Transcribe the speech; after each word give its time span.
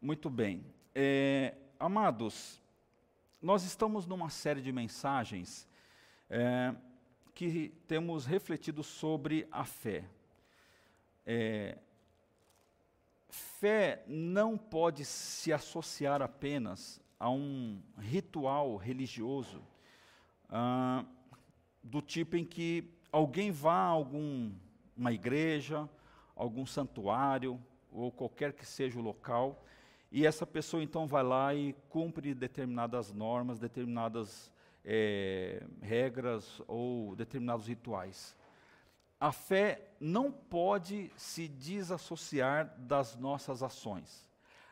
Muito 0.00 0.28
bem. 0.28 0.62
É, 0.94 1.54
amados, 1.80 2.60
nós 3.40 3.64
estamos 3.64 4.06
numa 4.06 4.28
série 4.28 4.60
de 4.60 4.70
mensagens 4.70 5.66
é, 6.28 6.74
que 7.34 7.70
temos 7.88 8.26
refletido 8.26 8.82
sobre 8.82 9.48
a 9.50 9.64
fé. 9.64 10.04
É, 11.24 11.78
fé 13.30 14.04
não 14.06 14.58
pode 14.58 15.02
se 15.04 15.50
associar 15.50 16.20
apenas 16.20 17.00
a 17.18 17.30
um 17.30 17.82
ritual 17.98 18.76
religioso 18.76 19.62
ah, 20.50 21.06
do 21.82 22.02
tipo 22.02 22.36
em 22.36 22.44
que 22.44 22.92
alguém 23.10 23.50
vá 23.50 23.72
a 23.72 23.86
alguma 23.86 25.10
igreja, 25.10 25.88
algum 26.34 26.66
santuário 26.66 27.58
ou 27.90 28.12
qualquer 28.12 28.52
que 28.52 28.66
seja 28.66 28.98
o 28.98 29.02
local 29.02 29.64
e 30.16 30.24
essa 30.24 30.46
pessoa 30.46 30.82
então 30.82 31.06
vai 31.06 31.22
lá 31.22 31.54
e 31.54 31.74
cumpre 31.90 32.32
determinadas 32.32 33.12
normas, 33.12 33.58
determinadas 33.58 34.50
é, 34.82 35.62
regras 35.82 36.62
ou 36.66 37.14
determinados 37.14 37.66
rituais. 37.66 38.34
A 39.20 39.30
fé 39.30 39.90
não 40.00 40.32
pode 40.32 41.12
se 41.18 41.46
desassociar 41.46 42.74
das 42.78 43.14
nossas 43.14 43.62
ações. 43.62 44.26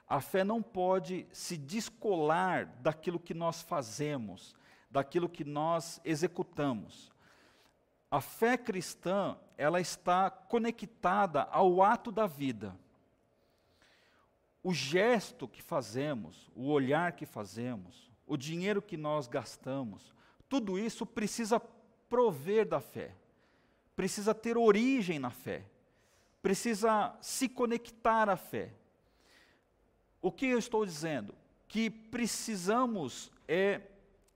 A 0.09 0.19
fé 0.19 0.45
não 0.45 0.63
pode 0.63 1.27
se 1.31 1.59
descolar 1.59 2.65
daquilo 2.81 3.21
que 3.21 3.35
nós 3.35 3.61
fazemos, 3.61 4.57
daquilo 4.91 5.29
que 5.29 5.45
nós 5.45 6.01
executamos. 6.07 7.13
A 8.11 8.23
fé 8.23 8.57
cristã, 8.57 9.37
ela 9.59 9.79
está 9.79 10.31
conectada 10.31 11.43
ao 11.43 11.83
ato 11.83 12.11
da 12.11 12.27
vida 12.27 12.75
o 14.65 14.73
gesto 14.73 15.47
que 15.47 15.61
fazemos, 15.61 16.51
o 16.57 16.71
olhar 16.71 17.13
que 17.13 17.27
fazemos, 17.27 18.11
o 18.27 18.35
dinheiro 18.35 18.81
que 18.81 18.97
nós 18.97 19.29
gastamos, 19.29 20.15
tudo 20.49 20.79
isso 20.79 21.05
precisa 21.05 21.61
prover 22.09 22.67
da 22.67 22.81
fé, 22.81 23.15
precisa 23.95 24.35
ter 24.35 24.57
origem 24.57 25.19
na 25.19 25.29
fé, 25.29 25.67
precisa 26.41 27.15
se 27.21 27.47
conectar 27.47 28.31
à 28.31 28.39
fé. 28.39 28.73
O 30.23 30.33
que 30.33 30.47
eu 30.47 30.59
estou 30.59 30.87
dizendo? 30.87 31.35
Que 31.69 31.91
precisamos 31.91 33.31
é 33.47 33.83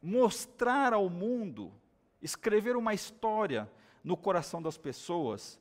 mostrar 0.02 0.92
ao 0.92 1.08
mundo, 1.08 1.72
escrever 2.20 2.76
uma 2.76 2.92
história 2.92 3.66
no 4.04 4.14
coração 4.14 4.60
das 4.60 4.76
pessoas. 4.76 5.58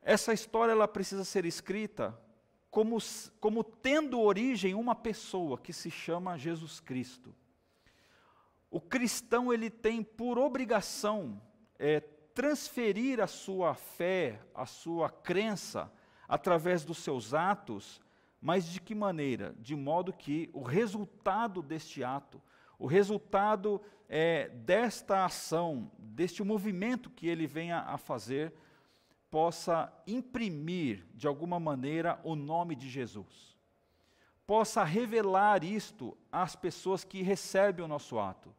Essa 0.00 0.32
história 0.32 0.72
ela 0.72 0.88
precisa 0.88 1.22
ser 1.22 1.44
escrita 1.44 2.18
como, 2.72 2.96
como 3.38 3.62
tendo 3.62 4.18
origem 4.18 4.74
uma 4.74 4.94
pessoa 4.94 5.58
que 5.58 5.74
se 5.74 5.90
chama 5.90 6.38
Jesus 6.38 6.80
Cristo. 6.80 7.34
O 8.70 8.80
cristão 8.80 9.52
ele 9.52 9.68
tem 9.68 10.02
por 10.02 10.38
obrigação 10.38 11.38
é, 11.78 12.00
transferir 12.00 13.20
a 13.20 13.26
sua 13.26 13.74
fé, 13.74 14.40
a 14.54 14.64
sua 14.64 15.10
crença, 15.10 15.92
através 16.26 16.82
dos 16.82 16.96
seus 16.96 17.34
atos, 17.34 18.00
mas 18.40 18.64
de 18.64 18.80
que 18.80 18.94
maneira? 18.94 19.54
De 19.58 19.76
modo 19.76 20.10
que 20.10 20.48
o 20.54 20.62
resultado 20.62 21.60
deste 21.60 22.02
ato, 22.02 22.40
o 22.78 22.86
resultado 22.86 23.82
é, 24.08 24.48
desta 24.48 25.26
ação, 25.26 25.92
deste 25.98 26.42
movimento 26.42 27.10
que 27.10 27.26
ele 27.26 27.46
venha 27.46 27.80
a 27.80 27.98
fazer, 27.98 28.50
possa 29.32 29.90
imprimir, 30.06 31.06
de 31.14 31.26
alguma 31.26 31.58
maneira, 31.58 32.20
o 32.22 32.36
nome 32.36 32.76
de 32.76 32.86
Jesus. 32.86 33.56
Possa 34.46 34.84
revelar 34.84 35.64
isto 35.64 36.14
às 36.30 36.54
pessoas 36.54 37.02
que 37.02 37.22
recebem 37.22 37.82
o 37.82 37.88
nosso 37.88 38.18
ato. 38.18 38.54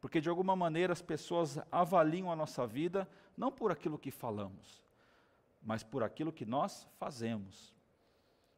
Porque, 0.00 0.22
de 0.22 0.30
alguma 0.30 0.56
maneira, 0.56 0.94
as 0.94 1.02
pessoas 1.02 1.58
avaliam 1.70 2.32
a 2.32 2.36
nossa 2.36 2.66
vida 2.66 3.06
não 3.36 3.52
por 3.52 3.70
aquilo 3.70 3.98
que 3.98 4.10
falamos, 4.10 4.82
mas 5.62 5.82
por 5.82 6.02
aquilo 6.02 6.32
que 6.32 6.46
nós 6.46 6.88
fazemos. 6.98 7.74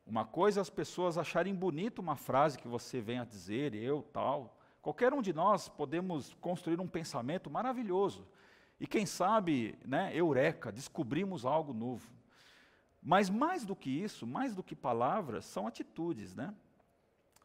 Uma 0.07 0.25
coisa 0.25 0.61
é 0.61 0.63
as 0.63 0.71
pessoas 0.71 1.19
acharem 1.19 1.53
bonito 1.53 1.99
uma 1.99 2.15
frase 2.15 2.59
que 2.59 2.69
você 2.69 3.01
vem 3.01 3.19
a 3.19 3.25
dizer, 3.25 3.75
eu, 3.75 4.05
tal. 4.13 4.57
Qualquer 4.81 5.13
um 5.13 5.21
de 5.21 5.33
nós 5.33 5.69
podemos 5.69 6.33
construir 6.35 6.79
um 6.79 6.87
pensamento 6.87 7.51
maravilhoso. 7.51 8.25
E 8.79 8.87
quem 8.87 9.07
sabe, 9.07 9.79
né, 9.85 10.11
eureka, 10.15 10.71
descobrimos 10.71 11.45
algo 11.45 11.73
novo. 11.73 12.11
Mas 13.03 13.31
mais 13.31 13.65
do 13.65 13.75
que 13.75 13.89
isso, 13.89 14.27
mais 14.27 14.55
do 14.55 14.63
que 14.63 14.75
palavras, 14.75 15.45
são 15.45 15.67
atitudes, 15.67 16.35
né? 16.35 16.55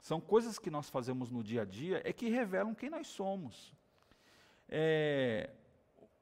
São 0.01 0.19
coisas 0.19 0.57
que 0.57 0.71
nós 0.71 0.89
fazemos 0.89 1.29
no 1.29 1.43
dia 1.43 1.61
a 1.61 1.65
dia 1.65 2.01
é 2.03 2.11
que 2.11 2.27
revelam 2.27 2.73
quem 2.73 2.89
nós 2.89 3.07
somos. 3.07 3.71
É, 4.67 5.51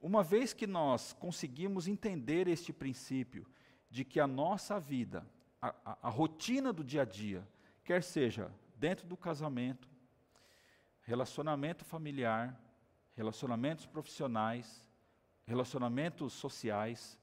uma 0.01 0.21
vez 0.21 0.53
que 0.53 0.67
nós 0.67 1.13
conseguimos 1.13 1.87
entender 1.87 2.47
este 2.47 2.73
princípio 2.73 3.47
de 3.89 4.03
que 4.03 4.19
a 4.19 4.27
nossa 4.27 4.79
vida, 4.79 5.25
a, 5.61 5.73
a, 5.85 5.97
a 6.03 6.09
rotina 6.09 6.73
do 6.73 6.83
dia 6.83 7.03
a 7.03 7.05
dia, 7.05 7.47
quer 7.83 8.03
seja 8.03 8.51
dentro 8.75 9.07
do 9.07 9.15
casamento, 9.15 9.89
relacionamento 11.01 11.85
familiar, 11.85 12.59
relacionamentos 13.15 13.85
profissionais, 13.85 14.85
relacionamentos 15.49 16.31
sociais, 16.33 17.17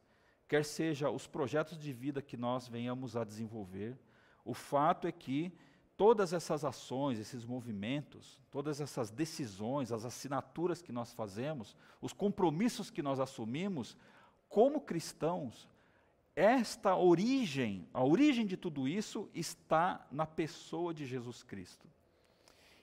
quer 0.49 0.65
seja 0.65 1.09
os 1.09 1.29
projetos 1.29 1.79
de 1.79 1.93
vida 1.93 2.21
que 2.21 2.37
nós 2.37 2.67
venhamos 2.67 3.17
a 3.17 3.23
desenvolver, 3.23 3.97
o 4.45 4.53
fato 4.53 5.07
é 5.07 5.13
que 5.13 5.53
todas 5.97 6.33
essas 6.33 6.65
ações, 6.65 7.21
esses 7.21 7.45
movimentos, 7.45 8.41
todas 8.51 8.81
essas 8.81 9.11
decisões, 9.11 9.93
as 9.93 10.05
assinaturas 10.05 10.83
que 10.83 10.91
nós 10.91 11.13
fazemos, 11.13 11.77
os 12.01 12.13
compromissos 12.13 12.91
que 12.91 13.01
nós 13.01 13.21
assumimos, 13.21 13.97
como 14.49 14.81
cristãos, 14.81 15.69
esta 16.35 16.97
origem, 16.97 17.89
a 17.95 18.05
origem 18.05 18.45
de 18.45 18.57
tudo 18.57 18.89
isso 18.89 19.31
está 19.33 20.07
na 20.11 20.27
pessoa 20.27 20.93
de 20.93 21.07
Jesus 21.07 21.43
Cristo. 21.45 21.89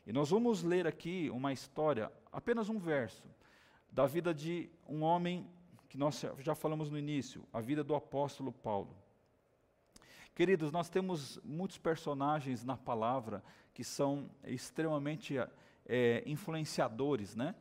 E 0.08 0.12
nós 0.12 0.30
vamos 0.32 0.64
ler 0.64 0.88
aqui 0.88 1.30
uma 1.30 1.54
história, 1.54 2.12
apenas 2.32 2.68
um 2.68 2.80
verso, 2.80 3.24
da 3.94 4.08
vida 4.08 4.34
de 4.34 4.72
um 4.90 5.04
homem 5.04 5.48
que 5.88 6.00
nós 6.00 6.26
já 6.40 6.56
falamos 6.56 6.90
no 6.90 6.98
início, 6.98 7.48
a 7.54 7.62
vida 7.62 7.84
do 7.84 7.94
apóstolo 7.94 8.52
Paulo. 8.52 8.98
Queridos, 10.34 10.72
nós 10.72 10.90
temos 10.90 11.40
muitos 11.44 11.78
personagens 11.78 12.66
na 12.66 12.76
palavra 12.76 13.44
que 13.72 13.84
são 13.84 14.32
extremamente 14.44 15.36
é, 15.86 16.24
influenciadores, 16.26 17.36
né? 17.36 17.54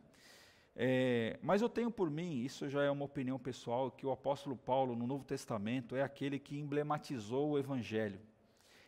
É, 0.75 1.38
mas 1.42 1.60
eu 1.60 1.69
tenho 1.69 1.91
por 1.91 2.10
mim, 2.10 2.42
isso 2.42 2.66
já 2.66 2.82
é 2.82 2.91
uma 2.91 3.04
opinião 3.04 3.38
pessoal, 3.38 3.91
que 3.91 4.06
o 4.06 4.10
apóstolo 4.10 4.56
Paulo 4.56 4.97
no 4.97 5.06
Novo 5.06 5.25
Testamento 5.25 5.94
é 5.94 6.03
aquele 6.03 6.38
que 6.38 6.59
emblematizou 6.59 7.50
o 7.50 7.59
Evangelho. 7.59 8.19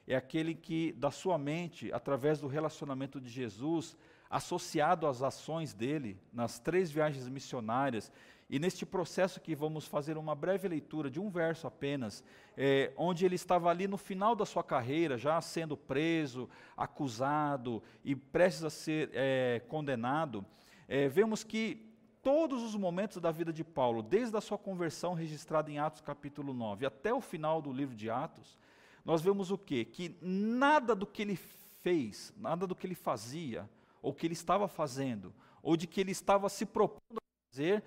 É 0.06 0.16
aquele 0.16 0.54
que, 0.54 0.92
da 0.92 1.10
sua 1.10 1.36
mente, 1.36 1.92
através 1.92 2.40
do 2.40 2.46
relacionamento 2.46 3.20
de 3.20 3.28
Jesus, 3.28 3.98
associado 4.28 5.06
às 5.06 5.22
ações 5.22 5.72
dele 5.72 6.18
nas 6.32 6.58
três 6.58 6.90
viagens 6.90 7.28
missionárias. 7.28 8.10
E 8.48 8.58
neste 8.58 8.84
processo 8.84 9.40
que 9.40 9.54
vamos 9.54 9.86
fazer 9.86 10.16
uma 10.18 10.34
breve 10.34 10.68
leitura 10.68 11.10
de 11.10 11.18
um 11.18 11.30
verso 11.30 11.66
apenas, 11.66 12.22
é, 12.56 12.92
onde 12.96 13.24
ele 13.24 13.34
estava 13.34 13.70
ali 13.70 13.88
no 13.88 13.96
final 13.96 14.36
da 14.36 14.44
sua 14.44 14.62
carreira, 14.62 15.16
já 15.16 15.40
sendo 15.40 15.76
preso, 15.76 16.48
acusado 16.76 17.82
e 18.04 18.14
prestes 18.14 18.64
a 18.64 18.70
ser 18.70 19.10
é, 19.12 19.62
condenado, 19.68 20.44
é, 20.86 21.08
vemos 21.08 21.42
que 21.42 21.90
todos 22.22 22.62
os 22.62 22.74
momentos 22.74 23.18
da 23.18 23.30
vida 23.30 23.52
de 23.52 23.62
Paulo, 23.62 24.02
desde 24.02 24.36
a 24.36 24.40
sua 24.40 24.56
conversão 24.56 25.14
registrada 25.14 25.70
em 25.70 25.78
Atos 25.78 26.00
capítulo 26.00 26.54
9 26.54 26.86
até 26.86 27.12
o 27.12 27.20
final 27.20 27.60
do 27.60 27.72
livro 27.72 27.94
de 27.94 28.08
Atos, 28.08 28.58
nós 29.04 29.20
vemos 29.20 29.50
o 29.50 29.58
quê? 29.58 29.84
Que 29.84 30.16
nada 30.22 30.94
do 30.94 31.06
que 31.06 31.22
ele 31.22 31.36
fez, 31.82 32.32
nada 32.36 32.66
do 32.66 32.74
que 32.74 32.86
ele 32.86 32.94
fazia, 32.94 33.68
ou 34.04 34.12
que 34.12 34.26
ele 34.26 34.34
estava 34.34 34.68
fazendo, 34.68 35.34
ou 35.62 35.78
de 35.78 35.86
que 35.86 35.98
ele 35.98 36.12
estava 36.12 36.50
se 36.50 36.66
propondo 36.66 37.16
a 37.16 37.48
fazer, 37.48 37.82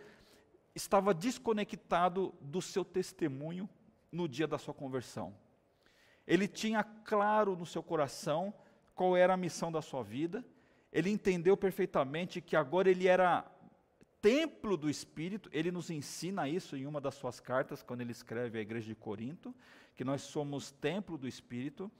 estava 0.73 1.13
desconectado 1.13 2.33
do 2.41 2.59
seu 2.59 2.83
testemunho 2.83 3.69
no 4.11 4.27
dia 4.27 4.47
da 4.47 4.57
sua 4.57 4.73
conversão. 4.73 5.31
Ele 6.25 6.47
tinha 6.47 6.83
claro 6.83 7.55
no 7.55 7.67
seu 7.67 7.83
coração 7.83 8.51
qual 8.95 9.15
era 9.15 9.35
a 9.35 9.37
missão 9.37 9.71
da 9.71 9.79
sua 9.79 10.01
vida, 10.01 10.43
ele 10.91 11.11
entendeu 11.11 11.55
perfeitamente 11.55 12.41
que 12.41 12.55
agora 12.55 12.89
ele 12.89 13.07
era 13.07 13.45
templo 14.19 14.75
do 14.75 14.89
Espírito, 14.89 15.51
ele 15.53 15.71
nos 15.71 15.91
ensina 15.91 16.49
isso 16.49 16.75
em 16.75 16.87
uma 16.87 16.99
das 16.99 17.13
suas 17.13 17.39
cartas, 17.39 17.83
quando 17.83 18.01
ele 18.01 18.11
escreve 18.11 18.57
à 18.57 18.61
igreja 18.61 18.87
de 18.87 18.95
Corinto, 18.95 19.53
que 19.95 20.03
nós 20.03 20.23
somos 20.23 20.71
templo 20.71 21.15
do 21.15 21.27
Espírito, 21.27 21.91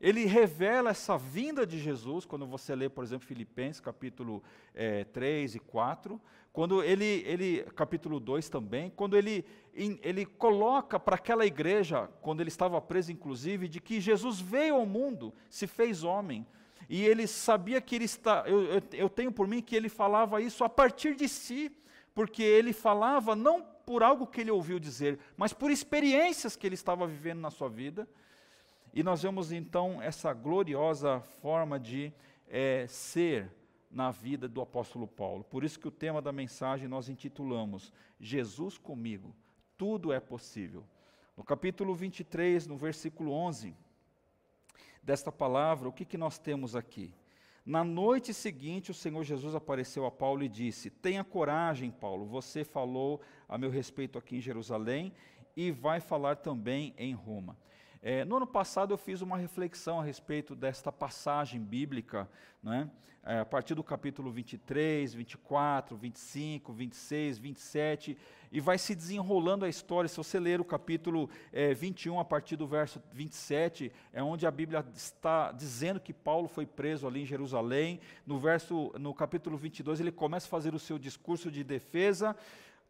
Ele 0.00 0.24
revela 0.26 0.90
essa 0.90 1.16
vinda 1.16 1.66
de 1.66 1.78
Jesus, 1.78 2.24
quando 2.24 2.46
você 2.46 2.74
lê, 2.74 2.88
por 2.88 3.04
exemplo, 3.04 3.26
Filipenses, 3.26 3.80
capítulo 3.80 4.42
é, 4.74 5.04
3 5.04 5.54
e 5.54 5.58
4, 5.58 6.20
quando 6.52 6.82
ele, 6.82 7.24
ele 7.26 7.62
capítulo 7.74 8.20
2 8.20 8.48
também, 8.48 8.90
quando 8.94 9.16
ele, 9.16 9.44
ele 9.74 10.24
coloca 10.24 11.00
para 11.00 11.16
aquela 11.16 11.44
igreja, 11.44 12.08
quando 12.20 12.40
ele 12.40 12.48
estava 12.48 12.80
preso, 12.80 13.10
inclusive, 13.10 13.66
de 13.66 13.80
que 13.80 14.00
Jesus 14.00 14.40
veio 14.40 14.76
ao 14.76 14.86
mundo, 14.86 15.32
se 15.48 15.66
fez 15.66 16.04
homem, 16.04 16.46
e 16.88 17.04
ele 17.04 17.26
sabia 17.26 17.80
que 17.80 17.96
ele 17.96 18.04
está, 18.04 18.44
eu, 18.46 18.64
eu, 18.64 18.82
eu 18.92 19.08
tenho 19.08 19.32
por 19.32 19.48
mim 19.48 19.62
que 19.62 19.74
ele 19.74 19.88
falava 19.88 20.40
isso 20.40 20.62
a 20.64 20.68
partir 20.68 21.14
de 21.16 21.28
si, 21.28 21.72
porque 22.14 22.42
ele 22.42 22.72
falava 22.72 23.34
não 23.34 23.62
por 23.84 24.02
algo 24.02 24.26
que 24.26 24.40
ele 24.40 24.50
ouviu 24.50 24.78
dizer, 24.78 25.18
mas 25.36 25.52
por 25.52 25.70
experiências 25.70 26.56
que 26.56 26.66
ele 26.66 26.74
estava 26.74 27.06
vivendo 27.06 27.40
na 27.40 27.50
sua 27.50 27.68
vida. 27.68 28.08
E 28.96 29.02
nós 29.02 29.24
vemos 29.24 29.50
então 29.50 30.00
essa 30.00 30.32
gloriosa 30.32 31.18
forma 31.42 31.80
de 31.80 32.12
é, 32.46 32.86
ser 32.86 33.50
na 33.90 34.12
vida 34.12 34.46
do 34.48 34.60
apóstolo 34.60 35.08
Paulo. 35.08 35.42
Por 35.42 35.64
isso 35.64 35.80
que 35.80 35.88
o 35.88 35.90
tema 35.90 36.22
da 36.22 36.30
mensagem 36.30 36.86
nós 36.86 37.08
intitulamos 37.08 37.92
Jesus 38.20 38.78
comigo, 38.78 39.34
tudo 39.76 40.12
é 40.12 40.20
possível. 40.20 40.84
No 41.36 41.42
capítulo 41.42 41.92
23, 41.92 42.68
no 42.68 42.76
versículo 42.76 43.32
11 43.32 43.74
desta 45.02 45.32
palavra, 45.32 45.88
o 45.88 45.92
que, 45.92 46.04
que 46.04 46.16
nós 46.16 46.38
temos 46.38 46.76
aqui? 46.76 47.12
Na 47.66 47.82
noite 47.82 48.32
seguinte, 48.32 48.92
o 48.92 48.94
Senhor 48.94 49.24
Jesus 49.24 49.56
apareceu 49.56 50.06
a 50.06 50.10
Paulo 50.10 50.44
e 50.44 50.48
disse: 50.48 50.88
Tenha 50.88 51.24
coragem, 51.24 51.90
Paulo, 51.90 52.26
você 52.26 52.62
falou 52.62 53.20
a 53.48 53.58
meu 53.58 53.70
respeito 53.70 54.16
aqui 54.16 54.36
em 54.36 54.40
Jerusalém 54.40 55.12
e 55.56 55.72
vai 55.72 55.98
falar 55.98 56.36
também 56.36 56.94
em 56.96 57.12
Roma. 57.12 57.56
É, 58.06 58.22
no 58.22 58.36
ano 58.36 58.46
passado 58.46 58.92
eu 58.92 58.98
fiz 58.98 59.22
uma 59.22 59.38
reflexão 59.38 59.98
a 59.98 60.04
respeito 60.04 60.54
desta 60.54 60.92
passagem 60.92 61.58
bíblica, 61.58 62.28
né? 62.62 62.90
É, 63.24 63.38
a 63.38 63.46
partir 63.46 63.74
do 63.74 63.82
capítulo 63.82 64.30
23, 64.30 65.14
24, 65.14 65.96
25, 65.96 66.70
26, 66.70 67.38
27, 67.38 68.18
e 68.52 68.60
vai 68.60 68.76
se 68.76 68.94
desenrolando 68.94 69.64
a 69.64 69.70
história. 69.70 70.06
Se 70.06 70.18
você 70.18 70.38
ler 70.38 70.60
o 70.60 70.64
capítulo 70.66 71.30
é, 71.50 71.72
21, 71.72 72.20
a 72.20 72.24
partir 72.26 72.56
do 72.56 72.66
verso 72.66 73.02
27, 73.10 73.90
é 74.12 74.22
onde 74.22 74.46
a 74.46 74.50
Bíblia 74.50 74.84
está 74.94 75.50
dizendo 75.50 75.98
que 75.98 76.12
Paulo 76.12 76.46
foi 76.46 76.66
preso 76.66 77.06
ali 77.06 77.22
em 77.22 77.26
Jerusalém. 77.26 78.00
No, 78.26 78.38
verso, 78.38 78.92
no 79.00 79.14
capítulo 79.14 79.56
22, 79.56 80.00
ele 80.00 80.12
começa 80.12 80.46
a 80.46 80.50
fazer 80.50 80.74
o 80.74 80.78
seu 80.78 80.98
discurso 80.98 81.50
de 81.50 81.64
defesa. 81.64 82.36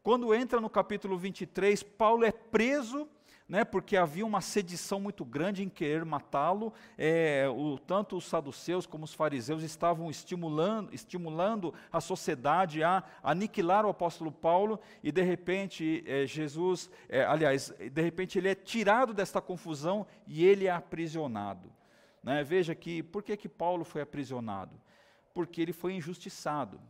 Quando 0.03 0.35
entra 0.35 0.61
no 0.61 0.69
capítulo 0.69 1.17
23, 1.17 1.85
Paulo 1.85 2.25
é 2.25 2.33
preso 2.33 3.09
né, 3.47 3.63
porque 3.63 3.97
havia 3.97 4.25
uma 4.25 4.41
sedição 4.41 4.99
muito 4.99 5.25
grande 5.25 5.63
em 5.63 5.69
querer 5.69 6.05
matá-lo. 6.05 6.73
É, 6.97 7.47
o, 7.49 7.79
tanto 7.79 8.17
os 8.17 8.25
saduceus 8.25 8.87
como 8.87 9.05
os 9.05 9.13
fariseus 9.13 9.63
estavam 9.63 10.11
estimulando, 10.11 10.95
estimulando 10.95 11.75
a 11.93 12.01
sociedade 12.01 12.83
a 12.83 13.05
aniquilar 13.23 13.85
o 13.85 13.91
apóstolo 13.91 14.33
Paulo, 14.33 14.81
e 15.03 15.13
de 15.13 15.23
repente 15.23 16.03
é, 16.07 16.27
Jesus, 16.27 16.91
é, 17.09 17.25
aliás, 17.25 17.73
de 17.79 18.03
repente 18.03 18.39
ele 18.39 18.49
é 18.49 18.55
tirado 18.55 19.13
desta 19.13 19.41
confusão 19.41 20.07
e 20.27 20.45
ele 20.45 20.67
é 20.67 20.71
aprisionado. 20.71 21.71
Né? 22.23 22.43
Veja 22.43 22.75
que, 22.75 23.03
por 23.03 23.23
que, 23.23 23.37
que 23.37 23.49
Paulo 23.49 23.85
foi 23.85 24.01
aprisionado? 24.01 24.81
Porque 25.35 25.61
ele 25.61 25.73
foi 25.73 25.93
injustiçado, 25.93 26.81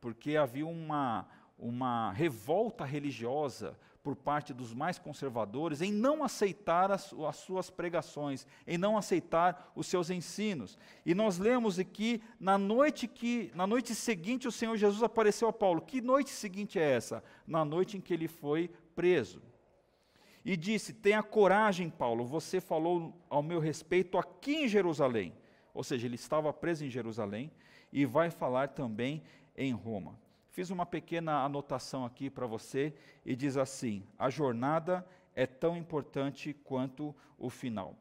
porque 0.00 0.36
havia 0.36 0.66
uma, 0.66 1.28
uma 1.56 2.10
revolta 2.10 2.84
religiosa 2.84 3.78
por 4.10 4.16
parte 4.16 4.52
dos 4.52 4.74
mais 4.74 4.98
conservadores 4.98 5.80
em 5.80 5.92
não 5.92 6.24
aceitar 6.24 6.90
as, 6.90 7.12
as, 7.12 7.36
suas 7.36 7.70
pregações, 7.70 8.44
em 8.66 8.76
não 8.76 8.98
aceitar 8.98 9.70
os 9.76 9.86
seus 9.86 10.10
ensinos. 10.10 10.76
E 11.06 11.14
nós 11.14 11.38
lemos 11.38 11.78
aqui 11.78 12.20
na 12.40 12.58
noite 12.58 13.06
que 13.06 13.52
na 13.54 13.68
noite 13.68 13.94
seguinte 13.94 14.48
o 14.48 14.50
Senhor 14.50 14.76
Jesus 14.76 15.04
apareceu 15.04 15.46
a 15.46 15.52
Paulo. 15.52 15.80
Que 15.80 16.00
noite 16.00 16.30
seguinte 16.30 16.76
é 16.76 16.90
essa? 16.90 17.22
Na 17.46 17.64
noite 17.64 17.96
em 17.96 18.00
que 18.00 18.12
ele 18.12 18.26
foi 18.26 18.68
preso. 18.96 19.40
E 20.44 20.56
disse: 20.56 20.92
"Tenha 20.92 21.22
coragem, 21.22 21.88
Paulo, 21.88 22.24
você 22.24 22.60
falou 22.60 23.14
ao 23.28 23.44
meu 23.44 23.60
respeito 23.60 24.18
aqui 24.18 24.64
em 24.64 24.68
Jerusalém". 24.68 25.32
Ou 25.72 25.84
seja, 25.84 26.08
ele 26.08 26.16
estava 26.16 26.52
preso 26.52 26.84
em 26.84 26.90
Jerusalém 26.90 27.48
e 27.92 28.04
vai 28.04 28.28
falar 28.28 28.70
também 28.70 29.22
em 29.56 29.70
Roma. 29.70 30.18
Fiz 30.50 30.68
uma 30.70 30.84
pequena 30.84 31.44
anotação 31.44 32.04
aqui 32.04 32.28
para 32.28 32.44
você 32.44 32.92
e 33.24 33.36
diz 33.36 33.56
assim: 33.56 34.04
a 34.18 34.28
jornada 34.28 35.06
é 35.32 35.46
tão 35.46 35.76
importante 35.76 36.52
quanto 36.52 37.14
o 37.38 37.48
final. 37.48 37.96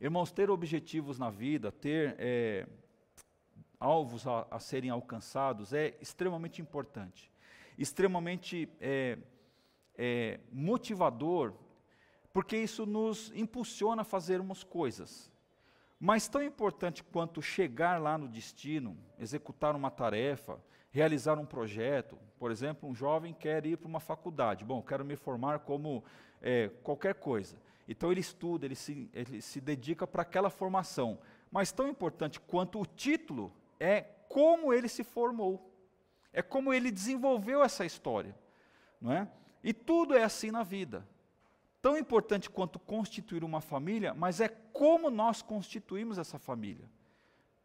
Irmãos, 0.00 0.32
ter 0.32 0.50
objetivos 0.50 1.18
na 1.18 1.30
vida, 1.30 1.70
ter 1.70 2.16
é, 2.18 2.66
alvos 3.78 4.26
a, 4.26 4.44
a, 4.50 4.58
serem 4.58 4.90
alcançados 4.90 5.72
é 5.72 5.96
extremamente 6.00 6.60
importante, 6.60 7.30
extremamente 7.78 8.68
é, 8.80 9.16
é, 9.96 10.40
motivador, 10.50 11.54
porque 12.32 12.56
isso 12.56 12.84
nos 12.86 13.30
impulsiona 13.36 14.02
a 14.02 14.04
fazermos 14.04 14.64
coisas. 14.64 15.30
Mas 15.98 16.26
tão 16.26 16.42
importante 16.42 17.04
quanto 17.04 17.40
chegar 17.40 18.00
lá 18.00 18.18
no 18.18 18.26
destino, 18.26 18.96
executar 19.18 19.76
uma 19.76 19.90
tarefa, 19.90 20.58
realizar 20.90 21.38
um 21.38 21.46
projeto. 21.46 22.18
Por 22.38 22.50
exemplo, 22.50 22.88
um 22.88 22.94
jovem 22.94 23.32
quer 23.32 23.64
ir 23.64 23.76
para 23.76 23.88
uma 23.88 24.00
faculdade. 24.00 24.64
Bom, 24.64 24.82
quero 24.82 25.04
me 25.04 25.16
formar 25.16 25.60
como 25.60 26.04
é, 26.42 26.68
qualquer 26.82 27.14
coisa. 27.14 27.56
Então 27.88 28.10
ele 28.10 28.20
estuda, 28.20 28.66
ele 28.66 28.74
se, 28.74 29.10
ele 29.12 29.40
se 29.40 29.60
dedica 29.60 30.06
para 30.06 30.22
aquela 30.22 30.50
formação. 30.50 31.18
Mas 31.50 31.72
tão 31.72 31.88
importante 31.88 32.38
quanto 32.40 32.80
o 32.80 32.86
título 32.86 33.52
é 33.78 34.02
como 34.28 34.72
ele 34.72 34.88
se 34.88 35.02
formou. 35.02 35.72
É 36.32 36.42
como 36.42 36.72
ele 36.72 36.90
desenvolveu 36.90 37.62
essa 37.62 37.84
história. 37.84 38.36
Não 39.00 39.12
é? 39.12 39.28
E 39.62 39.72
tudo 39.72 40.16
é 40.16 40.22
assim 40.22 40.50
na 40.50 40.62
vida. 40.62 41.06
Tão 41.82 41.96
importante 41.96 42.48
quanto 42.48 42.78
constituir 42.78 43.42
uma 43.42 43.60
família, 43.60 44.12
mas 44.14 44.40
é 44.40 44.48
como 44.48 45.10
nós 45.10 45.40
constituímos 45.40 46.18
essa 46.18 46.38
família 46.38 46.88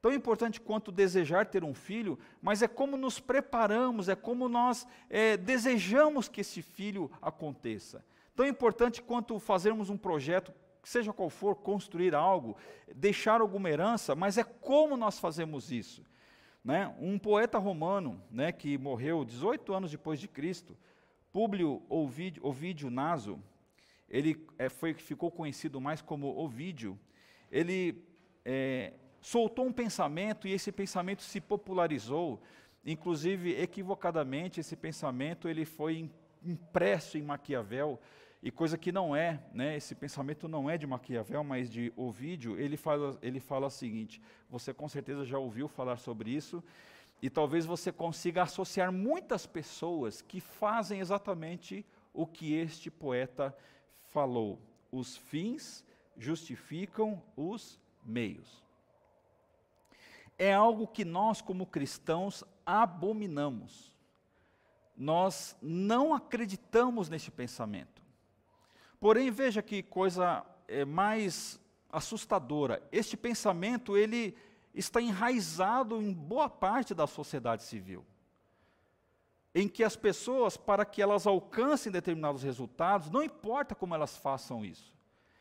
tão 0.05 0.13
importante 0.13 0.61
quanto 0.61 0.91
desejar 0.91 1.47
ter 1.47 1.63
um 1.63 1.73
filho, 1.73 2.19
mas 2.39 2.61
é 2.61 2.67
como 2.67 2.95
nos 2.95 3.19
preparamos, 3.19 4.07
é 4.07 4.15
como 4.15 4.47
nós 4.47 4.85
é, 5.09 5.35
desejamos 5.35 6.27
que 6.27 6.41
esse 6.41 6.61
filho 6.61 7.09
aconteça. 7.19 8.05
Tão 8.35 8.45
importante 8.45 9.01
quanto 9.01 9.39
fazermos 9.39 9.89
um 9.89 9.97
projeto, 9.97 10.53
seja 10.83 11.11
qual 11.11 11.27
for, 11.27 11.55
construir 11.55 12.13
algo, 12.13 12.55
deixar 12.93 13.41
alguma 13.41 13.67
herança, 13.67 14.13
mas 14.13 14.37
é 14.37 14.43
como 14.43 14.95
nós 14.95 15.17
fazemos 15.17 15.71
isso. 15.71 16.05
Né? 16.63 16.95
Um 16.99 17.17
poeta 17.17 17.57
romano, 17.57 18.21
né, 18.29 18.51
que 18.51 18.77
morreu 18.77 19.25
18 19.25 19.73
anos 19.73 19.89
depois 19.89 20.19
de 20.19 20.27
Cristo, 20.27 20.77
Públio 21.33 21.81
Ovídio, 21.89 22.45
Ovídio 22.45 22.91
Naso, 22.91 23.39
ele 24.07 24.45
é, 24.59 24.69
foi, 24.69 24.93
ficou 24.93 25.31
conhecido 25.31 25.81
mais 25.81 25.99
como 25.99 26.27
Ovídio, 26.27 26.95
ele 27.51 28.05
é, 28.45 28.93
soltou 29.25 29.65
um 29.65 29.73
pensamento 29.73 30.47
e 30.47 30.51
esse 30.51 30.71
pensamento 30.71 31.23
se 31.23 31.41
popularizou, 31.41 32.39
inclusive 32.85 33.59
equivocadamente 33.59 34.59
esse 34.59 34.75
pensamento 34.75 35.49
ele 35.49 35.65
foi 35.65 36.11
impresso 36.43 37.17
em 37.17 37.23
Maquiavel 37.23 37.99
e 38.43 38.51
coisa 38.51 38.77
que 38.77 38.91
não 38.91 39.15
é, 39.15 39.41
né? 39.51 39.75
Esse 39.75 39.95
pensamento 39.95 40.47
não 40.47 40.69
é 40.69 40.77
de 40.77 40.85
Maquiavel, 40.85 41.43
mas 41.43 41.71
de 41.71 41.91
Ovídio. 41.95 42.59
Ele 42.59 42.77
fala, 42.77 43.17
ele 43.19 43.39
fala 43.39 43.65
o 43.65 43.71
seguinte: 43.71 44.21
você 44.47 44.71
com 44.71 44.87
certeza 44.87 45.25
já 45.25 45.39
ouviu 45.39 45.67
falar 45.67 45.97
sobre 45.97 46.29
isso 46.29 46.63
e 47.19 47.27
talvez 47.27 47.65
você 47.65 47.91
consiga 47.91 48.43
associar 48.43 48.91
muitas 48.91 49.47
pessoas 49.47 50.21
que 50.21 50.39
fazem 50.39 50.99
exatamente 50.99 51.83
o 52.13 52.27
que 52.27 52.53
este 52.53 52.91
poeta 52.91 53.57
falou. 54.03 54.61
Os 54.91 55.17
fins 55.17 55.83
justificam 56.15 57.19
os 57.35 57.81
meios 58.05 58.64
é 60.37 60.53
algo 60.53 60.87
que 60.87 61.05
nós, 61.05 61.41
como 61.41 61.65
cristãos, 61.65 62.43
abominamos. 62.65 63.95
Nós 64.95 65.55
não 65.61 66.13
acreditamos 66.13 67.09
nesse 67.09 67.31
pensamento. 67.31 68.01
Porém, 68.99 69.29
veja 69.29 69.61
que 69.61 69.83
coisa 69.83 70.45
é, 70.67 70.85
mais 70.85 71.59
assustadora. 71.91 72.81
Este 72.91 73.15
pensamento 73.15 73.95
ele 73.95 74.35
está 74.73 75.01
enraizado 75.01 76.01
em 76.01 76.11
boa 76.11 76.49
parte 76.49 76.93
da 76.93 77.07
sociedade 77.07 77.63
civil, 77.63 78.05
em 79.53 79.67
que 79.67 79.83
as 79.83 79.95
pessoas, 79.95 80.57
para 80.57 80.85
que 80.85 81.01
elas 81.01 81.25
alcancem 81.25 81.91
determinados 81.91 82.43
resultados, 82.43 83.09
não 83.09 83.23
importa 83.23 83.73
como 83.73 83.95
elas 83.95 84.17
façam 84.17 84.65
isso, 84.65 84.93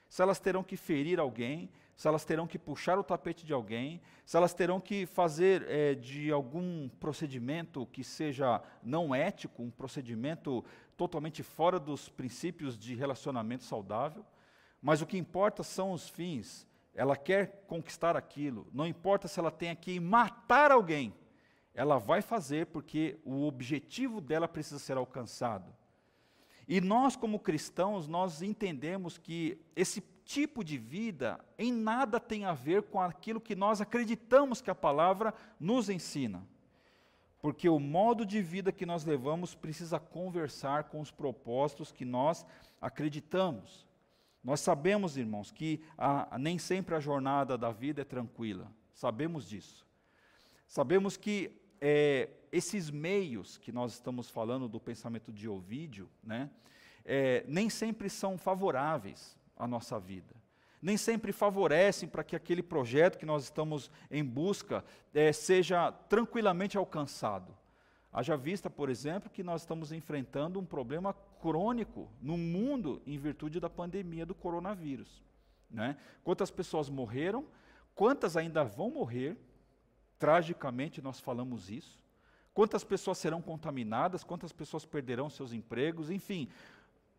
se 0.09 0.23
elas 0.23 0.39
terão 0.39 0.63
que 0.63 0.77
ferir 0.77 1.19
alguém, 1.19 1.69
se 1.97 2.09
elas 2.09 2.25
terão 2.25 2.47
que 2.47 2.59
puxar 2.59 2.99
o 2.99 3.05
tapete 3.05 3.45
de 3.47 3.53
alguém, 3.53 4.01
se 4.25 4.37
elas 4.37 4.53
terão 4.53 4.81
que 4.81 5.07
fazer 5.07 5.65
é, 5.69 5.95
de 5.95 6.31
algum 6.31 6.89
procedimento 6.89 7.87
que 7.87 8.03
seja 8.03 8.63
não 8.83 9.15
ético, 9.15 9.63
um 9.63 9.71
procedimento 9.71 10.65
totalmente 10.97 11.43
fora 11.43 11.79
dos 11.79 12.09
princípios 12.09 12.79
de 12.79 12.95
relacionamento 12.95 13.65
saudável. 13.65 14.25
Mas 14.83 15.01
o 15.01 15.07
que 15.07 15.17
importa 15.17 15.63
são 15.63 15.93
os 15.93 16.09
fins 16.09 16.67
ela 16.95 17.17
quer 17.17 17.65
conquistar 17.67 18.17
aquilo, 18.17 18.69
não 18.73 18.87
importa 18.87 19.27
se 19.27 19.41
ela 19.41 19.51
tenha 19.51 19.75
que 19.75 19.99
matar 19.99 20.71
alguém, 20.71 21.13
ela 21.75 21.99
vai 21.99 22.23
fazer 22.23 22.67
porque 22.67 23.19
o 23.25 23.47
objetivo 23.47 24.21
dela 24.21 24.47
precisa 24.47 24.79
ser 24.79 24.97
alcançado. 24.97 25.75
E 26.69 26.81
nós, 26.81 27.17
como 27.17 27.41
cristãos, 27.41 28.07
nós 28.07 28.41
entendemos 28.41 29.19
que 29.19 29.61
esse 29.75 30.01
tipo 30.25 30.64
de 30.64 30.78
vida 30.78 31.38
em 31.59 31.73
nada 31.73 32.19
tem 32.19 32.45
a 32.45 32.54
ver 32.54 32.85
com 32.85 33.00
aquilo 33.00 33.40
que 33.40 33.54
nós 33.54 33.81
acreditamos 33.81 34.61
que 34.61 34.71
a 34.71 34.75
palavra 34.75 35.35
nos 35.61 35.88
ensina. 35.88 36.47
Porque 37.40 37.69
o 37.69 37.78
modo 37.78 38.25
de 38.25 38.40
vida 38.40 38.73
que 38.73 38.87
nós 38.87 39.04
levamos 39.04 39.54
precisa 39.54 40.00
conversar 40.00 40.85
com 40.85 41.00
os 41.00 41.11
propósitos 41.11 41.93
que 41.93 42.04
nós 42.04 42.45
acreditamos. 42.81 43.87
Nós 44.43 44.61
sabemos, 44.61 45.16
irmãos, 45.16 45.50
que 45.50 45.83
a, 45.97 46.38
nem 46.38 46.59
sempre 46.59 46.95
a 46.95 47.00
jornada 47.00 47.59
da 47.59 47.71
vida 47.71 48.00
é 48.00 48.04
tranquila. 48.04 48.73
Sabemos 48.95 49.47
disso. 49.47 49.87
Sabemos 50.66 51.16
que 51.16 51.61
é, 51.81 52.31
esses 52.50 52.90
meios 52.90 53.59
que 53.59 53.71
nós 53.71 53.93
estamos 53.93 54.31
falando 54.31 54.66
do 54.66 54.81
pensamento 54.81 55.31
de 55.31 55.47
Ovídio, 55.47 56.09
né, 56.23 56.50
é, 57.04 57.45
nem 57.47 57.69
sempre 57.69 58.09
são 58.09 58.38
favoráveis 58.38 59.37
à 59.56 59.66
nossa 59.66 59.99
vida. 59.99 60.34
Nem 60.80 60.96
sempre 60.96 61.32
favorecem 61.32 62.08
para 62.08 62.23
que 62.23 62.37
aquele 62.37 62.62
projeto 62.62 63.18
que 63.18 63.25
nós 63.25 63.44
estamos 63.44 63.90
em 64.11 64.25
busca 64.25 64.84
é, 65.14 65.32
seja 65.32 65.90
tranquilamente 65.92 66.76
alcançado. 66.76 67.56
Haja 68.12 68.37
vista, 68.37 68.68
por 68.70 68.90
exemplo, 68.90 69.30
que 69.30 69.42
nós 69.42 69.62
estamos 69.62 69.90
enfrentando 69.92 70.61
um 70.61 70.64
problema 70.64 71.14
crônico 71.40 72.08
no 72.20 72.37
mundo 72.37 73.02
em 73.06 73.16
virtude 73.16 73.58
da 73.58 73.70
pandemia 73.70 74.26
do 74.26 74.34
coronavírus. 74.34 75.23
Né? 75.70 75.96
Quantas 76.23 76.50
pessoas 76.50 76.88
morreram, 76.88 77.44
quantas 77.94 78.37
ainda 78.37 78.62
vão 78.62 78.90
morrer, 78.90 79.37
Tragicamente, 80.25 81.02
nós 81.02 81.20
falamos 81.20 81.70
isso. 81.70 82.02
Quantas 82.52 82.84
pessoas 82.84 83.18
serão 83.18 83.42
contaminadas, 83.42 84.23
quantas 84.23 84.52
pessoas 84.52 84.87
perderão 84.87 85.28
seus 85.28 85.52
empregos, 85.52 86.08
enfim. 86.08 86.49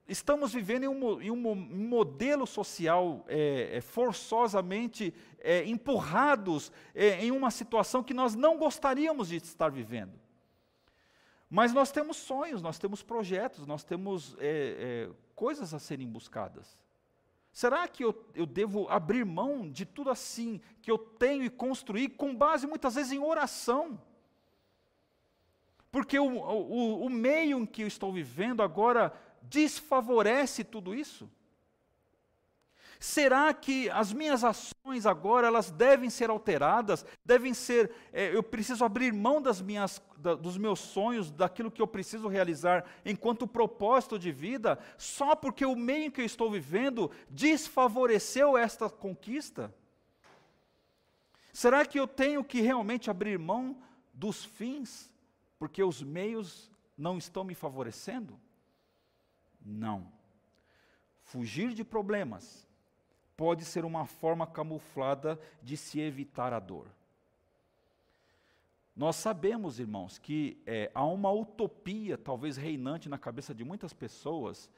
Estamos 0.07 0.53
vivendo 0.53 0.83
em 0.83 0.87
um, 0.87 1.21
em 1.21 1.31
um 1.31 1.55
modelo 1.55 2.45
social 2.45 3.25
é, 3.27 3.77
é, 3.77 3.81
forçosamente 3.81 5.11
é, 5.39 5.65
empurrados 5.65 6.71
é, 6.93 7.25
em 7.25 7.31
uma 7.31 7.49
situação 7.49 8.03
que 8.03 8.13
nós 8.13 8.35
não 8.35 8.57
gostaríamos 8.57 9.29
de 9.29 9.37
estar 9.37 9.71
vivendo. 9.71 10.13
Mas 11.49 11.73
nós 11.73 11.91
temos 11.91 12.17
sonhos, 12.17 12.61
nós 12.61 12.77
temos 12.77 13.01
projetos, 13.01 13.65
nós 13.65 13.83
temos 13.83 14.35
é, 14.39 15.07
é, 15.07 15.09
coisas 15.33 15.73
a 15.73 15.79
serem 15.79 16.07
buscadas. 16.07 16.77
Será 17.51 17.87
que 17.87 18.03
eu, 18.03 18.13
eu 18.35 18.45
devo 18.45 18.87
abrir 18.89 19.25
mão 19.25 19.71
de 19.71 19.85
tudo 19.85 20.11
assim 20.11 20.61
que 20.81 20.91
eu 20.91 20.97
tenho 20.97 21.43
e 21.43 21.49
construir 21.49 22.09
com 22.09 22.35
base 22.35 22.67
muitas 22.67 22.93
vezes 22.95 23.11
em 23.11 23.19
oração? 23.19 23.99
Porque 25.89 26.19
o, 26.19 26.27
o, 26.27 27.05
o 27.05 27.09
meio 27.09 27.59
em 27.59 27.65
que 27.65 27.83
eu 27.83 27.87
estou 27.87 28.11
vivendo 28.11 28.61
agora 28.61 29.13
desfavorece 29.49 30.63
tudo 30.63 30.93
isso? 30.93 31.29
Será 32.99 33.53
que 33.53 33.89
as 33.89 34.13
minhas 34.13 34.43
ações 34.43 35.05
agora 35.05 35.47
elas 35.47 35.69
devem 35.69 36.09
ser 36.09 36.29
alteradas? 36.29 37.05
Devem 37.23 37.53
ser, 37.53 37.91
é, 38.13 38.35
eu 38.35 38.41
preciso 38.41 38.85
abrir 38.85 39.13
mão 39.13 39.41
das 39.41 39.61
minhas, 39.61 40.01
da, 40.17 40.33
dos 40.33 40.57
meus 40.57 40.79
sonhos, 40.79 41.29
daquilo 41.29 41.69
que 41.69 41.81
eu 41.81 41.87
preciso 41.87 42.27
realizar 42.27 42.85
enquanto 43.05 43.47
propósito 43.47 44.17
de 44.17 44.31
vida, 44.31 44.79
só 44.97 45.35
porque 45.35 45.65
o 45.65 45.75
meio 45.75 46.05
em 46.05 46.11
que 46.11 46.21
eu 46.21 46.25
estou 46.25 46.49
vivendo 46.49 47.11
desfavoreceu 47.29 48.57
esta 48.57 48.89
conquista? 48.89 49.73
Será 51.51 51.85
que 51.85 51.99
eu 51.99 52.07
tenho 52.07 52.43
que 52.43 52.61
realmente 52.61 53.09
abrir 53.09 53.37
mão 53.37 53.77
dos 54.13 54.43
fins, 54.43 55.11
porque 55.59 55.83
os 55.83 56.01
meios 56.01 56.71
não 56.97 57.17
estão 57.17 57.43
me 57.43 57.53
favorecendo? 57.53 58.39
Não. 59.65 60.11
Fugir 61.23 61.73
de 61.73 61.83
problemas 61.83 62.67
pode 63.35 63.65
ser 63.65 63.83
uma 63.83 64.05
forma 64.05 64.45
camuflada 64.45 65.39
de 65.61 65.75
se 65.75 65.99
evitar 65.99 66.53
a 66.53 66.59
dor. 66.59 66.87
Nós 68.95 69.17
sabemos, 69.17 69.79
irmãos, 69.79 70.17
que 70.17 70.61
é, 70.65 70.89
há 70.93 71.03
uma 71.05 71.29
utopia, 71.31 72.17
talvez 72.17 72.55
reinante 72.55 73.09
na 73.09 73.17
cabeça 73.17 73.53
de 73.53 73.63
muitas 73.63 73.91
pessoas, 73.91 74.69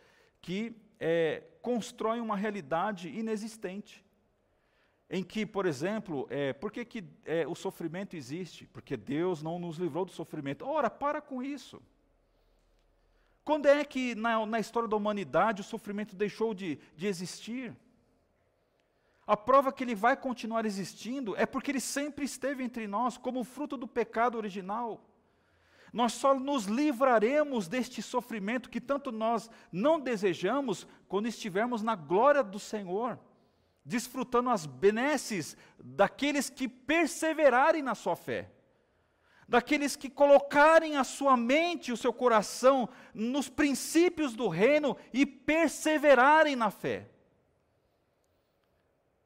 que 0.41 0.75
é, 0.99 1.43
constrói 1.61 2.19
uma 2.19 2.35
realidade 2.35 3.09
inexistente. 3.09 4.03
Em 5.09 5.23
que, 5.23 5.45
por 5.45 5.65
exemplo, 5.65 6.27
é, 6.31 6.51
por 6.51 6.71
que, 6.71 6.83
que 6.83 7.03
é, 7.25 7.47
o 7.47 7.53
sofrimento 7.53 8.15
existe? 8.15 8.65
Porque 8.67 8.97
Deus 8.97 9.43
não 9.43 9.59
nos 9.59 9.77
livrou 9.77 10.03
do 10.03 10.11
sofrimento. 10.11 10.65
Ora, 10.65 10.89
para 10.89 11.21
com 11.21 11.43
isso. 11.43 11.81
Quando 13.47 13.65
é 13.67 13.85
que 13.85 14.13
na, 14.13 14.45
na 14.45 14.59
história 14.59 14.89
da 14.89 14.97
humanidade 14.97 15.61
o 15.61 15.63
sofrimento 15.63 16.17
deixou 16.17 16.53
de, 16.53 16.77
de 16.97 17.07
existir? 17.07 17.73
A 19.25 19.37
prova 19.37 19.71
que 19.71 19.85
ele 19.85 19.95
vai 19.95 20.17
continuar 20.17 20.65
existindo 20.65 21.33
é 21.37 21.45
porque 21.45 21.71
ele 21.71 21.79
sempre 21.79 22.25
esteve 22.25 22.61
entre 22.61 22.87
nós 22.87 23.17
como 23.17 23.45
fruto 23.45 23.77
do 23.77 23.87
pecado 23.87 24.37
original. 24.37 25.01
Nós 25.93 26.11
só 26.11 26.37
nos 26.37 26.65
livraremos 26.65 27.69
deste 27.69 28.01
sofrimento 28.01 28.69
que 28.69 28.81
tanto 28.81 29.13
nós 29.13 29.49
não 29.71 29.97
desejamos 29.97 30.85
quando 31.07 31.29
estivermos 31.29 31.81
na 31.81 31.95
glória 31.95 32.43
do 32.43 32.59
Senhor, 32.59 33.17
desfrutando 33.85 34.49
as 34.49 34.65
benesses 34.65 35.55
daqueles 35.79 36.49
que 36.49 36.67
perseverarem 36.67 37.81
na 37.81 37.95
sua 37.95 38.17
fé, 38.17 38.51
daqueles 39.47 39.95
que 39.95 40.09
colocarem 40.09 40.97
a 40.97 41.03
sua 41.03 41.37
mente, 41.37 41.91
o 41.91 41.97
seu 41.97 42.11
coração 42.11 42.89
nos 43.13 43.47
princípios 43.47 44.35
do 44.35 44.47
reino 44.47 44.97
e 45.13 45.25
perseverarem 45.25 46.55
na 46.55 46.69
fé. 46.69 47.07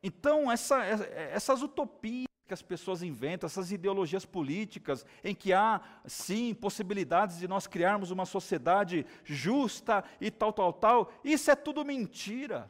Então, 0.03 0.51
essa, 0.51 0.83
essas 0.83 1.61
utopias 1.61 2.27
que 2.47 2.53
as 2.53 2.61
pessoas 2.61 3.01
inventam, 3.01 3.47
essas 3.47 3.71
ideologias 3.71 4.25
políticas, 4.25 5.05
em 5.23 5.33
que 5.33 5.53
há, 5.53 5.79
sim, 6.05 6.53
possibilidades 6.53 7.39
de 7.39 7.47
nós 7.47 7.65
criarmos 7.65 8.11
uma 8.11 8.25
sociedade 8.25 9.05
justa 9.23 10.03
e 10.19 10.29
tal, 10.29 10.51
tal, 10.51 10.73
tal, 10.73 11.13
isso 11.23 11.49
é 11.49 11.55
tudo 11.55 11.85
mentira. 11.85 12.69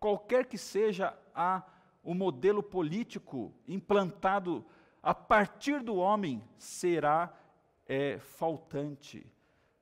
Qualquer 0.00 0.46
que 0.46 0.58
seja 0.58 1.16
a, 1.34 1.62
o 2.02 2.14
modelo 2.14 2.62
político 2.62 3.54
implantado 3.66 4.66
a 5.08 5.14
partir 5.14 5.82
do 5.82 5.96
homem, 5.96 6.42
será 6.58 7.32
é, 7.86 8.18
faltante, 8.18 9.26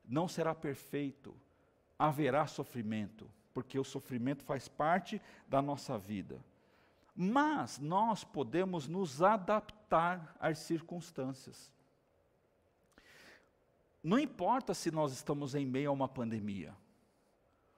não 0.04 0.28
será 0.28 0.54
perfeito, 0.54 1.34
haverá 1.98 2.46
sofrimento 2.46 3.28
porque 3.56 3.78
o 3.78 3.84
sofrimento 3.84 4.44
faz 4.44 4.68
parte 4.68 5.18
da 5.48 5.62
nossa 5.62 5.96
vida. 5.96 6.38
Mas 7.14 7.78
nós 7.78 8.22
podemos 8.22 8.86
nos 8.86 9.22
adaptar 9.22 10.36
às 10.38 10.58
circunstâncias. 10.58 11.72
Não 14.04 14.18
importa 14.18 14.74
se 14.74 14.90
nós 14.90 15.10
estamos 15.10 15.54
em 15.54 15.64
meio 15.64 15.88
a 15.88 15.92
uma 15.94 16.06
pandemia. 16.06 16.76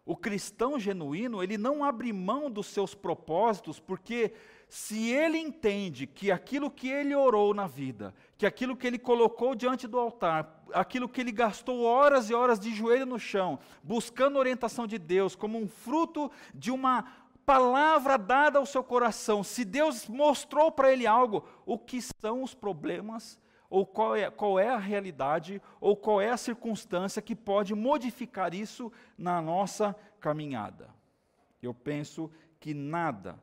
O 0.05 0.17
cristão 0.17 0.81
genuíno, 0.81 1.45
ele 1.45 1.57
não 1.57 1.85
abre 1.85 2.13
mão 2.13 2.51
dos 2.51 2.67
seus 2.67 2.93
propósitos, 2.93 3.79
porque 3.79 4.35
se 4.69 5.11
ele 5.11 5.39
entende 5.39 6.07
que 6.07 6.31
aquilo 6.31 6.71
que 6.71 6.89
ele 6.89 7.15
orou 7.15 7.55
na 7.55 7.67
vida, 7.67 8.15
que 8.37 8.45
aquilo 8.45 8.77
que 8.77 8.87
ele 8.87 8.99
colocou 8.99 9.55
diante 9.55 9.89
do 9.89 9.99
altar, 9.99 10.63
aquilo 10.75 11.09
que 11.09 11.21
ele 11.21 11.33
gastou 11.33 11.83
horas 11.83 12.29
e 12.29 12.35
horas 12.35 12.61
de 12.61 12.75
joelho 12.75 13.07
no 13.07 13.19
chão, 13.19 13.59
buscando 13.83 14.39
orientação 14.39 14.87
de 14.87 14.99
Deus, 14.99 15.35
como 15.35 15.59
um 15.59 15.67
fruto 15.67 16.31
de 16.55 16.71
uma 16.71 17.05
palavra 17.47 18.19
dada 18.19 18.59
ao 18.59 18.67
seu 18.67 18.85
coração, 18.85 19.43
se 19.43 19.65
Deus 19.65 20.07
mostrou 20.07 20.71
para 20.71 20.93
ele 20.93 21.07
algo, 21.07 21.49
o 21.65 21.79
que 21.79 22.03
são 22.03 22.43
os 22.43 22.53
problemas, 22.53 23.39
ou 23.71 23.87
qual 23.87 24.15
é, 24.15 24.31
qual 24.31 24.59
é 24.59 24.69
a 24.69 24.77
realidade, 24.77 25.63
ou 25.81 25.97
qual 25.97 26.21
é 26.21 26.31
a 26.31 26.37
circunstância 26.37 27.23
que 27.23 27.35
pode 27.35 27.75
modificar 27.75 28.53
isso 28.53 28.93
na 29.17 29.41
nossa 29.41 29.97
caminhada. 30.21 30.91
Eu 31.63 31.73
penso 31.73 32.31
que 32.61 32.75
nada 32.75 33.39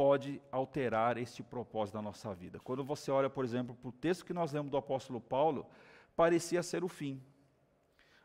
pode 0.00 0.40
alterar 0.50 1.18
este 1.18 1.42
propósito 1.42 1.96
da 1.96 2.00
nossa 2.00 2.32
vida. 2.32 2.58
Quando 2.58 2.82
você 2.82 3.10
olha, 3.10 3.28
por 3.28 3.44
exemplo, 3.44 3.76
para 3.76 3.90
o 3.90 3.92
texto 3.92 4.24
que 4.24 4.32
nós 4.32 4.50
lemos 4.50 4.70
do 4.70 4.78
apóstolo 4.78 5.20
Paulo, 5.20 5.66
parecia 6.16 6.62
ser 6.62 6.82
o 6.82 6.88
fim. 6.88 7.22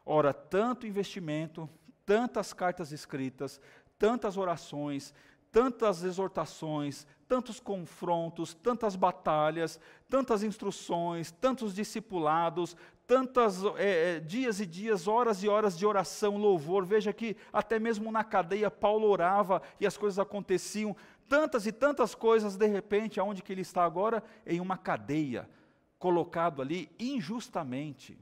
Ora, 0.05 0.33
tanto 0.33 0.87
investimento, 0.87 1.69
tantas 2.05 2.53
cartas 2.53 2.93
escritas, 2.93 3.59
tantas 3.99 4.37
orações, 4.37 5.13
tantas 5.51 6.01
exortações, 6.01 7.05
tantos 7.27 7.59
confrontos, 7.59 8.53
tantas 8.53 8.95
batalhas, 8.95 9.77
tantas 10.09 10.43
instruções, 10.43 11.29
tantos 11.29 11.73
discipulados, 11.73 12.77
tantas 13.07 13.63
é, 13.77 14.19
dias 14.19 14.59
e 14.59 14.65
dias, 14.65 15.07
horas 15.07 15.43
e 15.43 15.47
horas 15.47 15.77
de 15.77 15.85
oração, 15.85 16.37
louvor. 16.37 16.85
Veja 16.85 17.13
que 17.13 17.37
até 17.53 17.79
mesmo 17.79 18.11
na 18.11 18.23
cadeia 18.23 18.71
Paulo 18.71 19.07
orava 19.07 19.61
e 19.79 19.85
as 19.85 19.97
coisas 19.97 20.19
aconteciam 20.19 20.95
tantas 21.27 21.65
e 21.65 21.71
tantas 21.71 22.13
coisas, 22.15 22.55
de 22.55 22.67
repente, 22.67 23.19
aonde 23.19 23.41
que 23.41 23.51
ele 23.51 23.61
está 23.61 23.83
agora? 23.83 24.23
Em 24.45 24.59
uma 24.59 24.77
cadeia, 24.77 25.49
colocado 25.97 26.61
ali 26.61 26.89
injustamente, 26.99 28.17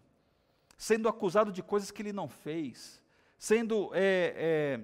sendo 0.78 1.08
acusado 1.08 1.52
de 1.52 1.62
coisas 1.62 1.92
que 1.92 2.02
ele 2.02 2.14
não 2.14 2.28
fez, 2.28 3.02
sendo 3.38 3.92
é, 3.94 4.80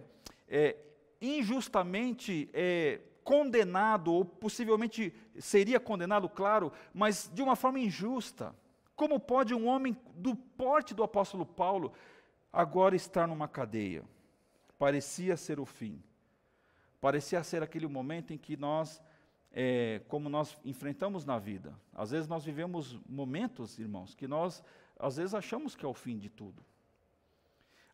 é, 0.48 0.58
é, 0.70 0.78
injustamente 1.22 2.50
é, 2.54 3.00
condenado, 3.24 4.12
ou 4.12 4.26
possivelmente 4.26 5.14
seria 5.38 5.80
condenado, 5.80 6.28
claro, 6.28 6.72
mas 6.94 7.30
de 7.34 7.42
uma 7.42 7.56
forma 7.56 7.80
injusta. 7.80 8.56
Como 8.96 9.20
pode 9.20 9.54
um 9.54 9.68
homem 9.68 9.96
do 10.16 10.36
porte 10.36 10.94
do 10.94 11.04
apóstolo 11.04 11.46
Paulo 11.46 11.94
agora 12.52 12.96
estar 12.96 13.28
numa 13.28 13.48
cadeia? 13.48 14.04
Parecia 14.78 15.38
ser 15.38 15.60
o 15.60 15.66
fim. 15.66 16.04
Parecia 17.02 17.44
ser 17.44 17.64
aquele 17.64 17.88
momento 17.88 18.34
em 18.34 18.38
que 18.38 18.58
nós, 18.58 19.02
é, 19.52 20.02
como 20.08 20.28
nós 20.28 20.58
enfrentamos 20.66 21.26
na 21.26 21.40
vida, 21.40 21.74
às 21.94 22.12
vezes 22.12 22.28
nós 22.28 22.44
vivemos 22.44 23.00
momentos, 23.08 23.80
irmãos, 23.80 24.14
que 24.14 24.28
nós, 24.28 24.64
às 24.98 25.18
vezes, 25.18 25.34
achamos 25.34 25.76
que 25.76 25.86
é 25.86 25.88
o 25.88 25.94
fim 25.94 26.18
de 26.18 26.30
tudo. 26.30 26.64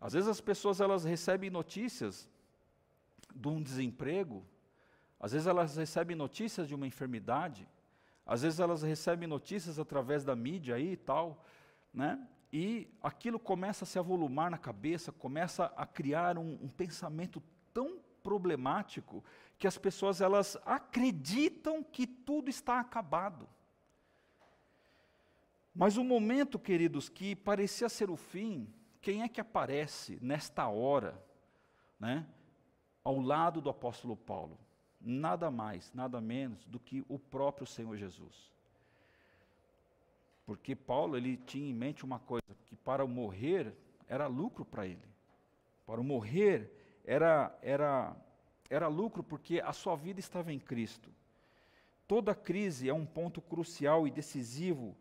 Às 0.02 0.14
vezes 0.14 0.28
as 0.30 0.42
pessoas 0.42 0.82
elas 0.82 1.04
recebem 1.04 1.50
notícias 1.50 2.30
de 3.34 3.48
um 3.48 3.62
desemprego, 3.62 4.46
às 5.20 5.32
vezes 5.32 5.48
elas 5.48 5.76
recebem 5.76 6.16
notícias 6.16 6.68
de 6.68 6.76
uma 6.76 6.86
enfermidade, 6.86 7.68
às 8.26 8.42
vezes 8.42 8.60
elas 8.60 8.82
recebem 8.82 9.28
notícias 9.28 9.80
através 9.80 10.24
da 10.24 10.36
mídia 10.36 10.76
aí 10.76 10.94
e 10.94 10.98
tal, 10.98 11.44
né? 11.94 12.28
E 12.52 12.88
aquilo 13.02 13.40
começa 13.40 13.84
a 13.84 13.88
se 13.88 14.00
avolumar 14.00 14.50
na 14.50 14.58
cabeça, 14.58 15.12
começa 15.12 15.66
a 15.76 15.86
criar 15.86 16.38
um, 16.38 16.58
um 16.62 16.70
pensamento 16.70 17.42
tão 17.74 18.00
problemático 18.26 19.24
que 19.58 19.68
as 19.68 19.78
pessoas 19.78 20.20
elas 20.20 20.58
acreditam 20.66 21.84
que 21.84 22.06
tudo 22.08 22.50
está 22.50 22.80
acabado. 22.80 23.48
Mas 25.74 25.96
o 25.98 26.04
momento, 26.04 26.58
queridos, 26.58 27.08
que 27.08 27.36
parecia 27.36 27.88
ser 27.90 28.10
o 28.10 28.18
fim, 28.18 28.68
quem 29.02 29.22
é 29.22 29.30
que 29.30 29.40
aparece 29.40 30.18
nesta 30.22 30.68
hora, 30.68 31.22
né, 32.00 32.26
ao 33.04 33.20
lado 33.20 33.62
do 33.62 33.70
apóstolo 33.70 34.16
Paulo? 34.16 34.58
nada 35.06 35.52
mais, 35.52 35.92
nada 35.94 36.20
menos 36.20 36.66
do 36.66 36.80
que 36.80 37.06
o 37.08 37.20
próprio 37.20 37.68
Senhor 37.68 37.96
Jesus. 37.96 38.52
Porque 40.46 40.76
Paulo 40.76 41.16
ele 41.16 41.38
tinha 41.38 41.70
em 41.70 41.74
mente 41.74 42.04
uma 42.04 42.20
coisa, 42.20 42.44
que 42.66 42.76
para 42.76 43.06
o 43.06 43.08
morrer 43.08 43.74
era 44.08 44.28
lucro 44.28 44.66
para 44.66 44.86
ele. 44.86 45.08
Para 45.86 46.02
o 46.02 46.04
morrer 46.04 46.72
era 47.06 47.58
era 47.62 48.16
era 48.70 48.88
lucro 48.88 49.24
porque 49.24 49.62
a 49.62 49.72
sua 49.72 49.96
vida 49.96 50.20
estava 50.20 50.52
em 50.52 50.60
Cristo. 50.60 51.10
Toda 52.08 52.36
crise 52.36 52.90
é 52.90 52.94
um 52.94 53.06
ponto 53.06 53.42
crucial 53.42 54.08
e 54.08 54.12
decisivo, 54.12 54.96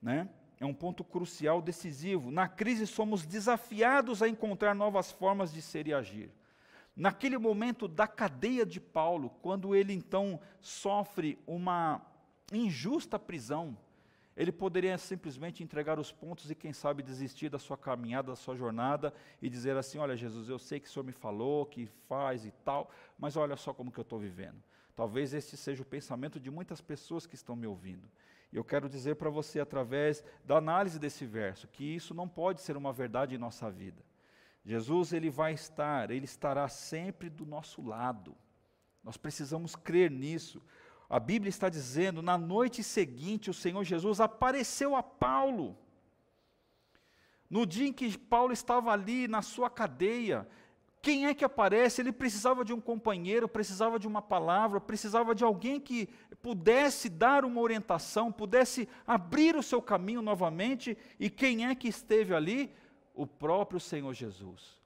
né? 0.00 0.28
É 0.60 0.64
um 0.64 0.74
ponto 0.74 1.02
crucial, 1.02 1.60
decisivo. 1.60 2.30
Na 2.30 2.46
crise 2.46 2.86
somos 2.86 3.26
desafiados 3.26 4.22
a 4.22 4.28
encontrar 4.28 4.74
novas 4.74 5.10
formas 5.10 5.52
de 5.52 5.60
ser 5.60 5.88
e 5.88 5.94
agir. 5.94 6.30
Naquele 6.94 7.38
momento 7.38 7.88
da 7.88 8.06
cadeia 8.06 8.64
de 8.64 8.78
Paulo, 8.78 9.30
quando 9.42 9.74
ele 9.74 9.92
então 9.92 10.38
sofre 10.60 11.38
uma 11.46 12.02
injusta 12.52 13.18
prisão, 13.18 13.76
ele 14.36 14.50
poderia 14.50 14.96
simplesmente 14.96 15.62
entregar 15.62 15.98
os 15.98 16.10
pontos 16.10 16.50
e, 16.50 16.54
quem 16.54 16.72
sabe, 16.72 17.02
desistir 17.02 17.48
da 17.48 17.58
sua 17.58 17.76
caminhada, 17.76 18.32
da 18.32 18.36
sua 18.36 18.56
jornada 18.56 19.12
e 19.40 19.48
dizer 19.48 19.76
assim: 19.76 19.98
Olha, 19.98 20.16
Jesus, 20.16 20.48
eu 20.48 20.58
sei 20.58 20.80
que 20.80 20.88
o 20.88 20.90
Senhor 20.90 21.04
me 21.04 21.12
falou, 21.12 21.66
que 21.66 21.86
faz 22.08 22.44
e 22.44 22.50
tal, 22.64 22.90
mas 23.18 23.36
olha 23.36 23.56
só 23.56 23.74
como 23.74 23.92
que 23.92 24.00
eu 24.00 24.02
estou 24.02 24.18
vivendo. 24.18 24.62
Talvez 24.94 25.34
este 25.34 25.56
seja 25.56 25.82
o 25.82 25.86
pensamento 25.86 26.40
de 26.40 26.50
muitas 26.50 26.80
pessoas 26.80 27.26
que 27.26 27.34
estão 27.34 27.56
me 27.56 27.66
ouvindo. 27.66 28.08
E 28.52 28.56
eu 28.56 28.64
quero 28.64 28.88
dizer 28.88 29.16
para 29.16 29.30
você, 29.30 29.60
através 29.60 30.22
da 30.44 30.56
análise 30.56 30.98
desse 30.98 31.24
verso, 31.24 31.66
que 31.68 31.84
isso 31.84 32.14
não 32.14 32.28
pode 32.28 32.60
ser 32.60 32.76
uma 32.76 32.92
verdade 32.92 33.34
em 33.34 33.38
nossa 33.38 33.70
vida. 33.70 34.02
Jesus 34.64 35.12
ele 35.12 35.30
vai 35.30 35.54
estar, 35.54 36.10
ele 36.10 36.26
estará 36.26 36.68
sempre 36.68 37.28
do 37.28 37.44
nosso 37.46 37.82
lado. 37.82 38.36
Nós 39.02 39.16
precisamos 39.16 39.74
crer 39.74 40.10
nisso. 40.10 40.62
A 41.12 41.20
Bíblia 41.20 41.50
está 41.50 41.68
dizendo, 41.68 42.22
na 42.22 42.38
noite 42.38 42.82
seguinte, 42.82 43.50
o 43.50 43.54
Senhor 43.54 43.84
Jesus 43.84 44.18
apareceu 44.18 44.96
a 44.96 45.02
Paulo. 45.02 45.76
No 47.50 47.66
dia 47.66 47.88
em 47.88 47.92
que 47.92 48.16
Paulo 48.16 48.52
estava 48.52 48.90
ali 48.90 49.28
na 49.28 49.42
sua 49.42 49.68
cadeia, 49.68 50.48
quem 51.02 51.26
é 51.26 51.34
que 51.34 51.44
aparece? 51.44 52.00
Ele 52.00 52.12
precisava 52.12 52.64
de 52.64 52.72
um 52.72 52.80
companheiro, 52.80 53.46
precisava 53.46 53.98
de 53.98 54.08
uma 54.08 54.22
palavra, 54.22 54.80
precisava 54.80 55.34
de 55.34 55.44
alguém 55.44 55.78
que 55.78 56.08
pudesse 56.40 57.10
dar 57.10 57.44
uma 57.44 57.60
orientação, 57.60 58.32
pudesse 58.32 58.88
abrir 59.06 59.54
o 59.54 59.62
seu 59.62 59.82
caminho 59.82 60.22
novamente. 60.22 60.96
E 61.20 61.28
quem 61.28 61.66
é 61.66 61.74
que 61.74 61.88
esteve 61.88 62.34
ali? 62.34 62.74
o 63.14 63.26
próprio 63.26 63.78
Senhor 63.78 64.12
Jesus. 64.14 64.80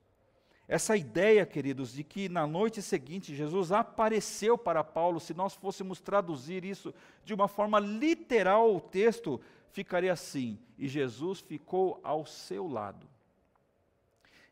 Essa 0.68 0.96
ideia, 0.96 1.46
queridos, 1.46 1.92
de 1.92 2.02
que 2.02 2.28
na 2.28 2.44
noite 2.44 2.82
seguinte 2.82 3.34
Jesus 3.34 3.70
apareceu 3.70 4.58
para 4.58 4.82
Paulo, 4.82 5.20
se 5.20 5.32
nós 5.32 5.54
fôssemos 5.54 6.00
traduzir 6.00 6.64
isso 6.64 6.92
de 7.24 7.32
uma 7.32 7.46
forma 7.46 7.78
literal 7.78 8.74
o 8.74 8.80
texto, 8.80 9.40
ficaria 9.70 10.12
assim: 10.12 10.58
e 10.76 10.88
Jesus 10.88 11.40
ficou 11.40 12.00
ao 12.02 12.26
seu 12.26 12.66
lado. 12.66 13.08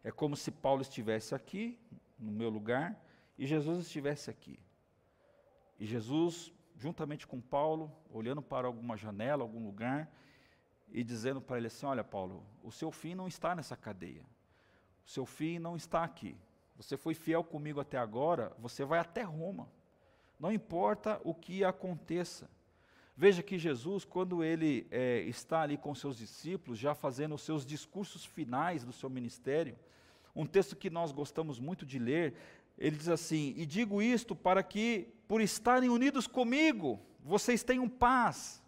É 0.05 0.13
como 0.13 0.37
se 0.37 0.53
Paulo 0.53 0.83
estivesse 0.83 1.35
aqui, 1.35 1.79
no 2.17 2.31
meu 2.31 2.49
lugar, 2.49 2.97
e 3.37 3.45
Jesus 3.47 3.81
estivesse 3.81 4.31
aqui. 4.31 4.61
E 5.81 5.85
Jesus, 5.85 6.53
juntamente 6.77 7.27
com 7.27 7.41
Paulo, 7.41 7.91
olhando 8.09 8.41
para 8.41 8.69
alguma 8.69 8.97
janela, 8.97 9.43
algum 9.43 9.65
lugar, 9.65 10.09
e 10.93 11.03
dizendo 11.03 11.41
para 11.41 11.57
ele 11.57 11.67
assim: 11.67 11.87
Olha, 11.87 12.05
Paulo, 12.05 12.47
o 12.63 12.71
seu 12.71 12.93
fim 12.93 13.17
não 13.17 13.27
está 13.27 13.53
nessa 13.53 13.77
cadeia. 13.77 14.25
O 15.05 15.11
seu 15.11 15.27
fim 15.27 15.59
não 15.59 15.77
está 15.77 16.03
aqui. 16.03 16.37
Você 16.77 16.97
foi 16.97 17.15
fiel 17.15 17.45
comigo 17.45 17.81
até 17.81 17.99
agora, 17.99 18.53
você 18.59 18.85
vai 18.85 18.99
até 18.99 19.23
Roma. 19.23 19.69
Não 20.41 20.53
importa 20.53 21.21
o 21.23 21.33
que 21.35 21.63
aconteça. 21.63 22.51
Veja 23.17 23.43
que 23.43 23.59
Jesus, 23.59 24.05
quando 24.05 24.43
ele 24.43 24.89
é, 24.91 25.21
está 25.21 25.63
ali 25.63 25.77
com 25.77 25.95
seus 25.95 26.17
discípulos, 26.17 26.79
já 26.79 26.95
fazendo 26.95 27.37
os 27.37 27.43
seus 27.43 27.65
discursos 27.65 28.25
finais 28.25 28.85
do 28.85 28.93
seu 28.93 29.09
ministério, 29.09 29.79
um 30.35 30.45
texto 30.45 30.75
que 30.75 30.91
nós 30.91 31.13
gostamos 31.13 31.61
muito 31.61 31.87
de 31.87 31.99
ler, 31.99 32.35
ele 32.77 32.97
diz 32.97 33.09
assim: 33.09 33.55
E 33.57 33.65
digo 33.65 34.03
isto 34.03 34.35
para 34.35 34.65
que, 34.65 35.15
por 35.29 35.41
estarem 35.41 35.89
unidos 35.89 36.27
comigo, 36.27 37.01
vocês 37.23 37.63
tenham 37.63 37.89
paz. 37.89 38.64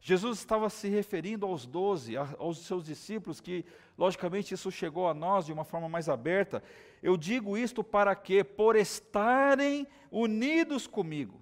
Jesus 0.00 0.38
estava 0.38 0.70
se 0.70 0.88
referindo 0.88 1.44
aos 1.44 1.66
doze, 1.66 2.16
aos 2.16 2.58
seus 2.58 2.84
discípulos, 2.84 3.40
que 3.40 3.64
logicamente 3.96 4.54
isso 4.54 4.70
chegou 4.70 5.08
a 5.08 5.14
nós 5.14 5.46
de 5.46 5.52
uma 5.52 5.64
forma 5.64 5.88
mais 5.88 6.08
aberta. 6.08 6.62
Eu 7.02 7.16
digo 7.16 7.56
isto 7.56 7.82
para 7.82 8.14
que, 8.14 8.44
por 8.44 8.76
estarem 8.76 9.86
unidos 10.10 10.86
comigo, 10.86 11.40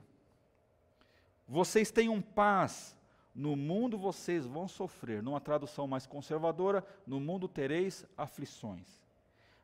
vocês 1.46 1.90
tenham 1.90 2.20
paz. 2.20 2.96
No 3.34 3.54
mundo 3.54 3.98
vocês 3.98 4.46
vão 4.46 4.66
sofrer, 4.66 5.22
numa 5.22 5.40
tradução 5.40 5.86
mais 5.86 6.06
conservadora, 6.06 6.84
no 7.06 7.20
mundo 7.20 7.46
tereis 7.46 8.06
aflições. 8.16 9.04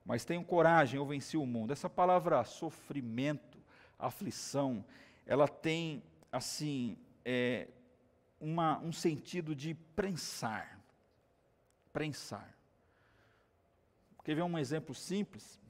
Mas 0.05 0.27
tenham 0.27 0.45
coragem, 0.45 0.99
eu 0.99 1.07
venci 1.07 1.39
o 1.39 1.47
mundo. 1.47 1.73
Essa 1.73 1.89
palavra 1.89 2.45
sofrimento, 2.45 3.59
aflição, 3.99 4.85
ela 5.25 5.49
tem, 5.49 6.03
assim, 6.31 6.99
é, 7.25 7.69
uma, 8.43 8.79
um 8.81 8.93
sentido 8.93 9.55
de 9.55 9.73
prensar. 9.73 10.81
Prensar. 11.93 12.53
Quer 14.25 14.35
ver 14.35 14.43
um 14.43 14.59
exemplo 14.59 14.95
simples? 14.95 15.61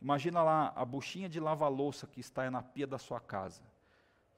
Imagina 0.00 0.42
lá 0.42 0.72
a 0.74 0.84
buchinha 0.84 1.28
de 1.28 1.38
lava-louça 1.38 2.06
que 2.06 2.20
está 2.20 2.50
na 2.50 2.62
pia 2.62 2.86
da 2.86 2.98
sua 2.98 3.20
casa. 3.20 3.62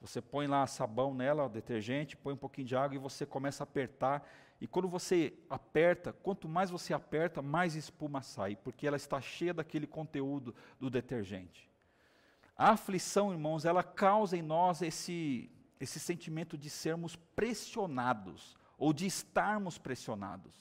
Você 0.01 0.21
põe 0.21 0.45
lá 0.45 0.67
sabão 0.67 1.13
nela, 1.13 1.49
detergente, 1.49 2.17
põe 2.17 2.33
um 2.33 2.37
pouquinho 2.37 2.67
de 2.67 2.75
água 2.75 2.95
e 2.95 2.99
você 2.99 3.25
começa 3.25 3.63
a 3.63 3.65
apertar. 3.65 4.27
E 4.59 4.67
quando 4.67 4.87
você 4.87 5.33
aperta, 5.49 6.11
quanto 6.11 6.47
mais 6.47 6.69
você 6.69 6.93
aperta, 6.93 7.41
mais 7.41 7.75
espuma 7.75 8.21
sai, 8.21 8.57
porque 8.57 8.87
ela 8.87 8.97
está 8.97 9.21
cheia 9.21 9.53
daquele 9.53 9.87
conteúdo 9.87 10.53
do 10.79 10.89
detergente. 10.89 11.69
A 12.57 12.71
aflição, 12.71 13.31
irmãos, 13.31 13.63
ela 13.63 13.83
causa 13.83 14.35
em 14.35 14.41
nós 14.41 14.81
esse 14.81 15.49
esse 15.79 15.99
sentimento 15.99 16.57
de 16.57 16.69
sermos 16.69 17.15
pressionados 17.15 18.57
ou 18.77 18.91
de 18.93 19.05
estarmos 19.05 19.77
pressionados. 19.77 20.53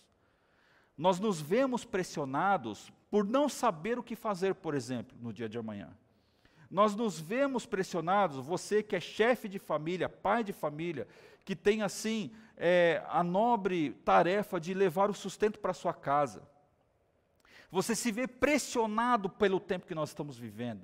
Nós 0.96 1.20
nos 1.20 1.40
vemos 1.40 1.84
pressionados 1.84 2.92
por 3.10 3.24
não 3.24 3.48
saber 3.48 3.98
o 3.98 4.02
que 4.02 4.16
fazer, 4.16 4.54
por 4.54 4.74
exemplo, 4.74 5.16
no 5.20 5.32
dia 5.32 5.48
de 5.48 5.58
amanhã. 5.58 5.96
Nós 6.70 6.94
nos 6.94 7.18
vemos 7.18 7.64
pressionados, 7.64 8.44
você 8.44 8.82
que 8.82 8.94
é 8.94 9.00
chefe 9.00 9.48
de 9.48 9.58
família, 9.58 10.08
pai 10.08 10.44
de 10.44 10.52
família, 10.52 11.08
que 11.44 11.56
tem 11.56 11.82
assim 11.82 12.30
é, 12.56 13.02
a 13.08 13.22
nobre 13.22 13.92
tarefa 14.04 14.60
de 14.60 14.74
levar 14.74 15.08
o 15.08 15.14
sustento 15.14 15.58
para 15.58 15.72
sua 15.72 15.94
casa. 15.94 16.42
Você 17.70 17.94
se 17.94 18.12
vê 18.12 18.26
pressionado 18.26 19.30
pelo 19.30 19.60
tempo 19.60 19.86
que 19.86 19.94
nós 19.94 20.10
estamos 20.10 20.36
vivendo. 20.38 20.82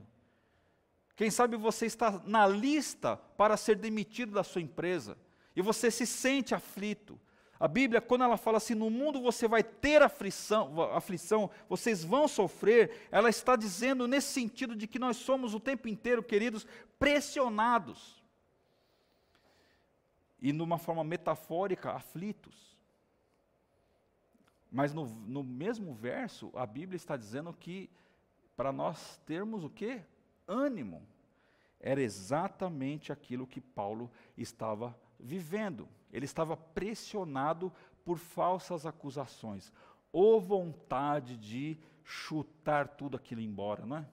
Quem 1.17 1.31
sabe 1.31 1.57
você 1.57 1.87
está 1.87 2.21
na 2.25 2.47
lista 2.47 3.17
para 3.37 3.57
ser 3.57 3.77
demitido 3.77 4.33
da 4.33 4.43
sua 4.43 4.61
empresa 4.61 5.17
e 5.55 5.63
você 5.63 5.91
se 5.91 6.07
sente 6.07 6.55
aflito. 6.55 7.19
A 7.59 7.69
Bíblia, 7.69 8.01
quando 8.01 8.25
ela 8.25 8.37
fala 8.37 8.59
assim, 8.59 8.75
no 8.75 8.91
mundo 8.91 9.21
você 9.21 9.47
vai 9.47 9.63
ter 9.63 10.03
aflição, 10.03 10.83
aflição, 10.93 11.51
vocês 11.69 12.05
vão 12.05 12.27
sofrer, 12.27 13.09
ela 13.13 13.31
está 13.31 13.55
dizendo 13.55 14.09
nesse 14.09 14.33
sentido 14.33 14.75
de 14.75 14.89
que 14.89 14.99
nós 14.99 15.17
somos 15.17 15.55
o 15.55 15.61
tempo 15.61 15.87
inteiro, 15.87 16.23
queridos, 16.23 16.67
pressionados. 16.99 18.23
E 20.43 20.53
numa 20.53 20.79
forma 20.79 21.05
metafórica, 21.05 21.93
aflitos. 21.93 22.77
Mas 24.71 24.93
no, 24.93 25.07
no 25.07 25.45
mesmo 25.45 25.95
verso, 25.95 26.51
a 26.55 26.67
Bíblia 26.67 26.97
está 26.97 27.17
dizendo 27.17 27.53
que 27.53 27.89
para 28.57 28.73
nós 28.73 29.21
termos 29.25 29.63
o 29.63 29.71
quê? 29.71 30.03
Ânimo. 30.47 31.03
Era 31.81 32.01
exatamente 32.01 33.13
aquilo 33.13 33.47
que 33.47 33.61
Paulo 33.61 34.11
estava 34.37 34.97
vivendo. 35.19 35.89
Ele 36.13 36.25
estava 36.25 36.57
pressionado 36.57 37.73
por 38.05 38.19
falsas 38.19 38.87
acusações, 38.87 39.73
ou 40.13 40.41
vontade 40.41 41.37
de 41.37 41.77
chutar 42.05 42.87
tudo 42.87 43.17
aquilo 43.17 43.41
embora, 43.41 43.87
não 43.87 43.97
é? 43.97 44.07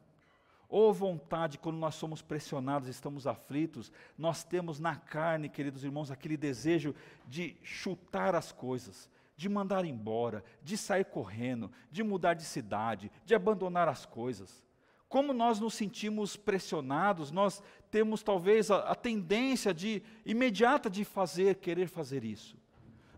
Ou 0.68 0.94
vontade, 0.94 1.58
quando 1.58 1.78
nós 1.78 1.96
somos 1.96 2.22
pressionados, 2.22 2.88
estamos 2.88 3.28
aflitos, 3.28 3.92
nós 4.18 4.42
temos 4.42 4.80
na 4.80 4.96
carne, 4.96 5.50
queridos 5.50 5.84
irmãos, 5.84 6.10
aquele 6.10 6.38
desejo 6.38 6.96
de 7.28 7.58
chutar 7.62 8.34
as 8.36 8.54
coisas, 8.54 9.10
de 9.36 9.50
mandar 9.50 9.84
embora, 9.84 10.42
de 10.64 10.78
sair 10.78 11.04
correndo, 11.04 11.70
de 11.92 12.04
mudar 12.04 12.36
de 12.36 12.44
cidade, 12.44 13.12
de 13.26 13.36
abandonar 13.36 13.90
as 13.90 14.06
coisas. 14.06 14.66
Como 15.12 15.34
nós 15.34 15.60
nos 15.60 15.74
sentimos 15.74 16.38
pressionados, 16.38 17.32
nós 17.32 17.62
temos 17.92 18.24
talvez 18.24 18.72
a, 18.72 18.78
a, 18.78 18.96
tendência 18.96 19.74
de 19.74 20.02
imediata 20.26 20.90
de 20.90 21.04
fazer, 21.04 21.56
querer 21.56 21.90
fazer 21.90 22.24
isso. 22.24 22.58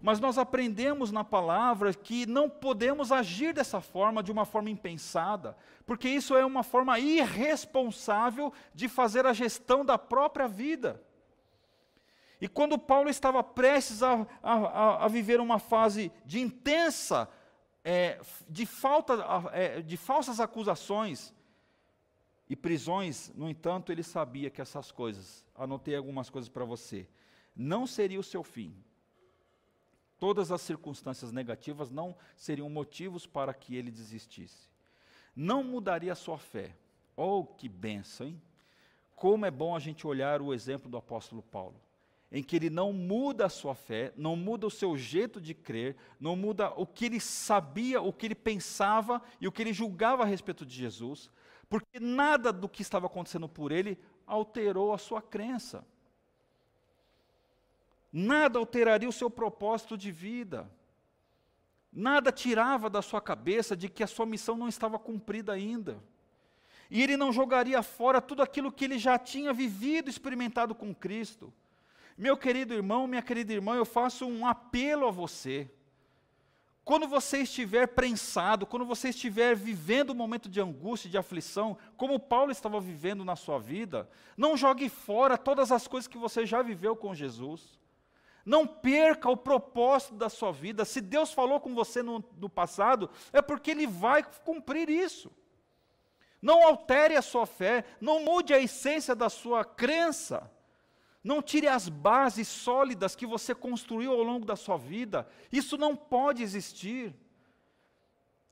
Mas 0.02 0.20
nós 0.20 0.40
aprendemos 0.40 1.12
na 1.12 1.24
palavra 1.24 1.94
que 1.94 2.26
não 2.26 2.50
podemos 2.50 3.12
agir 3.12 3.54
dessa 3.54 3.80
forma, 3.80 4.24
de 4.24 4.32
uma 4.32 4.44
forma 4.44 4.72
impensada, 4.72 5.56
porque 5.86 6.10
isso 6.10 6.36
é 6.36 6.44
uma 6.44 6.64
forma 6.64 6.98
irresponsável 6.98 8.52
de 8.74 8.90
fazer 8.90 9.28
a 9.28 9.32
gestão 9.32 9.86
da 9.86 9.96
própria 9.96 10.48
vida. 10.48 11.00
E 12.42 12.48
quando 12.48 12.80
Paulo 12.80 13.08
estava 13.08 13.44
prestes 13.44 14.02
a, 14.02 14.26
a, 14.42 15.06
a 15.06 15.08
viver 15.08 15.40
uma 15.40 15.60
fase 15.60 16.12
de 16.26 16.40
intensa, 16.40 17.30
é, 17.84 18.20
de, 18.50 18.66
falta, 18.66 19.14
é, 19.54 19.80
de 19.80 19.96
falsas 19.96 20.40
acusações, 20.40 21.32
e 22.54 22.56
prisões, 22.56 23.32
no 23.34 23.50
entanto, 23.50 23.92
ele 23.92 24.04
sabia 24.04 24.48
que 24.48 24.62
essas 24.62 24.92
coisas, 24.92 25.44
anotei 25.56 25.96
algumas 25.96 26.30
coisas 26.30 26.48
para 26.48 26.64
você, 26.64 27.10
não 27.56 27.88
seria 27.88 28.20
o 28.20 28.24
seu 28.24 28.44
fim. 28.44 28.76
Todas 30.20 30.52
as 30.52 30.62
circunstâncias 30.62 31.32
negativas 31.32 31.90
não 31.90 32.16
seriam 32.38 32.70
motivos 32.70 33.26
para 33.26 33.56
que 33.56 33.76
ele 33.76 33.90
desistisse. 33.90 34.70
Não 35.36 35.64
mudaria 35.64 36.12
a 36.12 36.16
sua 36.16 36.38
fé. 36.38 36.78
Oh, 37.18 37.44
que 37.44 37.68
benção, 37.68 38.28
hein? 38.28 38.40
Como 39.16 39.48
é 39.48 39.50
bom 39.50 39.76
a 39.76 39.80
gente 39.80 40.06
olhar 40.06 40.40
o 40.40 40.54
exemplo 40.54 40.88
do 40.88 40.98
apóstolo 40.98 41.42
Paulo, 41.42 41.82
em 42.32 42.44
que 42.44 42.56
ele 42.56 42.70
não 42.70 42.94
muda 42.94 43.48
a 43.48 43.50
sua 43.50 43.74
fé, 43.74 44.14
não 44.16 44.36
muda 44.36 44.68
o 44.68 44.72
seu 44.72 44.96
jeito 44.96 45.42
de 45.42 45.56
crer, 45.56 45.96
não 46.20 46.36
muda 46.36 46.72
o 46.76 46.86
que 46.86 47.06
ele 47.06 47.20
sabia, 47.20 48.00
o 48.00 48.14
que 48.14 48.28
ele 48.28 48.36
pensava 48.36 49.20
e 49.42 49.48
o 49.48 49.52
que 49.52 49.64
ele 49.64 49.74
julgava 49.74 50.22
a 50.22 50.28
respeito 50.28 50.64
de 50.64 50.76
Jesus, 50.76 51.32
porque 51.70 52.00
nada 52.00 52.52
do 52.52 52.70
que 52.70 52.82
estava 52.82 53.08
acontecendo 53.08 53.48
por 53.50 53.72
ele 53.72 53.98
alterou 54.26 54.94
a 54.94 54.98
sua 54.98 55.22
crença. 55.22 55.86
Nada 58.12 58.60
alteraria 58.60 59.10
o 59.10 59.14
seu 59.14 59.30
propósito 59.30 59.98
de 59.98 60.12
vida. 60.12 60.70
Nada 61.92 62.32
tirava 62.32 62.90
da 62.90 63.02
sua 63.02 63.22
cabeça 63.22 63.76
de 63.76 63.90
que 63.90 64.04
a 64.04 64.08
sua 64.08 64.26
missão 64.26 64.56
não 64.56 64.68
estava 64.68 65.00
cumprida 65.00 65.54
ainda. 65.54 66.02
E 66.90 67.02
ele 67.02 67.18
não 67.18 67.32
jogaria 67.32 67.82
fora 67.82 68.22
tudo 68.22 68.44
aquilo 68.44 68.72
que 68.72 68.86
ele 68.86 69.00
já 69.00 69.18
tinha 69.18 69.52
vivido, 69.52 70.10
experimentado 70.10 70.76
com 70.76 70.94
Cristo. 70.94 71.52
Meu 72.16 72.38
querido 72.38 72.74
irmão, 72.74 73.08
minha 73.08 73.22
querida 73.22 73.52
irmã, 73.52 73.76
eu 73.76 73.86
faço 73.86 74.28
um 74.28 74.46
apelo 74.46 75.08
a 75.08 75.12
você. 75.12 75.72
Quando 76.86 77.08
você 77.08 77.40
estiver 77.40 77.88
prensado, 77.88 78.66
quando 78.66 78.86
você 78.86 79.10
estiver 79.10 79.56
vivendo 79.56 80.12
um 80.12 80.16
momento 80.16 80.50
de 80.50 80.60
angústia, 80.60 81.10
de 81.10 81.18
aflição, 81.18 81.78
como 81.96 82.20
Paulo 82.20 82.52
estava 82.52 82.80
vivendo 82.82 83.24
na 83.24 83.38
sua 83.38 83.58
vida, 83.58 84.10
não 84.36 84.58
jogue 84.58 84.90
fora 84.90 85.38
todas 85.38 85.72
as 85.72 85.88
coisas 85.88 86.10
que 86.10 86.18
você 86.18 86.46
já 86.46 86.62
viveu 86.62 86.94
com 86.94 87.16
Jesus. 87.16 87.80
Não 88.46 88.68
perca 88.68 89.30
o 89.30 89.38
propósito 89.38 90.16
da 90.16 90.28
sua 90.28 90.52
vida. 90.52 90.84
Se 90.84 91.00
Deus 91.00 91.32
falou 91.32 91.62
com 91.62 91.74
você 91.74 92.04
no, 92.04 92.22
no 92.38 92.50
passado, 92.50 93.10
é 93.32 93.42
porque 93.42 93.72
Ele 93.72 93.88
vai 93.88 94.22
cumprir 94.44 94.90
isso. 94.90 95.32
Não 96.42 96.62
altere 96.68 97.16
a 97.16 97.22
sua 97.22 97.46
fé, 97.46 97.86
não 98.02 98.20
mude 98.20 98.54
a 98.54 98.60
essência 98.60 99.16
da 99.16 99.30
sua 99.30 99.64
crença. 99.64 100.52
Não 101.24 101.42
tire 101.42 101.68
as 101.68 101.88
bases 101.88 102.48
sólidas 102.48 103.16
que 103.16 103.26
você 103.26 103.56
construiu 103.56 104.12
ao 104.12 104.24
longo 104.24 104.46
da 104.46 104.56
sua 104.56 104.78
vida. 104.78 105.28
Isso 105.52 105.78
não 105.78 105.96
pode 105.96 106.44
existir. 106.44 107.16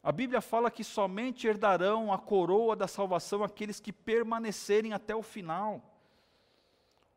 A 0.02 0.12
Bíblia 0.12 0.42
fala 0.42 0.72
que 0.72 0.84
somente 0.84 1.48
herdarão 1.48 2.14
a 2.14 2.18
coroa 2.18 2.76
da 2.76 2.88
salvação 2.88 3.44
aqueles 3.44 3.80
que 3.80 3.92
permanecerem 3.92 4.94
até 4.94 5.16
o 5.16 5.22
final. 5.22 5.84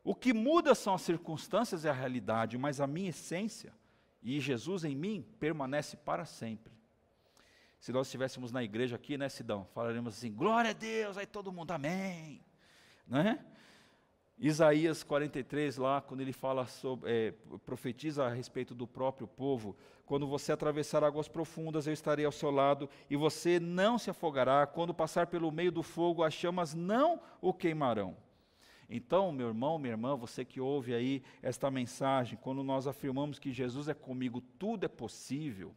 O 0.03 0.13
que 0.13 0.33
muda 0.33 0.75
são 0.75 0.93
as 0.93 1.01
circunstâncias 1.01 1.83
e 1.83 1.89
a 1.89 1.93
realidade, 1.93 2.57
mas 2.57 2.79
a 2.79 2.85
minha 2.85 3.09
essência 3.09 3.73
e 4.21 4.39
Jesus 4.39 4.83
em 4.83 4.95
mim 4.95 5.23
permanece 5.39 5.95
para 5.95 6.25
sempre. 6.25 6.73
Se 7.79 7.91
nós 7.91 8.07
estivéssemos 8.07 8.51
na 8.51 8.63
igreja 8.63 8.95
aqui, 8.95 9.17
né, 9.17 9.29
Sidão, 9.29 9.67
falaremos 9.73 10.17
assim: 10.17 10.33
glória 10.33 10.71
a 10.71 10.73
Deus, 10.73 11.17
aí 11.17 11.27
todo 11.27 11.51
mundo, 11.51 11.71
amém. 11.71 12.43
Não 13.07 13.19
é? 13.19 13.39
Isaías 14.37 15.01
43, 15.01 15.77
lá, 15.77 16.01
quando 16.01 16.19
ele 16.19 16.33
fala 16.33 16.67
sobre, 16.67 17.09
é, 17.09 17.31
profetiza 17.65 18.25
a 18.25 18.29
respeito 18.29 18.75
do 18.75 18.85
próprio 18.85 19.27
povo, 19.27 19.77
quando 20.05 20.27
você 20.27 20.51
atravessar 20.51 21.03
águas 21.03 21.29
profundas, 21.29 21.87
eu 21.87 21.93
estarei 21.93 22.25
ao 22.25 22.31
seu 22.31 22.51
lado, 22.51 22.89
e 23.09 23.15
você 23.15 23.59
não 23.59 23.97
se 23.97 24.09
afogará, 24.09 24.67
quando 24.67 24.93
passar 24.93 25.27
pelo 25.27 25.51
meio 25.51 25.71
do 25.71 25.81
fogo, 25.81 26.21
as 26.21 26.33
chamas 26.33 26.73
não 26.73 27.21
o 27.41 27.53
queimarão. 27.53 28.17
Então, 28.89 29.31
meu 29.31 29.47
irmão, 29.47 29.79
minha 29.79 29.93
irmã, 29.93 30.15
você 30.15 30.43
que 30.43 30.59
ouve 30.59 30.93
aí 30.93 31.23
esta 31.41 31.71
mensagem, 31.71 32.37
quando 32.39 32.61
nós 32.61 32.87
afirmamos 32.87 33.39
que 33.39 33.53
Jesus 33.53 33.87
é 33.87 33.93
comigo, 33.93 34.41
tudo 34.59 34.85
é 34.85 34.89
possível, 34.89 35.73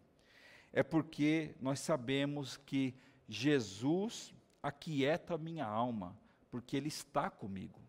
é 0.73 0.83
porque 0.83 1.55
nós 1.61 1.79
sabemos 1.81 2.57
que 2.57 2.94
Jesus 3.29 4.35
aquieta 4.62 5.35
a 5.35 5.38
minha 5.38 5.64
alma, 5.64 6.16
porque 6.51 6.77
Ele 6.77 6.88
está 6.88 7.31
comigo. 7.31 7.88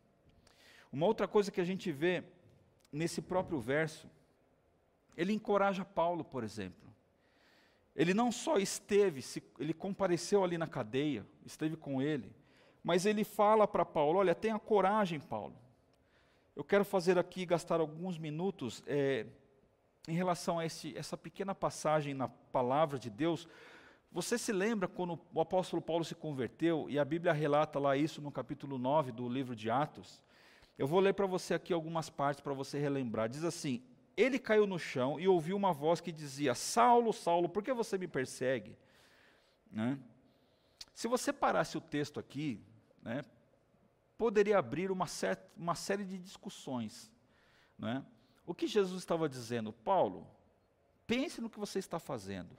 Uma 0.92 1.06
outra 1.06 1.28
coisa 1.28 1.52
que 1.52 1.62
a 1.62 1.66
gente 1.66 1.92
vê 1.92 2.24
nesse 2.92 3.22
próprio 3.22 3.60
verso, 3.60 4.10
ele 5.16 5.34
encoraja 5.34 5.86
Paulo, 5.86 6.24
por 6.24 6.44
exemplo. 6.44 6.90
Ele 7.96 8.14
não 8.14 8.32
só 8.32 8.58
esteve, 8.58 9.24
ele 9.60 9.74
compareceu 9.74 10.44
ali 10.44 10.58
na 10.58 10.68
cadeia, 10.68 11.26
esteve 11.46 11.76
com 11.76 12.02
ele, 12.02 12.32
mas 12.84 13.06
ele 13.06 13.24
fala 13.24 13.68
para 13.68 13.84
Paulo: 13.84 14.20
olha, 14.20 14.34
tenha 14.34 14.58
coragem, 14.58 15.20
Paulo. 15.20 15.56
Eu 16.56 16.64
quero 16.64 16.86
fazer 16.86 17.18
aqui, 17.18 17.46
gastar 17.46 17.80
alguns 17.80 18.18
minutos 18.18 18.84
é, 18.88 19.26
em 20.08 20.14
relação 20.14 20.60
a 20.60 20.66
esse, 20.66 20.98
essa 20.98 21.18
pequena 21.18 21.54
passagem 21.54 22.14
na 22.14 22.28
palavra 22.28 22.98
de 22.98 23.10
Deus. 23.10 23.48
Você 24.12 24.38
se 24.38 24.52
lembra 24.52 24.88
quando 24.88 25.20
o 25.34 25.40
apóstolo 25.42 25.82
Paulo 25.82 26.04
se 26.04 26.16
converteu, 26.16 26.90
e 26.90 26.98
a 26.98 27.06
Bíblia 27.06 27.32
relata 27.32 27.78
lá 27.80 27.96
isso 27.96 28.22
no 28.22 28.32
capítulo 28.32 28.78
9 28.78 29.12
do 29.12 29.30
livro 29.30 29.56
de 29.56 29.70
Atos? 29.70 30.24
Eu 30.80 30.88
vou 30.88 31.02
ler 31.02 31.14
para 31.14 31.26
você 31.26 31.54
aqui 31.54 31.74
algumas 31.74 32.10
partes 32.10 32.40
para 32.40 32.54
você 32.54 32.80
relembrar. 32.80 33.28
Diz 33.28 33.44
assim: 33.44 33.84
Ele 34.16 34.40
caiu 34.40 34.66
no 34.66 34.80
chão 34.80 35.20
e 35.20 35.28
ouviu 35.28 35.58
uma 35.58 35.74
voz 35.74 36.00
que 36.00 36.10
dizia: 36.10 36.56
Saulo, 36.56 37.12
Saulo, 37.12 37.50
por 37.50 37.62
que 37.62 37.74
você 37.74 37.98
me 37.98 38.08
persegue? 38.08 38.78
Né? 39.70 40.00
Se 40.94 41.06
você 41.10 41.34
parasse 41.34 41.78
o 41.78 41.82
texto 41.82 42.18
aqui, 42.18 42.64
né, 43.02 43.26
poderia 44.18 44.58
abrir 44.58 44.90
uma, 44.90 45.06
certa, 45.06 45.46
uma 45.58 45.76
série 45.76 46.06
de 46.06 46.18
discussões. 46.18 47.12
Né? 47.78 48.02
O 48.46 48.54
que 48.54 48.66
Jesus 48.66 49.02
estava 49.02 49.28
dizendo? 49.28 49.74
Paulo, 49.74 50.26
pense 51.06 51.42
no 51.42 51.50
que 51.50 51.60
você 51.60 51.78
está 51.78 52.00
fazendo. 52.00 52.58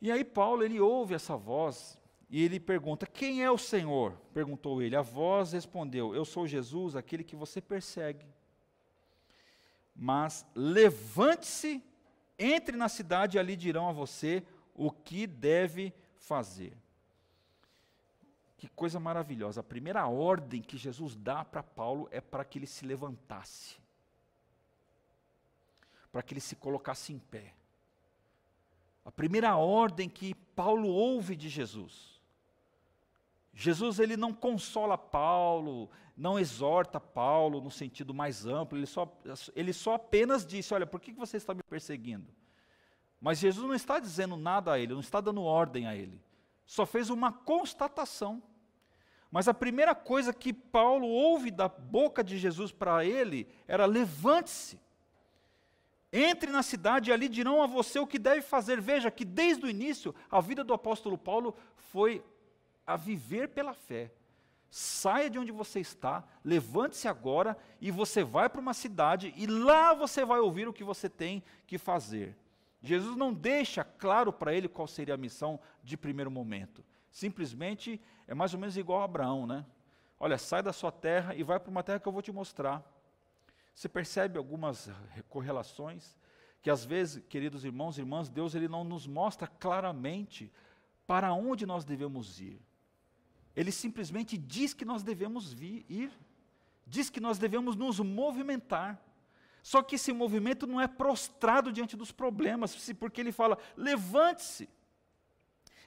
E 0.00 0.10
aí 0.10 0.24
Paulo, 0.24 0.64
ele 0.64 0.80
ouve 0.80 1.14
essa 1.14 1.36
voz, 1.36 1.96
e 2.28 2.42
ele 2.42 2.58
pergunta: 2.58 3.06
Quem 3.06 3.42
é 3.42 3.50
o 3.50 3.58
Senhor? 3.58 4.12
Perguntou 4.34 4.82
ele. 4.82 4.96
A 4.96 5.02
voz 5.02 5.52
respondeu: 5.52 6.14
Eu 6.14 6.24
sou 6.24 6.46
Jesus, 6.46 6.96
aquele 6.96 7.22
que 7.22 7.36
você 7.36 7.60
persegue. 7.60 8.26
Mas 9.94 10.44
levante-se, 10.54 11.82
entre 12.38 12.76
na 12.76 12.88
cidade 12.88 13.36
e 13.36 13.40
ali 13.40 13.56
dirão 13.56 13.88
a 13.88 13.92
você 13.92 14.42
o 14.74 14.90
que 14.90 15.26
deve 15.26 15.94
fazer. 16.16 16.76
Que 18.58 18.68
coisa 18.68 18.98
maravilhosa. 18.98 19.60
A 19.60 19.64
primeira 19.64 20.06
ordem 20.06 20.60
que 20.60 20.76
Jesus 20.76 21.14
dá 21.14 21.44
para 21.44 21.62
Paulo 21.62 22.08
é 22.10 22.20
para 22.20 22.44
que 22.44 22.58
ele 22.58 22.66
se 22.66 22.84
levantasse. 22.84 23.76
Para 26.10 26.22
que 26.22 26.34
ele 26.34 26.40
se 26.40 26.56
colocasse 26.56 27.12
em 27.12 27.18
pé. 27.18 27.54
A 29.04 29.12
primeira 29.12 29.56
ordem 29.56 30.08
que 30.08 30.34
Paulo 30.34 30.88
ouve 30.88 31.36
de 31.36 31.48
Jesus. 31.48 32.15
Jesus 33.58 33.98
ele 33.98 34.18
não 34.18 34.34
consola 34.34 34.98
Paulo, 34.98 35.88
não 36.14 36.38
exorta 36.38 37.00
Paulo 37.00 37.58
no 37.58 37.70
sentido 37.70 38.12
mais 38.12 38.44
amplo, 38.44 38.76
ele 38.76 38.84
só, 38.84 39.10
ele 39.56 39.72
só 39.72 39.94
apenas 39.94 40.44
disse: 40.44 40.74
Olha, 40.74 40.86
por 40.86 41.00
que 41.00 41.10
você 41.10 41.38
está 41.38 41.54
me 41.54 41.62
perseguindo? 41.62 42.26
Mas 43.18 43.38
Jesus 43.38 43.66
não 43.66 43.74
está 43.74 43.98
dizendo 43.98 44.36
nada 44.36 44.72
a 44.72 44.78
ele, 44.78 44.92
não 44.92 45.00
está 45.00 45.22
dando 45.22 45.42
ordem 45.42 45.86
a 45.86 45.96
ele, 45.96 46.22
só 46.66 46.84
fez 46.84 47.08
uma 47.08 47.32
constatação. 47.32 48.42
Mas 49.30 49.48
a 49.48 49.54
primeira 49.54 49.94
coisa 49.94 50.34
que 50.34 50.52
Paulo 50.52 51.06
ouve 51.06 51.50
da 51.50 51.66
boca 51.66 52.22
de 52.22 52.36
Jesus 52.36 52.70
para 52.70 53.06
ele 53.06 53.48
era: 53.66 53.86
levante-se, 53.86 54.78
entre 56.12 56.50
na 56.50 56.62
cidade 56.62 57.08
e 57.08 57.12
ali 57.12 57.26
dirão 57.26 57.62
a 57.62 57.66
você 57.66 57.98
o 57.98 58.06
que 58.06 58.18
deve 58.18 58.42
fazer. 58.42 58.82
Veja 58.82 59.10
que 59.10 59.24
desde 59.24 59.64
o 59.64 59.70
início 59.70 60.14
a 60.30 60.42
vida 60.42 60.62
do 60.62 60.74
apóstolo 60.74 61.16
Paulo 61.16 61.56
foi 61.74 62.22
a 62.86 62.96
viver 62.96 63.48
pela 63.48 63.74
fé. 63.74 64.12
Saia 64.68 65.30
de 65.30 65.38
onde 65.38 65.52
você 65.52 65.80
está, 65.80 66.24
levante-se 66.44 67.08
agora 67.08 67.56
e 67.80 67.90
você 67.90 68.22
vai 68.22 68.48
para 68.48 68.60
uma 68.60 68.74
cidade 68.74 69.32
e 69.36 69.46
lá 69.46 69.94
você 69.94 70.24
vai 70.24 70.40
ouvir 70.40 70.68
o 70.68 70.72
que 70.72 70.84
você 70.84 71.08
tem 71.08 71.42
que 71.66 71.78
fazer. 71.78 72.36
Jesus 72.82 73.16
não 73.16 73.32
deixa 73.32 73.82
claro 73.82 74.32
para 74.32 74.52
ele 74.52 74.68
qual 74.68 74.86
seria 74.86 75.14
a 75.14 75.18
missão 75.18 75.58
de 75.82 75.96
primeiro 75.96 76.30
momento. 76.30 76.84
Simplesmente 77.10 78.00
é 78.26 78.34
mais 78.34 78.52
ou 78.54 78.60
menos 78.60 78.76
igual 78.76 79.00
a 79.00 79.04
Abraão, 79.04 79.46
né? 79.46 79.64
Olha, 80.18 80.38
sai 80.38 80.62
da 80.62 80.72
sua 80.72 80.92
terra 80.92 81.34
e 81.34 81.42
vai 81.42 81.58
para 81.58 81.70
uma 81.70 81.82
terra 81.82 81.98
que 81.98 82.06
eu 82.06 82.12
vou 82.12 82.22
te 82.22 82.32
mostrar. 82.32 82.84
Você 83.74 83.88
percebe 83.88 84.38
algumas 84.38 84.90
correlações 85.28 86.16
que 86.62 86.70
às 86.70 86.84
vezes, 86.84 87.22
queridos 87.28 87.64
irmãos 87.64 87.96
e 87.96 88.00
irmãs, 88.00 88.28
Deus 88.28 88.54
ele 88.54 88.66
não 88.66 88.82
nos 88.82 89.06
mostra 89.06 89.46
claramente 89.46 90.52
para 91.06 91.32
onde 91.32 91.64
nós 91.64 91.84
devemos 91.84 92.40
ir. 92.40 92.60
Ele 93.56 93.72
simplesmente 93.72 94.36
diz 94.36 94.74
que 94.74 94.84
nós 94.84 95.02
devemos 95.02 95.52
vir, 95.52 95.86
ir, 95.88 96.12
diz 96.86 97.08
que 97.08 97.20
nós 97.20 97.38
devemos 97.38 97.74
nos 97.74 97.98
movimentar. 97.98 99.00
Só 99.62 99.82
que 99.82 99.96
esse 99.96 100.12
movimento 100.12 100.66
não 100.66 100.80
é 100.80 100.86
prostrado 100.86 101.72
diante 101.72 101.96
dos 101.96 102.12
problemas, 102.12 102.76
porque 103.00 103.20
ele 103.20 103.32
fala: 103.32 103.58
levante-se. 103.76 104.68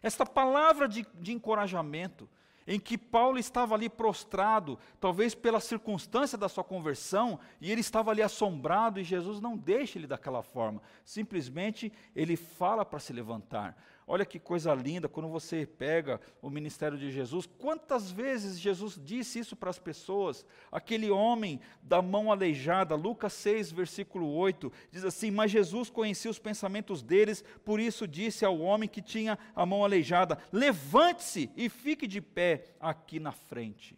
Esta 0.02 0.26
palavra 0.26 0.88
de, 0.88 1.06
de 1.16 1.32
encorajamento, 1.32 2.28
em 2.66 2.80
que 2.80 2.98
Paulo 2.98 3.38
estava 3.38 3.76
ali 3.76 3.90
prostrado, 3.90 4.78
talvez 5.00 5.34
pela 5.34 5.60
circunstância 5.60 6.38
da 6.38 6.48
sua 6.48 6.64
conversão, 6.64 7.40
e 7.60 7.72
ele 7.72 7.82
estava 7.82 8.12
ali 8.12 8.22
assombrado, 8.22 9.00
e 9.00 9.04
Jesus 9.04 9.42
não 9.42 9.58
deixa 9.58 9.98
ele 9.98 10.08
daquela 10.08 10.44
forma, 10.44 10.82
simplesmente 11.04 11.92
ele 12.16 12.36
fala 12.36 12.86
para 12.86 13.00
se 13.00 13.12
levantar. 13.12 13.76
Olha 14.12 14.26
que 14.26 14.40
coisa 14.40 14.74
linda 14.74 15.08
quando 15.08 15.30
você 15.30 15.68
pega 15.68 16.20
o 16.42 16.50
ministério 16.50 16.98
de 16.98 17.12
Jesus. 17.12 17.46
Quantas 17.46 18.10
vezes 18.10 18.60
Jesus 18.60 19.00
disse 19.00 19.38
isso 19.38 19.56
para 19.56 19.70
as 19.70 19.78
pessoas? 19.78 20.44
Aquele 20.72 21.12
homem 21.12 21.60
da 21.80 22.02
mão 22.02 22.32
aleijada, 22.32 22.96
Lucas 22.96 23.34
6, 23.34 23.72
versículo 23.72 24.34
8, 24.34 24.74
diz 24.92 25.06
assim: 25.06 25.30
Mas 25.30 25.52
Jesus 25.52 25.92
conhecia 25.92 26.32
os 26.32 26.40
pensamentos 26.40 27.04
deles, 27.04 27.44
por 27.64 27.80
isso 27.80 28.08
disse 28.08 28.44
ao 28.44 28.60
homem 28.60 28.90
que 28.90 29.00
tinha 29.00 29.38
a 29.56 29.64
mão 29.64 29.84
aleijada: 29.84 30.40
Levante-se 30.52 31.52
e 31.56 31.70
fique 31.70 32.08
de 32.08 32.20
pé 32.20 32.74
aqui 32.80 33.20
na 33.20 33.32
frente 33.32 33.96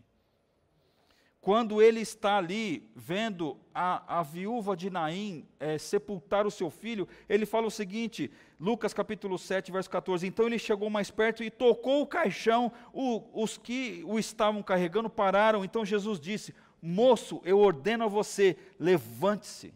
quando 1.42 1.82
ele 1.82 2.00
está 2.00 2.38
ali 2.38 2.88
vendo 2.96 3.60
a, 3.74 4.20
a 4.20 4.22
viúva 4.22 4.78
de 4.78 4.92
Naim 4.92 5.44
é, 5.60 5.76
sepultar 5.80 6.46
o 6.46 6.52
seu 6.52 6.70
filho, 6.70 7.08
ele 7.28 7.48
fala 7.48 7.66
o 7.66 7.72
seguinte, 7.72 8.32
Lucas 8.60 8.94
capítulo 8.94 9.40
7, 9.40 9.72
verso 9.72 9.90
14: 9.90 10.28
Então 10.28 10.46
ele 10.46 10.60
chegou 10.60 10.88
mais 10.88 11.10
perto 11.10 11.44
e 11.44 11.50
tocou 11.50 12.04
o 12.04 12.08
caixão, 12.08 12.72
o, 12.94 13.28
os 13.34 13.58
que 13.58 14.04
o 14.06 14.20
estavam 14.20 14.62
carregando 14.62 15.10
pararam. 15.10 15.66
Então 15.66 15.84
Jesus 15.84 16.20
disse: 16.20 16.54
Moço, 16.80 17.42
eu 17.44 17.58
ordeno 17.58 18.04
a 18.04 18.08
você, 18.08 18.56
levante-se. 18.80 19.74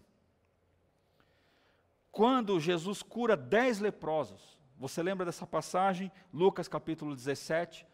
Quando 2.11 2.59
Jesus 2.59 3.01
cura 3.01 3.35
dez 3.35 3.79
leprosos, 3.79 4.55
você 4.77 5.01
lembra 5.01 5.25
dessa 5.25 5.47
passagem? 5.47 6.11
Lucas 6.31 6.67
capítulo 6.67 7.15
17. 7.15 7.87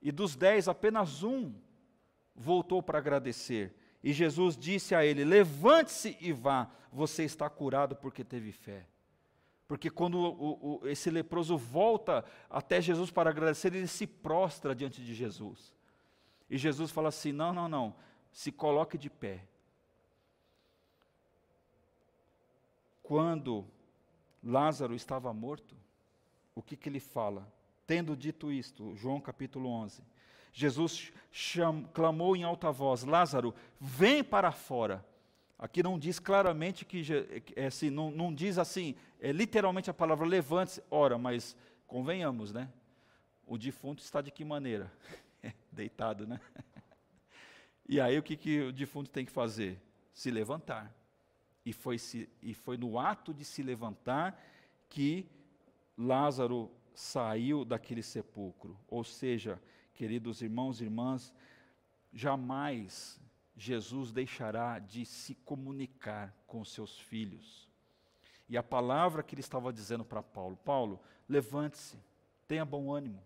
E 0.00 0.12
dos 0.12 0.36
dez, 0.36 0.68
apenas 0.68 1.24
um 1.24 1.52
voltou 2.38 2.82
para 2.82 2.98
agradecer. 2.98 3.74
E 4.02 4.12
Jesus 4.12 4.56
disse 4.56 4.94
a 4.94 5.04
ele: 5.04 5.24
Levante-se 5.24 6.16
e 6.20 6.32
vá, 6.32 6.70
você 6.92 7.24
está 7.24 7.50
curado 7.50 7.96
porque 7.96 8.24
teve 8.24 8.52
fé. 8.52 8.86
Porque 9.66 9.90
quando 9.90 10.18
o, 10.18 10.80
o, 10.82 10.88
esse 10.88 11.10
leproso 11.10 11.58
volta 11.58 12.24
até 12.48 12.80
Jesus 12.80 13.10
para 13.10 13.28
agradecer, 13.28 13.74
ele 13.74 13.86
se 13.86 14.06
prostra 14.06 14.74
diante 14.74 15.04
de 15.04 15.14
Jesus. 15.14 15.74
E 16.48 16.56
Jesus 16.56 16.90
fala 16.90 17.08
assim: 17.08 17.32
Não, 17.32 17.52
não, 17.52 17.68
não, 17.68 17.94
se 18.32 18.52
coloque 18.52 18.96
de 18.96 19.10
pé. 19.10 19.44
Quando 23.02 23.66
Lázaro 24.42 24.94
estava 24.94 25.32
morto, 25.32 25.76
o 26.54 26.62
que, 26.62 26.76
que 26.76 26.88
ele 26.88 27.00
fala? 27.00 27.50
Tendo 27.86 28.14
dito 28.14 28.52
isto, 28.52 28.94
João 28.94 29.20
capítulo 29.20 29.70
11, 29.70 30.02
Jesus 30.58 31.12
clamou 31.92 32.34
em 32.34 32.42
alta 32.42 32.72
voz: 32.72 33.04
Lázaro, 33.04 33.54
vem 33.80 34.24
para 34.24 34.50
fora. 34.50 35.06
Aqui 35.56 35.84
não 35.84 35.96
diz 35.96 36.18
claramente 36.18 36.84
que, 36.84 37.04
é 37.54 37.66
assim, 37.66 37.90
não, 37.90 38.10
não 38.10 38.34
diz 38.34 38.58
assim, 38.58 38.96
é 39.20 39.30
literalmente 39.30 39.88
a 39.88 39.94
palavra 39.94 40.26
levante-se, 40.26 40.82
ora, 40.90 41.16
mas 41.16 41.56
convenhamos, 41.86 42.52
né? 42.52 42.68
O 43.46 43.56
defunto 43.56 44.02
está 44.02 44.20
de 44.20 44.32
que 44.32 44.44
maneira? 44.44 44.90
Deitado, 45.70 46.26
né? 46.26 46.40
E 47.88 48.00
aí 48.00 48.18
o 48.18 48.22
que, 48.22 48.36
que 48.36 48.60
o 48.62 48.72
defunto 48.72 49.10
tem 49.10 49.24
que 49.24 49.32
fazer? 49.32 49.80
Se 50.12 50.30
levantar. 50.30 50.92
E 51.64 51.72
foi, 51.72 51.98
se, 51.98 52.28
e 52.42 52.52
foi 52.52 52.76
no 52.76 52.98
ato 52.98 53.32
de 53.32 53.44
se 53.44 53.62
levantar 53.62 54.38
que 54.88 55.24
Lázaro 55.96 56.70
saiu 56.94 57.64
daquele 57.64 58.02
sepulcro. 58.02 58.76
Ou 58.88 59.04
seja, 59.04 59.60
queridos 59.98 60.42
irmãos 60.42 60.80
e 60.80 60.84
irmãs, 60.84 61.34
jamais 62.12 63.20
Jesus 63.56 64.12
deixará 64.12 64.78
de 64.78 65.04
se 65.04 65.34
comunicar 65.34 66.32
com 66.46 66.64
seus 66.64 67.00
filhos. 67.00 67.68
E 68.48 68.56
a 68.56 68.62
palavra 68.62 69.24
que 69.24 69.34
ele 69.34 69.40
estava 69.40 69.72
dizendo 69.72 70.04
para 70.04 70.22
Paulo: 70.22 70.56
Paulo, 70.58 71.00
levante-se, 71.28 71.98
tenha 72.46 72.64
bom 72.64 72.92
ânimo, 72.92 73.20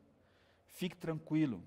fique 0.69 0.97
tranquilo. 0.97 1.63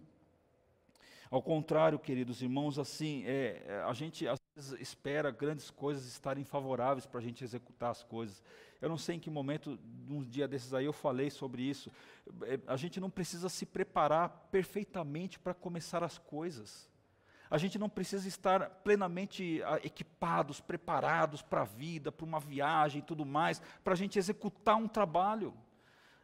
Ao 1.35 1.41
contrário, 1.41 1.99
queridos 1.99 2.41
irmãos, 2.41 2.79
assim, 2.79 3.25
é, 3.25 3.61
é 3.67 3.83
a 3.85 3.91
gente 3.91 4.25
às 4.25 4.39
vezes 4.55 4.79
espera 4.79 5.29
grandes 5.31 5.69
coisas 5.69 6.05
estarem 6.05 6.45
favoráveis 6.45 7.05
para 7.05 7.19
a 7.19 7.21
gente 7.21 7.43
executar 7.43 7.91
as 7.91 8.01
coisas. 8.01 8.41
Eu 8.81 8.87
não 8.87 8.97
sei 8.97 9.17
em 9.17 9.19
que 9.19 9.29
momento, 9.29 9.77
num 10.07 10.23
dia 10.23 10.47
desses 10.47 10.73
aí, 10.73 10.85
eu 10.85 10.93
falei 10.93 11.29
sobre 11.29 11.61
isso. 11.61 11.91
É, 12.43 12.57
a 12.65 12.77
gente 12.77 13.01
não 13.01 13.09
precisa 13.09 13.49
se 13.49 13.65
preparar 13.65 14.47
perfeitamente 14.49 15.37
para 15.37 15.53
começar 15.53 16.05
as 16.05 16.17
coisas. 16.17 16.89
A 17.51 17.57
gente 17.57 17.77
não 17.77 17.89
precisa 17.89 18.25
estar 18.29 18.69
plenamente 18.69 19.61
ah, 19.65 19.81
equipados, 19.83 20.61
preparados 20.61 21.41
para 21.41 21.63
a 21.63 21.65
vida, 21.65 22.13
para 22.13 22.25
uma 22.25 22.39
viagem 22.39 22.99
e 22.99 23.05
tudo 23.05 23.25
mais, 23.25 23.61
para 23.83 23.91
a 23.91 23.97
gente 23.97 24.17
executar 24.17 24.77
um 24.77 24.87
trabalho. 24.87 25.53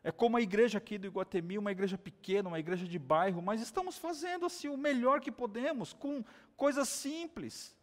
É 0.03 0.11
como 0.11 0.35
a 0.35 0.41
igreja 0.41 0.79
aqui 0.79 0.97
do 0.97 1.07
Iguatemi, 1.07 1.57
uma 1.57 1.71
igreja 1.71 1.97
pequena, 1.97 2.49
uma 2.49 2.59
igreja 2.59 2.87
de 2.87 2.97
bairro, 2.97 3.41
mas 3.41 3.61
estamos 3.61 3.97
fazendo 3.97 4.45
assim 4.45 4.67
o 4.67 4.77
melhor 4.77 5.19
que 5.19 5.31
podemos, 5.31 5.93
com 5.93 6.23
coisas 6.57 6.89
simples. 6.89 7.75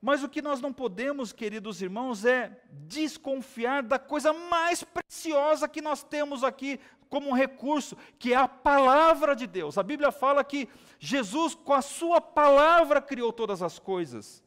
Mas 0.00 0.22
o 0.22 0.28
que 0.28 0.42
nós 0.42 0.60
não 0.60 0.72
podemos, 0.72 1.32
queridos 1.32 1.80
irmãos, 1.80 2.24
é 2.24 2.60
desconfiar 2.70 3.82
da 3.82 3.98
coisa 3.98 4.32
mais 4.32 4.82
preciosa 4.82 5.68
que 5.68 5.80
nós 5.80 6.02
temos 6.02 6.42
aqui 6.42 6.78
como 7.08 7.34
recurso, 7.34 7.96
que 8.18 8.32
é 8.32 8.36
a 8.36 8.48
palavra 8.48 9.36
de 9.36 9.46
Deus. 9.46 9.78
A 9.78 9.82
Bíblia 9.82 10.10
fala 10.10 10.42
que 10.42 10.68
Jesus, 10.98 11.54
com 11.54 11.72
a 11.72 11.80
sua 11.82 12.20
palavra, 12.20 13.00
criou 13.00 13.32
todas 13.32 13.62
as 13.62 13.78
coisas. 13.78 14.41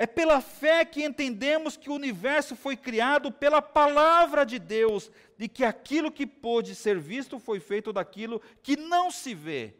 É 0.00 0.06
pela 0.06 0.40
fé 0.40 0.82
que 0.82 1.04
entendemos 1.04 1.76
que 1.76 1.90
o 1.90 1.94
universo 1.94 2.56
foi 2.56 2.74
criado 2.74 3.30
pela 3.30 3.60
palavra 3.60 4.46
de 4.46 4.58
Deus, 4.58 5.12
e 5.38 5.46
que 5.46 5.62
aquilo 5.62 6.10
que 6.10 6.26
pôde 6.26 6.74
ser 6.74 6.98
visto 6.98 7.38
foi 7.38 7.60
feito 7.60 7.92
daquilo 7.92 8.40
que 8.62 8.78
não 8.78 9.10
se 9.10 9.34
vê. 9.34 9.74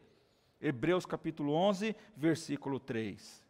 Hebreus 0.60 1.06
capítulo 1.06 1.54
11, 1.54 1.96
versículo 2.14 2.78
3. 2.78 3.42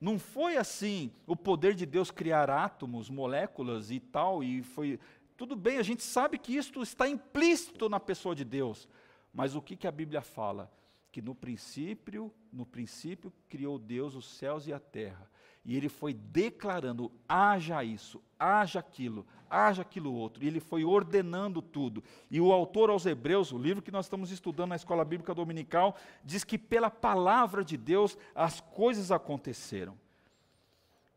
Não 0.00 0.20
foi 0.20 0.56
assim 0.56 1.10
o 1.26 1.34
poder 1.34 1.74
de 1.74 1.84
Deus 1.84 2.12
criar 2.12 2.48
átomos, 2.48 3.10
moléculas 3.10 3.90
e 3.90 3.98
tal, 3.98 4.44
e 4.44 4.62
foi. 4.62 5.00
Tudo 5.36 5.56
bem, 5.56 5.78
a 5.78 5.82
gente 5.82 6.04
sabe 6.04 6.38
que 6.38 6.54
isto 6.54 6.80
está 6.80 7.08
implícito 7.08 7.88
na 7.88 7.98
pessoa 7.98 8.36
de 8.36 8.44
Deus, 8.44 8.88
Mas 9.32 9.56
o 9.56 9.60
que, 9.60 9.74
que 9.74 9.88
a 9.88 9.92
Bíblia 9.92 10.22
fala? 10.22 10.72
Que 11.10 11.20
no 11.20 11.34
princípio, 11.34 12.32
no 12.52 12.64
princípio 12.64 13.32
criou 13.48 13.80
Deus 13.80 14.14
os 14.14 14.26
céus 14.26 14.68
e 14.68 14.72
a 14.72 14.78
terra. 14.78 15.28
E 15.64 15.76
ele 15.76 15.88
foi 15.88 16.14
declarando: 16.14 17.12
haja 17.28 17.84
isso, 17.84 18.22
haja 18.38 18.78
aquilo, 18.78 19.26
haja 19.48 19.82
aquilo 19.82 20.12
outro. 20.12 20.42
E 20.42 20.46
ele 20.46 20.60
foi 20.60 20.84
ordenando 20.84 21.60
tudo. 21.60 22.02
E 22.30 22.40
o 22.40 22.52
autor 22.52 22.90
aos 22.90 23.06
Hebreus, 23.06 23.52
o 23.52 23.58
livro 23.58 23.82
que 23.82 23.90
nós 23.90 24.06
estamos 24.06 24.30
estudando 24.30 24.70
na 24.70 24.76
escola 24.76 25.04
bíblica 25.04 25.34
dominical, 25.34 25.96
diz 26.24 26.44
que 26.44 26.58
pela 26.58 26.90
palavra 26.90 27.64
de 27.64 27.76
Deus 27.76 28.16
as 28.34 28.60
coisas 28.60 29.12
aconteceram. 29.12 29.96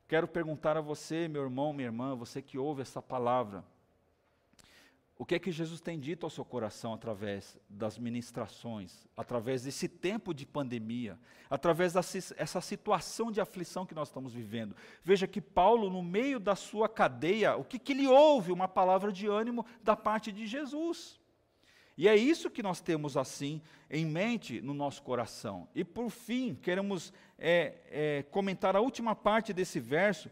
Quero 0.08 0.28
perguntar 0.28 0.78
a 0.78 0.82
você, 0.82 1.28
meu 1.28 1.44
irmão, 1.44 1.74
minha 1.74 1.88
irmã, 1.88 2.16
você 2.16 2.42
que 2.42 2.58
ouve 2.58 2.82
essa 2.82 3.02
palavra, 3.02 3.64
o 5.18 5.26
que 5.26 5.36
é 5.36 5.40
que 5.40 5.52
Jesus 5.52 5.80
tem 5.80 6.00
dito 6.00 6.26
ao 6.26 6.30
seu 6.30 6.44
coração 6.44 6.94
através 6.94 7.58
das 7.70 7.98
ministrações, 8.00 9.08
através 9.16 9.64
desse 9.64 9.88
tempo 9.88 10.34
de 10.34 10.46
pandemia, 10.46 11.20
através 11.50 11.94
dessa 11.94 12.60
situação 12.62 13.32
de 13.32 13.40
aflição 13.40 13.86
que 13.86 13.94
nós 13.94 14.08
estamos 14.08 14.34
vivendo? 14.34 14.76
Veja 15.04 15.28
que 15.28 15.40
Paulo, 15.40 15.90
no 15.90 16.02
meio 16.02 16.40
da 16.40 16.56
sua 16.56 16.90
cadeia, 16.90 17.56
o 17.56 17.64
que, 17.64 17.78
que 17.78 17.94
ele 17.94 18.08
ouve? 18.08 18.52
Uma 18.52 18.68
palavra 18.68 19.12
de 19.12 19.28
ânimo 19.28 19.66
da 19.84 19.96
parte 19.96 20.32
de 20.32 20.48
Jesus. 20.48 21.20
E 21.96 22.08
é 22.08 22.16
isso 22.16 22.50
que 22.50 22.64
nós 22.64 22.82
temos 22.82 23.16
assim 23.16 23.62
em 23.90 24.06
mente 24.06 24.60
no 24.62 24.74
nosso 24.74 25.04
coração. 25.04 25.68
E 25.76 25.84
por 25.84 26.10
fim, 26.10 26.56
queremos 26.56 27.14
é, 27.38 27.76
é, 27.92 28.24
comentar 28.32 28.76
a 28.76 28.82
última 28.82 29.16
parte 29.16 29.54
desse 29.54 29.80
verso. 29.80 30.30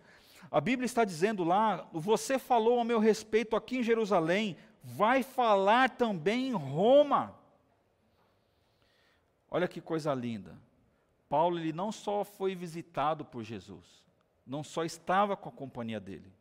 A 0.50 0.60
Bíblia 0.60 0.86
está 0.86 1.06
dizendo 1.06 1.44
lá: 1.44 1.88
Você 1.94 2.40
falou 2.40 2.80
ao 2.80 2.86
meu 2.86 3.00
respeito 3.00 3.56
aqui 3.56 3.78
em 3.78 3.84
Jerusalém, 3.84 4.58
vai 4.84 5.24
falar 5.24 5.90
também 5.90 6.50
em 6.50 6.54
Roma. 6.54 7.36
Olha 9.50 9.68
que 9.68 9.82
coisa 9.82 10.14
linda. 10.14 10.58
Paulo 11.30 11.58
ele 11.58 11.72
não 11.72 11.92
só 11.92 12.24
foi 12.24 12.56
visitado 12.56 13.24
por 13.24 13.44
Jesus, 13.44 14.04
não 14.46 14.64
só 14.64 14.84
estava 14.84 15.38
com 15.38 15.48
a 15.48 15.52
companhia 15.52 16.00
dele. 16.00 16.32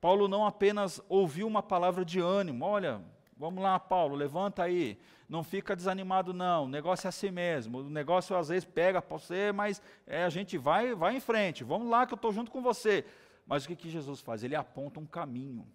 Paulo 0.00 0.28
não 0.28 0.46
apenas 0.46 1.00
ouviu 1.08 1.46
uma 1.46 1.62
palavra 1.62 2.04
de 2.04 2.20
ânimo, 2.20 2.64
olha, 2.64 3.00
vamos 3.36 3.62
lá, 3.62 3.80
Paulo, 3.80 4.14
levanta 4.14 4.62
aí, 4.62 4.98
não 5.28 5.42
fica 5.42 5.74
desanimado 5.74 6.34
não, 6.34 6.66
o 6.66 6.68
negócio 6.68 7.06
é 7.06 7.08
assim 7.08 7.30
mesmo, 7.30 7.78
o 7.78 7.90
negócio 7.90 8.36
às 8.36 8.48
vezes 8.48 8.64
pega 8.64 9.00
para 9.00 9.18
você, 9.18 9.50
mas 9.50 9.80
é, 10.06 10.24
a 10.24 10.28
gente 10.28 10.58
vai, 10.58 10.94
vai 10.94 11.16
em 11.16 11.20
frente, 11.20 11.64
vamos 11.64 11.88
lá 11.88 12.06
que 12.06 12.12
eu 12.12 12.16
estou 12.16 12.32
junto 12.32 12.50
com 12.50 12.60
você. 12.60 13.04
Mas 13.46 13.64
o 13.64 13.68
que, 13.68 13.76
que 13.76 13.88
Jesus 13.88 14.20
faz? 14.20 14.44
Ele 14.44 14.54
aponta 14.54 15.00
um 15.00 15.06
caminho. 15.06 15.66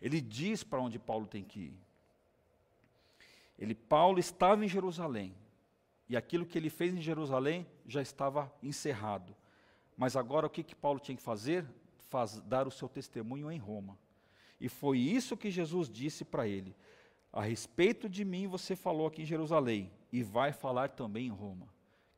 Ele 0.00 0.20
diz 0.20 0.62
para 0.62 0.80
onde 0.80 0.98
Paulo 0.98 1.26
tem 1.26 1.44
que 1.44 1.60
ir. 1.60 1.74
Ele, 3.58 3.74
Paulo 3.74 4.18
estava 4.18 4.64
em 4.64 4.68
Jerusalém, 4.68 5.34
e 6.08 6.16
aquilo 6.16 6.46
que 6.46 6.56
ele 6.56 6.70
fez 6.70 6.94
em 6.94 7.00
Jerusalém 7.00 7.66
já 7.86 8.00
estava 8.00 8.52
encerrado. 8.62 9.36
Mas 9.96 10.16
agora 10.16 10.46
o 10.46 10.50
que, 10.50 10.62
que 10.62 10.74
Paulo 10.74 10.98
tinha 10.98 11.16
que 11.16 11.22
fazer? 11.22 11.66
Faz, 12.08 12.40
dar 12.40 12.66
o 12.66 12.70
seu 12.70 12.88
testemunho 12.88 13.52
em 13.52 13.58
Roma. 13.58 13.98
E 14.58 14.68
foi 14.68 14.98
isso 14.98 15.36
que 15.36 15.50
Jesus 15.50 15.88
disse 15.90 16.24
para 16.24 16.48
ele. 16.48 16.74
A 17.32 17.42
respeito 17.42 18.08
de 18.08 18.24
mim 18.24 18.46
você 18.46 18.74
falou 18.74 19.06
aqui 19.06 19.22
em 19.22 19.26
Jerusalém, 19.26 19.90
e 20.12 20.22
vai 20.22 20.52
falar 20.52 20.88
também 20.88 21.26
em 21.26 21.30
Roma. 21.30 21.68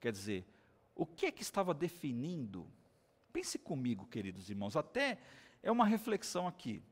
Quer 0.01 0.12
dizer, 0.12 0.47
o 0.95 1.05
que 1.05 1.27
é 1.27 1.31
que 1.31 1.42
estava 1.42 1.75
definindo? 1.75 2.66
Pense 3.33 3.59
comigo, 3.59 4.07
queridos 4.07 4.49
irmãos, 4.49 4.77
até 4.77 5.18
é 5.62 5.71
uma 5.71 5.85
reflexão 5.85 6.47
aqui. 6.47 6.83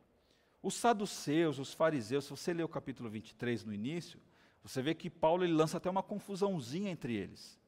Os 0.63 0.75
saduceus, 0.75 1.59
os 1.59 1.73
fariseus, 1.73 2.25
se 2.25 2.31
você 2.31 2.53
ler 2.53 2.65
o 2.65 2.69
capítulo 2.69 3.09
23 3.09 3.65
no 3.65 3.73
início, 3.73 4.21
você 4.63 4.83
vê 4.83 4.95
que 4.95 5.09
Paulo 5.09 5.45
ele 5.45 5.55
lança 5.55 5.79
até 5.79 5.89
uma 5.89 6.03
confusãozinha 6.03 6.91
entre 6.91 7.15
eles. 7.15 7.59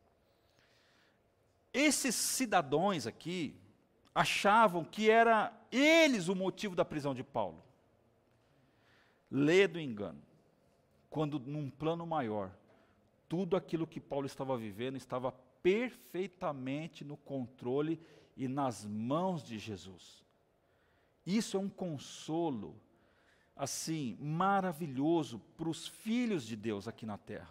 Esses 1.73 2.15
cidadãos 2.15 3.07
aqui 3.07 3.57
achavam 4.15 4.85
que 4.85 5.09
era 5.09 5.53
eles 5.71 6.29
o 6.29 6.35
motivo 6.35 6.77
da 6.77 6.85
prisão 6.85 7.15
de 7.15 7.25
Paulo. 7.25 7.65
Lê 9.31 9.67
do 9.67 9.81
engano. 9.81 10.21
Quando 11.09 11.39
num 11.39 11.71
plano 11.71 12.07
maior, 12.07 12.55
tudo 13.29 13.57
aquilo 13.57 13.87
que 13.87 14.01
Paulo 14.01 14.27
estava 14.27 14.57
vivendo 14.59 14.97
estava 14.97 15.33
perfeitamente 15.63 17.05
no 17.05 17.17
controle 17.17 17.99
e 18.37 18.49
nas 18.49 18.85
mãos 18.85 19.43
de 19.43 19.59
Jesus. 19.59 20.23
Isso 21.27 21.57
é 21.57 21.61
um 21.61 21.69
consolo, 21.69 22.81
assim, 23.57 24.17
maravilhoso 24.21 25.39
para 25.57 25.69
os 25.69 25.87
filhos 25.87 26.45
de 26.45 26.57
Deus 26.57 26.89
aqui 26.89 27.07
na 27.07 27.17
terra. 27.17 27.51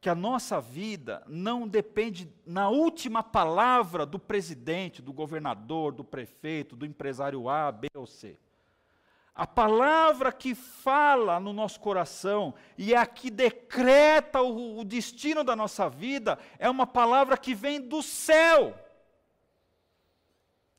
Que 0.00 0.08
a 0.08 0.14
nossa 0.14 0.60
vida 0.60 1.22
não 1.26 1.68
depende 1.68 2.32
na 2.46 2.70
última 2.70 3.22
palavra 3.22 4.06
do 4.06 4.18
presidente, 4.18 5.02
do 5.02 5.12
governador, 5.12 5.92
do 5.92 6.02
prefeito, 6.02 6.74
do 6.74 6.86
empresário 6.86 7.48
A, 7.50 7.70
B 7.70 7.88
ou 7.94 8.06
C. 8.06 8.38
A 9.34 9.46
palavra 9.46 10.32
que 10.32 10.54
fala 10.54 11.38
no 11.38 11.52
nosso 11.52 11.80
coração 11.80 12.54
e 12.76 12.92
é 12.92 12.96
a 12.96 13.06
que 13.06 13.30
decreta 13.30 14.42
o, 14.42 14.80
o 14.80 14.84
destino 14.84 15.44
da 15.44 15.54
nossa 15.54 15.88
vida 15.88 16.38
é 16.58 16.68
uma 16.68 16.86
palavra 16.86 17.36
que 17.36 17.54
vem 17.54 17.80
do 17.80 18.02
céu. 18.02 18.74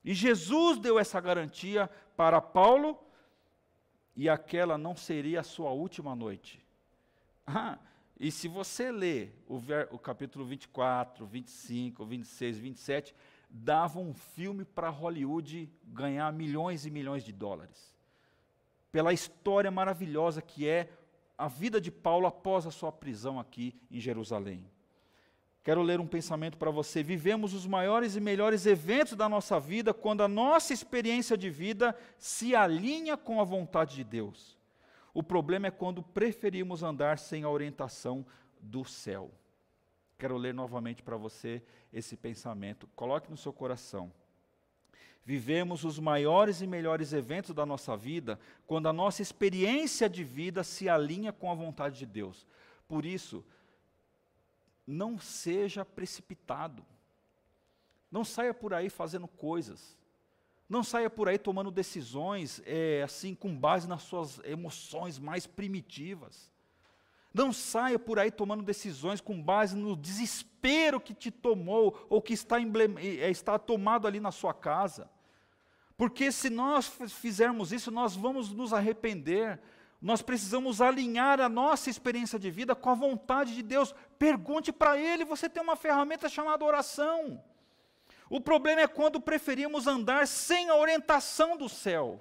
E 0.04 0.14
Jesus 0.14 0.80
deu 0.80 0.98
essa 0.98 1.20
garantia 1.20 1.90
para 2.16 2.42
Paulo, 2.42 3.00
e 4.16 4.28
aquela 4.30 4.78
não 4.78 4.96
seria 4.96 5.42
a 5.42 5.44
sua 5.44 5.72
última 5.72 6.16
noite. 6.16 6.62
Ah, 7.54 7.80
e 8.18 8.32
se 8.32 8.48
você 8.48 8.92
ler 8.92 9.36
o, 9.48 9.58
ver, 9.58 9.90
o 9.92 9.98
capítulo 9.98 10.46
24, 10.46 11.26
25, 11.26 12.06
26, 12.06 12.60
27, 12.60 13.16
dava 13.50 14.00
um 14.00 14.14
filme 14.14 14.64
para 14.64 14.90
Hollywood 14.90 15.68
ganhar 15.84 16.32
milhões 16.32 16.86
e 16.86 16.92
milhões 16.92 17.24
de 17.24 17.34
dólares. 17.34 17.94
Pela 18.92 19.12
história 19.12 19.72
maravilhosa 19.72 20.40
que 20.40 20.68
é 20.68 20.88
a 21.36 21.48
vida 21.48 21.82
de 21.82 21.90
Paulo 21.90 22.28
após 22.28 22.68
a 22.68 22.72
sua 22.72 22.92
prisão 22.92 23.40
aqui 23.40 23.76
em 23.90 24.00
Jerusalém. 24.00 24.64
Quero 25.64 25.84
ler 25.84 26.00
um 26.00 26.08
pensamento 26.08 26.58
para 26.58 26.72
você. 26.72 27.04
Vivemos 27.04 27.54
os 27.54 27.68
maiores 27.68 28.16
e 28.16 28.20
melhores 28.20 28.66
eventos 28.66 29.14
da 29.14 29.30
nossa 29.30 29.60
vida 29.60 29.94
quando 29.94 30.24
a 30.24 30.28
nossa 30.28 30.74
experiência 30.74 31.38
de 31.38 31.50
vida 31.50 31.96
se 32.18 32.56
alinha 32.56 33.16
com 33.16 33.40
a 33.40 33.44
vontade 33.44 33.96
de 33.96 34.04
Deus. 34.04 34.58
O 35.14 35.22
problema 35.22 35.68
é 35.68 35.72
quando 35.72 36.02
preferimos 36.02 36.82
andar 36.82 37.20
sem 37.20 37.44
a 37.44 37.50
orientação 37.50 38.26
do 38.60 38.84
céu. 38.84 39.30
Quero 40.18 40.38
ler 40.38 40.54
novamente 40.54 41.04
para 41.04 41.18
você 41.18 41.62
esse 41.92 42.16
pensamento. 42.16 42.88
Coloque 42.96 43.30
no 43.30 43.38
seu 43.38 43.54
coração. 43.54 44.12
Vivemos 45.24 45.84
os 45.84 46.00
maiores 46.00 46.62
e 46.62 46.68
melhores 46.68 47.14
eventos 47.14 47.54
da 47.54 47.66
nossa 47.66 47.96
vida 47.96 48.40
quando 48.66 48.88
a 48.88 48.94
nossa 48.94 49.22
experiência 49.22 50.10
de 50.10 50.24
vida 50.24 50.64
se 50.64 50.90
alinha 50.90 51.32
com 51.32 51.52
a 51.52 51.56
vontade 51.56 52.00
de 52.00 52.06
Deus. 52.08 52.48
Por 52.88 53.06
isso, 53.06 53.46
não 54.86 55.18
seja 55.18 55.86
precipitado. 55.86 56.86
Não 58.12 58.26
saia 58.26 58.54
por 58.54 58.74
aí 58.74 58.90
fazendo 58.90 59.28
coisas. 59.28 59.98
Não 60.68 60.84
saia 60.84 61.10
por 61.10 61.28
aí 61.28 61.38
tomando 61.38 61.70
decisões 61.70 62.62
é, 62.66 63.02
assim 63.04 63.36
com 63.36 63.56
base 63.56 63.88
nas 63.88 64.04
suas 64.04 64.40
emoções 64.44 65.20
mais 65.20 65.46
primitivas. 65.46 66.52
Não 67.34 67.54
saia 67.54 67.98
por 67.98 68.20
aí 68.20 68.30
tomando 68.30 68.64
decisões 68.64 69.22
com 69.22 69.42
base 69.42 69.76
no 69.76 69.96
desespero 69.96 71.00
que 71.00 71.14
te 71.14 71.32
tomou 71.32 72.06
ou 72.10 72.22
que 72.22 72.34
está, 72.34 72.58
é, 72.60 73.30
está 73.30 73.58
tomado 73.58 74.08
ali 74.08 74.20
na 74.20 74.32
sua 74.32 74.54
casa. 74.54 75.10
Porque 75.96 76.32
se 76.32 76.50
nós 76.50 76.88
fizermos 77.10 77.72
isso, 77.72 77.92
nós 77.92 78.16
vamos 78.16 78.52
nos 78.52 78.74
arrepender, 78.74 79.60
nós 80.02 80.24
precisamos 80.24 80.82
alinhar 80.82 81.40
a 81.40 81.48
nossa 81.48 81.88
experiência 81.88 82.40
de 82.40 82.50
vida 82.50 82.74
com 82.74 82.90
a 82.90 82.96
vontade 82.96 83.54
de 83.54 83.62
Deus. 83.62 83.94
Pergunte 84.18 84.72
para 84.72 84.98
Ele, 84.98 85.24
você 85.24 85.48
tem 85.48 85.62
uma 85.62 85.76
ferramenta 85.76 86.28
chamada 86.28 86.66
oração. 86.66 87.42
O 88.28 88.42
problema 88.42 88.82
é 88.82 88.88
quando 88.88 89.22
preferimos 89.22 89.86
andar 89.86 90.26
sem 90.26 90.70
a 90.70 90.76
orientação 90.76 91.56
do 91.56 91.70
céu. 91.70 92.20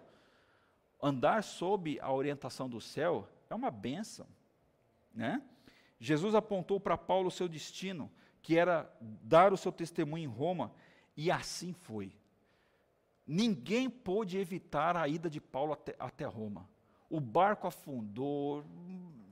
Andar 1.02 1.42
sob 1.42 1.98
a 2.00 2.12
orientação 2.12 2.68
do 2.68 2.82
céu 2.82 3.26
é 3.48 3.54
uma 3.54 3.70
benção. 3.70 4.26
Né? 5.14 5.40
Jesus 5.98 6.34
apontou 6.34 6.78
para 6.78 6.98
Paulo 6.98 7.28
o 7.28 7.30
seu 7.32 7.48
destino, 7.48 8.12
que 8.42 8.58
era 8.58 8.92
dar 9.00 9.54
o 9.54 9.56
seu 9.56 9.72
testemunho 9.72 10.24
em 10.24 10.26
Roma, 10.26 10.70
e 11.16 11.30
assim 11.30 11.72
foi. 11.72 12.14
Ninguém 13.26 13.88
pôde 13.88 14.36
evitar 14.36 14.98
a 14.98 15.08
ida 15.08 15.30
de 15.30 15.40
Paulo 15.40 15.72
até, 15.72 15.94
até 15.98 16.26
Roma 16.26 16.68
o 17.10 17.20
barco 17.20 17.66
afundou, 17.66 18.64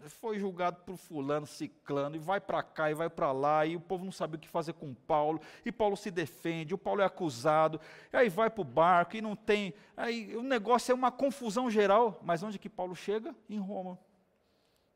foi 0.09 0.39
julgado 0.39 0.79
por 0.85 0.97
fulano, 0.97 1.47
ciclano, 1.47 2.17
e 2.17 2.19
vai 2.19 2.41
para 2.41 2.63
cá 2.63 2.91
e 2.91 2.95
vai 2.95 3.09
para 3.09 3.31
lá, 3.33 3.65
e 3.65 3.77
o 3.77 3.81
povo 3.81 4.05
não 4.05 4.13
sabe 4.13 4.37
o 4.37 4.39
que 4.39 4.49
fazer 4.49 4.73
com 4.73 4.95
Paulo, 4.95 5.41
e 5.65 5.71
Paulo 5.71 5.97
se 5.97 6.11
defende, 6.11 6.75
o 6.75 6.79
Paulo 6.79 7.03
é 7.03 7.05
acusado, 7.05 7.81
e 8.13 8.17
aí 8.17 8.29
vai 8.29 8.51
para 8.51 8.63
o 8.63 8.65
barco 8.65 9.17
e 9.17 9.23
não 9.23 9.37
tem, 9.37 9.75
aí 9.97 10.37
o 10.37 10.43
negócio 10.43 10.93
é 10.93 10.95
uma 10.95 11.11
confusão 11.11 11.71
geral, 11.71 12.21
mas 12.23 12.43
onde 12.43 12.59
que 12.59 12.69
Paulo 12.69 12.95
chega? 12.95 13.35
Em 13.49 13.59
Roma. 13.59 13.99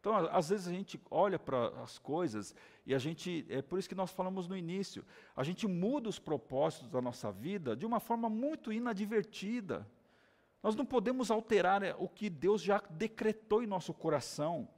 Então, 0.01 0.17
às 0.33 0.49
vezes 0.49 0.67
a 0.67 0.73
gente 0.73 1.01
olha 1.09 1.39
para 1.39 1.69
as 1.81 1.97
coisas 1.97 2.57
e 2.85 2.93
a 2.93 2.99
gente, 2.99 3.47
é 3.49 3.63
por 3.63 3.79
isso 3.79 3.89
que 3.89 3.95
nós 3.95 4.11
falamos 4.11 4.49
no 4.49 4.57
início, 4.57 5.05
a 5.37 5.45
gente 5.45 5.69
muda 5.69 6.09
os 6.09 6.19
propósitos 6.19 6.89
da 6.89 7.01
nossa 7.01 7.31
vida 7.31 7.77
de 7.77 7.87
uma 7.87 8.01
forma 8.01 8.29
muito 8.29 8.73
inadvertida. 8.73 9.87
Nós 10.63 10.77
não 10.77 10.85
podemos 10.87 11.31
alterar 11.31 11.83
é, 11.83 11.95
o 11.99 12.09
que 12.09 12.31
Deus 12.31 12.63
já 12.63 12.81
decretou 12.91 13.63
em 13.63 13.67
nosso 13.67 13.93
coração. 13.93 14.69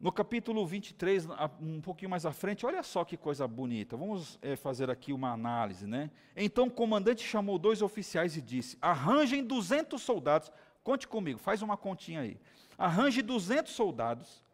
No 0.00 0.10
capítulo 0.10 0.66
23, 0.66 1.28
um 1.60 1.80
pouquinho 1.80 2.10
mais 2.10 2.26
à 2.26 2.32
frente, 2.32 2.66
olha 2.66 2.82
só 2.82 3.04
que 3.04 3.16
coisa 3.16 3.46
bonita. 3.46 3.96
Vamos 3.96 4.38
é, 4.42 4.56
fazer 4.56 4.90
aqui 4.90 5.12
uma 5.12 5.30
análise, 5.32 5.86
né? 5.86 6.10
Então 6.36 6.66
o 6.66 6.70
comandante 6.70 7.22
chamou 7.24 7.58
dois 7.58 7.80
oficiais 7.80 8.36
e 8.36 8.42
disse: 8.42 8.76
Arranjem 8.82 9.44
200 9.44 10.02
soldados. 10.02 10.52
Conte 10.82 11.08
comigo, 11.08 11.38
faz 11.38 11.62
uma 11.62 11.76
continha 11.76 12.20
aí. 12.20 12.38
Arranje 12.76 13.22
200 13.22 13.72
soldados 13.72 14.44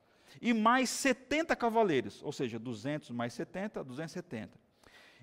e 0.40 0.52
mais 0.52 0.90
70 0.90 1.56
cavaleiros, 1.56 2.22
ou 2.22 2.30
seja, 2.30 2.58
200 2.58 3.10
mais 3.10 3.32
70, 3.32 3.82
270. 3.82 4.58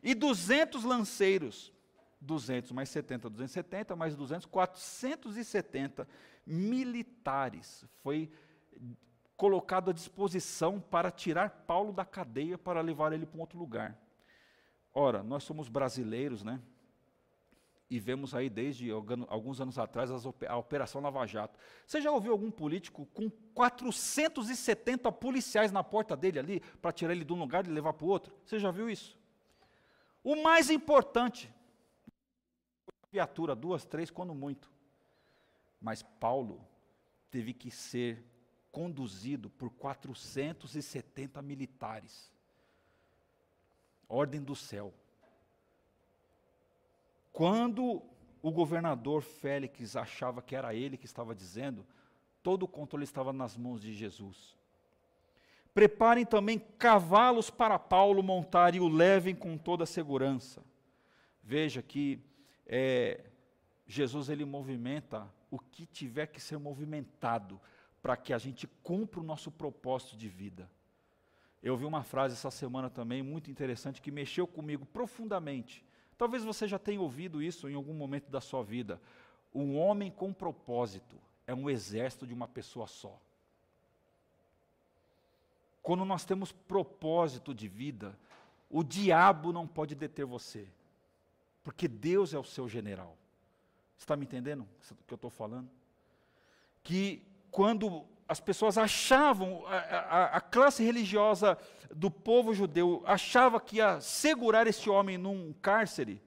E 0.03 0.13
200 0.13 0.83
lanceiros, 0.83 1.71
200 2.19 2.71
mais 2.71 2.89
70, 2.89 3.29
270, 3.29 3.95
mais 3.95 4.15
200, 4.15 4.45
470 4.45 6.07
militares. 6.45 7.85
Foi 8.01 8.31
colocado 9.35 9.91
à 9.91 9.93
disposição 9.93 10.79
para 10.79 11.11
tirar 11.11 11.49
Paulo 11.67 11.93
da 11.93 12.03
cadeia 12.03 12.57
para 12.57 12.81
levar 12.81 13.13
ele 13.13 13.25
para 13.25 13.37
um 13.37 13.41
outro 13.41 13.59
lugar. 13.59 13.97
Ora, 14.93 15.21
nós 15.21 15.43
somos 15.43 15.69
brasileiros, 15.69 16.43
né? 16.43 16.59
E 17.89 17.99
vemos 17.99 18.35
aí 18.35 18.49
desde 18.49 18.91
alguns 18.91 19.61
anos 19.61 19.79
atrás 19.79 20.09
a 20.11 20.57
Operação 20.57 20.99
Lava 20.99 21.25
Jato. 21.25 21.57
Você 21.85 22.01
já 22.01 22.11
ouviu 22.11 22.33
algum 22.33 22.51
político 22.51 23.05
com 23.13 23.29
470 23.29 25.09
policiais 25.11 25.71
na 25.71 25.83
porta 25.83 26.17
dele 26.17 26.39
ali 26.39 26.59
para 26.81 26.91
tirar 26.91 27.13
ele 27.13 27.23
de 27.23 27.31
um 27.31 27.39
lugar 27.39 27.65
e 27.65 27.69
levar 27.69 27.93
para 27.93 28.05
o 28.05 28.09
outro? 28.09 28.35
Você 28.43 28.59
já 28.59 28.71
viu 28.71 28.89
isso? 28.89 29.17
O 30.21 30.35
mais 30.43 30.69
importante, 30.69 31.49
viatura, 33.17 33.55
duas, 33.55 33.83
três, 33.83 34.11
quando 34.11 34.35
muito. 34.35 34.71
Mas 35.81 36.03
Paulo 36.03 36.61
teve 37.31 37.51
que 37.51 37.71
ser 37.71 38.23
conduzido 38.71 39.49
por 39.49 39.71
470 39.71 41.41
militares. 41.41 42.31
Ordem 44.07 44.41
do 44.41 44.55
céu. 44.55 44.93
Quando 47.33 48.03
o 48.41 48.51
governador 48.51 49.23
Félix 49.23 49.95
achava 49.95 50.41
que 50.41 50.55
era 50.55 50.75
ele 50.75 50.95
que 50.95 51.05
estava 51.05 51.33
dizendo, 51.33 51.85
todo 52.43 52.63
o 52.63 52.67
controle 52.67 53.03
estava 53.03 53.33
nas 53.33 53.57
mãos 53.57 53.81
de 53.81 53.93
Jesus. 53.93 54.55
Preparem 55.73 56.25
também 56.25 56.59
cavalos 56.59 57.49
para 57.49 57.79
Paulo 57.79 58.21
montar 58.21 58.75
e 58.75 58.79
o 58.79 58.87
levem 58.87 59.35
com 59.35 59.57
toda 59.57 59.83
a 59.83 59.87
segurança. 59.87 60.63
Veja 61.43 61.81
que 61.81 62.21
é, 62.67 63.23
Jesus 63.87 64.29
ele 64.29 64.45
movimenta 64.45 65.27
o 65.49 65.57
que 65.57 65.85
tiver 65.85 66.27
que 66.27 66.41
ser 66.41 66.57
movimentado 66.57 67.59
para 68.01 68.17
que 68.17 68.33
a 68.33 68.37
gente 68.37 68.67
cumpra 68.83 69.19
o 69.19 69.23
nosso 69.23 69.49
propósito 69.49 70.17
de 70.17 70.27
vida. 70.27 70.69
Eu 71.63 71.73
ouvi 71.73 71.85
uma 71.85 72.03
frase 72.03 72.35
essa 72.35 72.51
semana 72.51 72.89
também 72.89 73.23
muito 73.23 73.49
interessante 73.49 74.01
que 74.01 74.11
mexeu 74.11 74.45
comigo 74.45 74.85
profundamente. 74.85 75.83
Talvez 76.17 76.43
você 76.43 76.67
já 76.67 76.77
tenha 76.77 77.01
ouvido 77.01 77.41
isso 77.41 77.69
em 77.69 77.75
algum 77.75 77.93
momento 77.93 78.29
da 78.29 78.41
sua 78.41 78.63
vida. 78.63 79.01
Um 79.53 79.77
homem 79.77 80.11
com 80.11 80.33
propósito 80.33 81.17
é 81.45 81.53
um 81.53 81.69
exército 81.69 82.27
de 82.27 82.33
uma 82.33 82.47
pessoa 82.47 82.87
só. 82.87 83.19
Quando 85.81 86.03
nós 86.03 86.25
temos 86.25 86.51
propósito 86.51 87.53
de 87.53 87.67
vida, 87.67 88.17
o 88.69 88.83
diabo 88.83 89.53
não 89.53 89.65
pode 89.65 89.95
deter 89.95 90.25
você, 90.25 90.67
porque 91.67 91.85
Deus 91.85 92.33
é 92.33 92.39
o 92.39 92.45
seu 92.45 92.69
general. 92.69 93.17
Está 93.97 94.15
me 94.15 94.23
entendendo 94.23 94.61
o 94.61 95.03
que 95.05 95.13
eu 95.13 95.17
estou 95.17 95.29
falando? 95.29 95.69
Que 96.81 97.27
quando 97.51 98.05
as 98.25 98.39
pessoas 98.39 98.77
achavam, 98.77 99.65
a, 99.67 99.75
a, 99.75 100.25
a, 100.37 100.39
classe 100.39 100.81
religiosa 100.81 101.57
do 101.93 102.09
povo 102.09 102.53
judeu 102.53 103.03
achava 103.05 103.59
que 103.59 103.75
ia 103.79 103.99
segurar 103.99 104.65
este 104.65 104.89
homem 104.89 105.17
num 105.17 105.51
cárcere, 105.61 106.23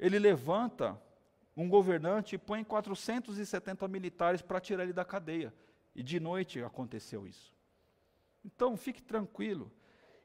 ele 0.00 0.18
levanta 0.18 0.98
um 1.54 1.68
governante 1.68 2.36
e 2.36 2.38
põe 2.38 2.64
470 2.64 3.86
militares 3.86 4.40
para 4.40 4.62
tirar 4.62 4.84
ele 4.84 4.94
da 4.94 5.04
cadeia. 5.04 5.52
E 5.94 6.02
de 6.02 6.18
noite 6.18 6.62
aconteceu 6.62 7.26
isso. 7.26 7.52
Então, 8.42 8.78
fique 8.78 9.02
tranquilo. 9.02 9.70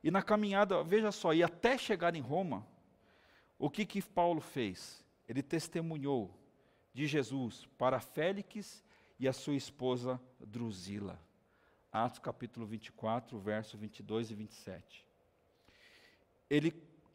E 0.01 0.09
na 0.09 0.21
caminhada, 0.21 0.81
veja 0.81 1.11
só, 1.11 1.33
e 1.33 1.43
até 1.43 1.77
chegar 1.77 2.15
em 2.15 2.21
Roma, 2.21 2.65
o 3.59 3.69
que 3.69 3.85
que 3.85 4.01
Paulo 4.01 4.39
fez? 4.39 5.03
Ele 5.27 5.43
testemunhou 5.43 6.33
de 6.93 7.05
Jesus 7.05 7.67
para 7.77 7.99
Félix 7.99 8.81
e 9.19 9.27
a 9.27 9.33
sua 9.33 9.55
esposa 9.55 10.19
Drusila. 10.39 11.19
Atos 11.91 12.19
capítulo 12.19 12.65
24, 12.65 13.37
verso 13.37 13.77
22 13.77 14.31
e 14.31 14.35
27. 14.35 15.05
Ele 16.49 16.71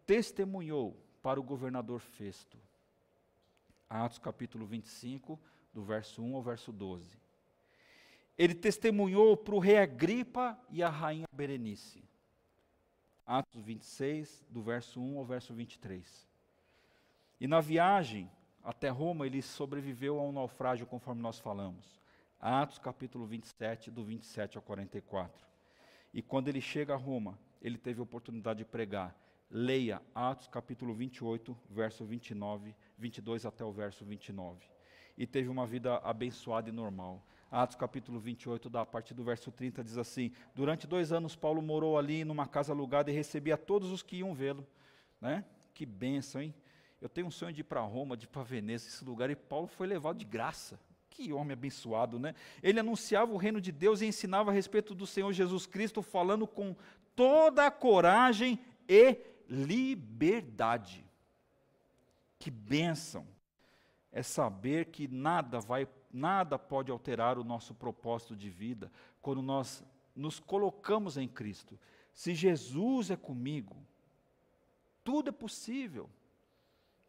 testemunhou 0.07 0.97
para 1.23 1.41
o 1.41 1.43
governador 1.43 2.01
Festo. 2.01 2.59
Atos 3.89 4.19
capítulo 4.19 4.67
25, 4.67 5.41
do 5.73 5.83
verso 5.83 6.23
1 6.23 6.37
ao 6.37 6.43
verso 6.43 6.71
12. 6.71 7.17
Ele 8.37 8.55
testemunhou 8.55 9.37
para 9.37 9.55
o 9.55 9.59
rei 9.59 9.79
Agripa 9.79 10.59
e 10.71 10.83
a 10.83 10.91
rainha 10.91 11.27
Berenice. 11.33 12.05
Atos 13.25 13.63
26, 13.63 14.45
do 14.51 14.63
verso 14.63 15.01
1 15.01 15.19
ao 15.19 15.25
verso 15.25 15.55
23. 15.55 16.34
E 17.41 17.47
na 17.47 17.61
viagem 17.61 18.31
até 18.63 18.89
Roma, 18.89 19.27
ele 19.27 19.43
sobreviveu 19.43 20.19
a 20.19 20.23
um 20.23 20.33
naufrágio, 20.33 20.87
conforme 20.87 21.21
nós 21.21 21.39
falamos. 21.39 22.01
Atos 22.41 22.79
capítulo 22.79 23.27
27, 23.27 23.91
do 23.91 24.05
27 24.05 24.57
ao 24.57 24.63
44. 24.63 25.47
E 26.13 26.23
quando 26.23 26.49
ele 26.49 26.61
chega 26.61 26.95
a 26.95 26.97
Roma, 26.97 27.39
ele 27.61 27.77
teve 27.77 28.01
a 28.01 28.03
oportunidade 28.03 28.59
de 28.59 28.65
pregar. 28.65 29.15
Leia 29.51 30.01
Atos 30.15 30.49
capítulo 30.49 30.95
28, 30.95 31.57
verso 31.71 32.05
29, 32.05 32.75
22 32.99 33.47
até 33.47 33.65
o 33.65 33.73
verso 33.73 34.05
29. 34.05 34.67
E 35.17 35.27
teve 35.27 35.49
uma 35.49 35.67
vida 35.67 35.97
abençoada 35.99 36.69
e 36.69 36.73
normal. 36.73 37.25
Atos 37.51 37.77
capítulo 37.77 38.19
28, 38.19 38.69
da 38.69 38.85
parte 38.85 39.15
do 39.15 39.23
verso 39.23 39.53
30, 39.53 39.85
diz 39.85 39.97
assim: 39.97 40.33
Durante 40.55 40.87
dois 40.87 41.13
anos, 41.13 41.37
Paulo 41.37 41.63
morou 41.63 41.97
ali 41.97 42.25
numa 42.25 42.47
casa 42.47 42.73
alugada 42.73 43.11
e 43.11 43.15
recebia 43.15 43.57
todos 43.57 43.91
os 43.91 44.03
que 44.03 44.17
iam 44.17 44.35
vê-lo. 44.35 44.67
Né? 45.21 45.45
Que 45.73 45.87
bênção, 45.87 46.43
hein? 46.43 46.55
Eu 47.05 47.09
tenho 47.11 47.27
um 47.27 47.31
sonho 47.31 47.53
de 47.53 47.61
ir 47.61 47.65
para 47.65 47.83
Roma, 47.83 48.17
de 48.17 48.25
ir 48.25 48.29
para 48.29 48.43
Veneza, 48.43 48.89
esse 48.89 49.05
lugar, 49.05 49.29
e 49.29 49.37
Paulo 49.37 49.67
foi 49.67 49.87
levado 49.87 50.17
de 50.17 50.25
graça. 50.25 50.81
Que 51.11 51.35
homem 51.35 51.53
abençoado, 51.53 52.19
né? 52.19 52.35
Ele 52.63 52.81
anunciava 52.81 53.31
o 53.31 53.37
reino 53.37 53.61
de 53.61 53.71
Deus 53.71 54.01
e 54.01 54.07
ensinava 54.07 54.51
a 54.51 54.55
respeito 54.55 54.95
do 54.95 55.07
Senhor 55.07 55.31
Jesus 55.31 55.67
Cristo, 55.67 56.01
falando 56.01 56.47
com 56.47 56.75
toda 57.15 57.67
a 57.67 57.71
coragem 57.71 58.59
e 58.89 59.19
liberdade. 59.47 61.05
Que 62.39 62.51
bênção 62.51 63.29
é 64.11 64.23
saber 64.23 64.87
que 64.87 65.07
nada 65.07 65.61
vai, 65.61 65.87
nada 66.11 66.59
pode 66.59 66.91
alterar 66.91 67.39
o 67.39 67.45
nosso 67.45 67.75
propósito 67.75 68.35
de 68.35 68.49
vida 68.49 68.91
quando 69.21 69.43
nós 69.43 69.85
nos 70.17 70.41
colocamos 70.41 71.19
em 71.19 71.29
Cristo. 71.29 71.79
Se 72.15 72.35
Jesus 72.35 73.11
é 73.11 73.17
comigo, 73.17 73.77
tudo 75.05 75.29
é 75.29 75.33
possível. 75.33 76.09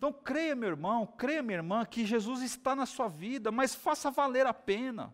Então 0.07 0.21
creia, 0.23 0.55
meu 0.55 0.69
irmão, 0.69 1.07
creia, 1.17 1.41
minha 1.41 1.57
irmã, 1.57 1.83
que 1.83 2.05
Jesus 2.05 2.43
está 2.43 2.75
na 2.75 2.85
sua 2.85 3.07
vida, 3.07 3.51
mas 3.51 3.73
faça 3.73 4.11
valer 4.11 4.45
a 4.45 4.53
pena. 4.53 5.11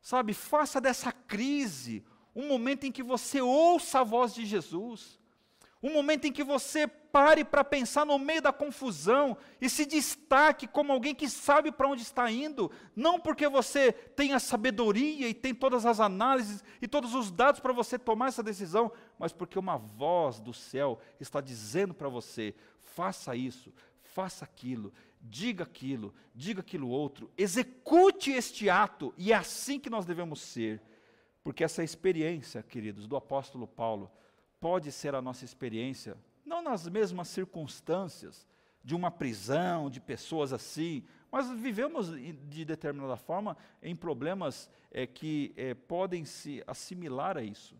Sabe, 0.00 0.32
faça 0.32 0.80
dessa 0.80 1.12
crise 1.12 2.02
um 2.34 2.48
momento 2.48 2.84
em 2.84 2.90
que 2.90 3.02
você 3.02 3.42
ouça 3.42 4.00
a 4.00 4.02
voz 4.02 4.32
de 4.32 4.46
Jesus. 4.46 5.20
Um 5.82 5.92
momento 5.92 6.24
em 6.24 6.32
que 6.32 6.42
você 6.42 6.86
pare 6.86 7.44
para 7.44 7.62
pensar 7.62 8.06
no 8.06 8.18
meio 8.18 8.40
da 8.40 8.50
confusão 8.50 9.36
e 9.60 9.68
se 9.68 9.84
destaque 9.84 10.66
como 10.66 10.90
alguém 10.90 11.14
que 11.14 11.28
sabe 11.28 11.70
para 11.70 11.86
onde 11.86 12.00
está 12.00 12.30
indo, 12.30 12.70
não 12.96 13.20
porque 13.20 13.46
você 13.46 13.92
tem 13.92 14.32
a 14.32 14.40
sabedoria 14.40 15.28
e 15.28 15.34
tem 15.34 15.54
todas 15.54 15.84
as 15.84 16.00
análises 16.00 16.64
e 16.80 16.88
todos 16.88 17.14
os 17.14 17.30
dados 17.30 17.60
para 17.60 17.74
você 17.74 17.98
tomar 17.98 18.28
essa 18.28 18.42
decisão, 18.42 18.90
mas 19.18 19.34
porque 19.34 19.58
uma 19.58 19.76
voz 19.76 20.40
do 20.40 20.54
céu 20.54 20.98
está 21.20 21.42
dizendo 21.42 21.92
para 21.92 22.08
você: 22.08 22.54
faça 22.80 23.36
isso, 23.36 23.70
faça 24.14 24.44
aquilo, 24.44 24.92
diga 25.20 25.64
aquilo, 25.64 26.14
diga 26.32 26.60
aquilo 26.60 26.88
outro, 26.88 27.28
execute 27.36 28.30
este 28.30 28.70
ato, 28.70 29.12
e 29.18 29.32
é 29.32 29.36
assim 29.36 29.78
que 29.78 29.90
nós 29.90 30.06
devemos 30.06 30.40
ser, 30.40 30.80
porque 31.42 31.64
essa 31.64 31.82
experiência, 31.82 32.62
queridos, 32.62 33.08
do 33.08 33.16
apóstolo 33.16 33.66
Paulo, 33.66 34.10
pode 34.60 34.92
ser 34.92 35.16
a 35.16 35.20
nossa 35.20 35.44
experiência, 35.44 36.16
não 36.46 36.62
nas 36.62 36.88
mesmas 36.88 37.26
circunstâncias, 37.28 38.46
de 38.84 38.94
uma 38.94 39.10
prisão, 39.10 39.90
de 39.90 40.00
pessoas 40.00 40.52
assim, 40.52 41.02
mas 41.32 41.50
vivemos 41.50 42.12
de 42.12 42.64
determinada 42.64 43.16
forma 43.16 43.56
em 43.82 43.96
problemas 43.96 44.70
é, 44.90 45.06
que 45.06 45.52
é, 45.56 45.74
podem 45.74 46.24
se 46.24 46.62
assimilar 46.66 47.36
a 47.36 47.42
isso. 47.42 47.74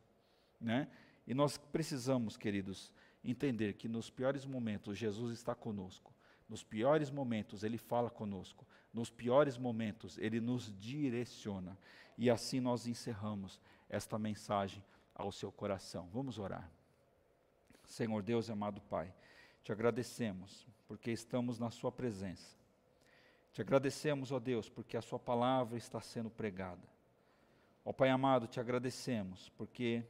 Né? 0.58 0.88
E 1.26 1.34
nós 1.34 1.58
precisamos, 1.58 2.38
queridos, 2.38 2.90
entender 3.22 3.74
que 3.74 3.86
nos 3.86 4.08
piores 4.08 4.46
momentos 4.46 4.96
Jesus 4.96 5.34
está 5.34 5.54
conosco. 5.54 6.13
Nos 6.48 6.62
piores 6.62 7.10
momentos 7.10 7.64
Ele 7.64 7.78
fala 7.78 8.10
conosco. 8.10 8.66
Nos 8.92 9.10
piores 9.10 9.56
momentos 9.56 10.18
Ele 10.18 10.40
nos 10.40 10.72
direciona. 10.78 11.76
E 12.16 12.30
assim 12.30 12.60
nós 12.60 12.86
encerramos 12.86 13.60
esta 13.88 14.18
mensagem 14.18 14.84
ao 15.14 15.32
seu 15.32 15.50
coração. 15.50 16.08
Vamos 16.12 16.38
orar. 16.38 16.70
Senhor 17.86 18.22
Deus 18.22 18.48
e 18.48 18.52
amado 18.52 18.80
Pai, 18.80 19.12
te 19.62 19.72
agradecemos 19.72 20.66
porque 20.86 21.10
estamos 21.10 21.58
na 21.58 21.70
Sua 21.70 21.90
presença. 21.90 22.56
Te 23.52 23.60
agradecemos, 23.60 24.32
ó 24.32 24.40
Deus, 24.40 24.68
porque 24.68 24.96
a 24.96 25.02
Sua 25.02 25.18
palavra 25.18 25.78
está 25.78 26.00
sendo 26.00 26.30
pregada. 26.30 26.82
Ó 27.84 27.92
Pai 27.92 28.10
amado, 28.10 28.46
te 28.46 28.58
agradecemos, 28.58 29.50
porque 29.56 30.04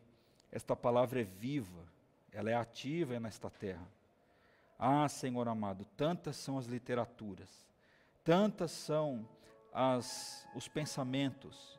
esta 0.50 0.74
palavra 0.74 1.20
é 1.20 1.24
viva, 1.24 1.84
ela 2.32 2.50
é 2.50 2.54
ativa 2.54 3.18
nesta 3.18 3.50
terra. 3.50 3.86
Ah, 4.78 5.08
Senhor 5.08 5.48
amado, 5.48 5.84
tantas 5.96 6.36
são 6.36 6.58
as 6.58 6.66
literaturas, 6.66 7.66
tantas 8.22 8.70
são 8.70 9.28
as, 9.72 10.46
os 10.54 10.68
pensamentos, 10.68 11.78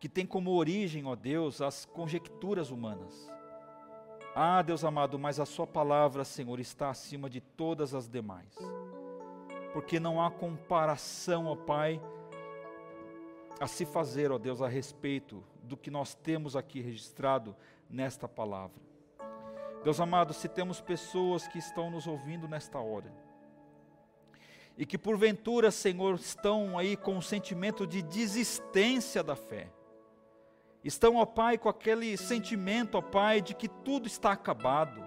que 0.00 0.08
têm 0.08 0.26
como 0.26 0.52
origem, 0.52 1.04
ó 1.06 1.14
Deus, 1.14 1.60
as 1.60 1.84
conjecturas 1.84 2.70
humanas. 2.70 3.28
Ah, 4.34 4.62
Deus 4.62 4.84
amado, 4.84 5.18
mas 5.18 5.40
a 5.40 5.46
Sua 5.46 5.66
palavra, 5.66 6.24
Senhor, 6.24 6.60
está 6.60 6.90
acima 6.90 7.28
de 7.28 7.40
todas 7.40 7.94
as 7.94 8.08
demais 8.08 8.56
porque 9.72 10.00
não 10.00 10.20
há 10.20 10.30
comparação, 10.30 11.46
ó 11.46 11.54
Pai, 11.54 12.00
a 13.60 13.66
se 13.66 13.84
fazer, 13.84 14.32
ó 14.32 14.38
Deus, 14.38 14.62
a 14.62 14.68
respeito 14.68 15.42
do 15.62 15.76
que 15.76 15.90
nós 15.90 16.14
temos 16.14 16.56
aqui 16.56 16.80
registrado 16.80 17.54
nesta 17.88 18.26
palavra. 18.26 18.87
Deus 19.84 20.00
amado, 20.00 20.32
se 20.34 20.48
temos 20.48 20.80
pessoas 20.80 21.46
que 21.46 21.58
estão 21.58 21.90
nos 21.90 22.06
ouvindo 22.06 22.48
nesta 22.48 22.78
hora, 22.78 23.12
e 24.76 24.86
que 24.86 24.96
porventura, 24.96 25.70
Senhor, 25.70 26.14
estão 26.16 26.78
aí 26.78 26.96
com 26.96 27.16
um 27.16 27.22
sentimento 27.22 27.86
de 27.86 28.02
desistência 28.02 29.22
da 29.22 29.34
fé, 29.34 29.68
estão, 30.84 31.16
ó 31.16 31.26
Pai, 31.26 31.58
com 31.58 31.68
aquele 31.68 32.16
sentimento, 32.16 32.96
ó 32.96 33.02
Pai, 33.02 33.40
de 33.40 33.54
que 33.54 33.68
tudo 33.68 34.06
está 34.06 34.32
acabado, 34.32 35.06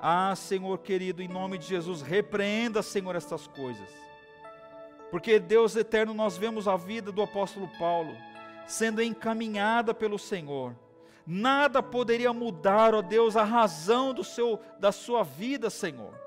ah, 0.00 0.34
Senhor 0.34 0.78
querido, 0.78 1.22
em 1.22 1.28
nome 1.28 1.58
de 1.58 1.66
Jesus, 1.66 2.02
repreenda, 2.02 2.82
Senhor, 2.82 3.14
estas 3.14 3.46
coisas. 3.46 3.88
Porque, 5.12 5.38
Deus 5.38 5.76
eterno, 5.76 6.14
nós 6.14 6.36
vemos 6.36 6.66
a 6.66 6.76
vida 6.76 7.12
do 7.12 7.22
apóstolo 7.22 7.68
Paulo 7.78 8.16
sendo 8.66 9.02
encaminhada 9.02 9.92
pelo 9.92 10.18
Senhor. 10.18 10.74
Nada 11.26 11.82
poderia 11.82 12.32
mudar, 12.32 12.94
ó 12.94 13.02
Deus, 13.02 13.36
a 13.36 13.44
razão 13.44 14.12
do 14.12 14.24
seu, 14.24 14.60
da 14.78 14.90
sua 14.92 15.22
vida, 15.22 15.70
Senhor. 15.70 16.20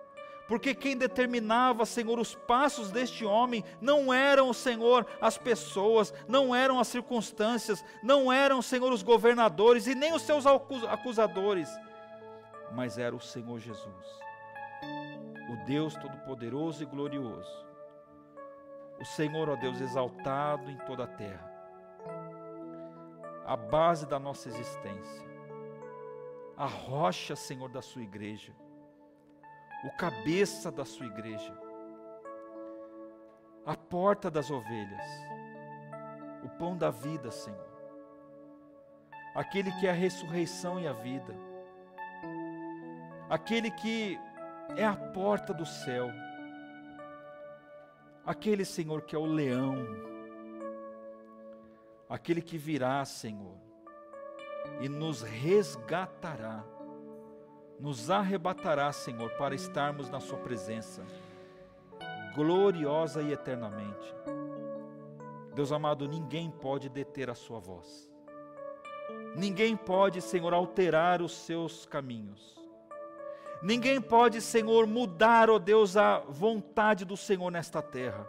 Porque 0.47 0.75
quem 0.75 0.95
determinava, 0.95 1.85
Senhor, 1.85 2.19
os 2.19 2.35
passos 2.35 2.91
deste 2.91 3.25
homem 3.25 3.63
não 3.81 4.13
eram, 4.13 4.53
Senhor, 4.53 5.05
as 5.19 5.37
pessoas, 5.37 6.13
não 6.27 6.53
eram 6.53 6.79
as 6.79 6.87
circunstâncias, 6.87 7.83
não 8.03 8.31
eram, 8.31 8.61
Senhor, 8.61 8.91
os 8.93 9.01
governadores 9.01 9.87
e 9.87 9.95
nem 9.95 10.13
os 10.13 10.21
seus 10.21 10.45
acusadores 10.45 11.69
mas 12.71 12.97
era 12.97 13.15
o 13.15 13.19
Senhor 13.19 13.59
Jesus, 13.59 14.19
o 15.49 15.65
Deus 15.65 15.95
Todo-Poderoso 15.95 16.83
e 16.83 16.85
Glorioso, 16.85 17.65
o 18.99 19.05
Senhor, 19.05 19.49
ó 19.49 19.55
Deus, 19.55 19.79
exaltado 19.79 20.69
em 20.69 20.77
toda 20.79 21.03
a 21.05 21.07
terra, 21.07 21.51
a 23.45 23.55
base 23.55 24.05
da 24.05 24.19
nossa 24.19 24.49
existência, 24.49 25.25
a 26.57 26.65
rocha, 26.65 27.35
Senhor, 27.35 27.69
da 27.69 27.81
Sua 27.81 28.01
igreja, 28.01 28.53
o 29.83 29.95
cabeça 29.97 30.71
da 30.71 30.83
Sua 30.83 31.05
igreja, 31.05 31.57
a 33.65 33.75
porta 33.75 34.29
das 34.29 34.49
ovelhas, 34.49 35.03
o 36.43 36.49
pão 36.57 36.75
da 36.77 36.89
vida, 36.89 37.31
Senhor, 37.31 37.69
aquele 39.35 39.71
que 39.73 39.87
é 39.87 39.91
a 39.91 39.93
ressurreição 39.93 40.79
e 40.79 40.87
a 40.87 40.93
vida 40.93 41.35
aquele 43.29 43.71
que 43.71 44.19
é 44.77 44.85
a 44.85 44.95
porta 44.95 45.53
do 45.53 45.65
céu, 45.65 46.09
aquele 48.25 48.65
Senhor 48.65 49.01
que 49.03 49.15
é 49.15 49.19
o 49.19 49.25
leão, 49.25 49.75
aquele 52.09 52.41
que 52.41 52.57
virá, 52.57 53.03
Senhor, 53.05 53.57
e 54.79 54.89
nos 54.89 55.21
resgatará, 55.21 56.63
nos 57.79 58.09
arrebatará, 58.09 58.91
Senhor, 58.91 59.29
para 59.31 59.55
estarmos 59.55 60.09
na 60.09 60.19
Sua 60.19 60.37
presença, 60.37 61.03
gloriosa 62.35 63.21
e 63.21 63.31
eternamente. 63.31 64.13
Deus 65.53 65.71
amado, 65.71 66.07
ninguém 66.07 66.49
pode 66.49 66.89
deter 66.89 67.29
a 67.29 67.35
Sua 67.35 67.59
voz, 67.59 68.11
ninguém 69.35 69.75
pode, 69.75 70.21
Senhor, 70.21 70.53
alterar 70.53 71.21
os 71.21 71.33
seus 71.33 71.85
caminhos. 71.85 72.55
Ninguém 73.61 73.99
pode, 73.99 74.41
Senhor, 74.41 74.85
mudar, 74.85 75.49
ó 75.49 75.55
oh 75.55 75.59
Deus, 75.59 75.97
a 75.97 76.19
vontade 76.19 77.03
do 77.03 77.17
Senhor 77.17 77.49
nesta 77.49 77.81
terra. 77.81 78.25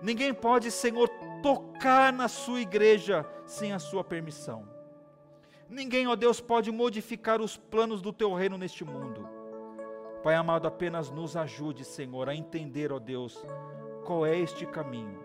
Ninguém 0.00 0.32
pode, 0.32 0.70
Senhor, 0.70 1.08
tocar 1.42 2.12
na 2.12 2.28
sua 2.28 2.60
igreja 2.60 3.26
sem 3.46 3.72
a 3.72 3.78
sua 3.78 4.04
permissão. 4.04 4.68
Ninguém, 5.68 6.06
ó 6.06 6.16
Deus, 6.16 6.40
pode 6.40 6.70
modificar 6.70 7.40
os 7.40 7.56
planos 7.56 8.00
do 8.00 8.12
teu 8.12 8.32
reino 8.34 8.56
neste 8.56 8.84
mundo. 8.84 9.28
Pai 10.22 10.34
amado, 10.34 10.66
apenas 10.66 11.10
nos 11.10 11.36
ajude, 11.36 11.84
Senhor, 11.84 12.28
a 12.28 12.34
entender, 12.34 12.92
ó 12.92 12.98
Deus, 12.98 13.44
qual 14.04 14.24
é 14.24 14.36
este 14.36 14.66
caminho. 14.66 15.20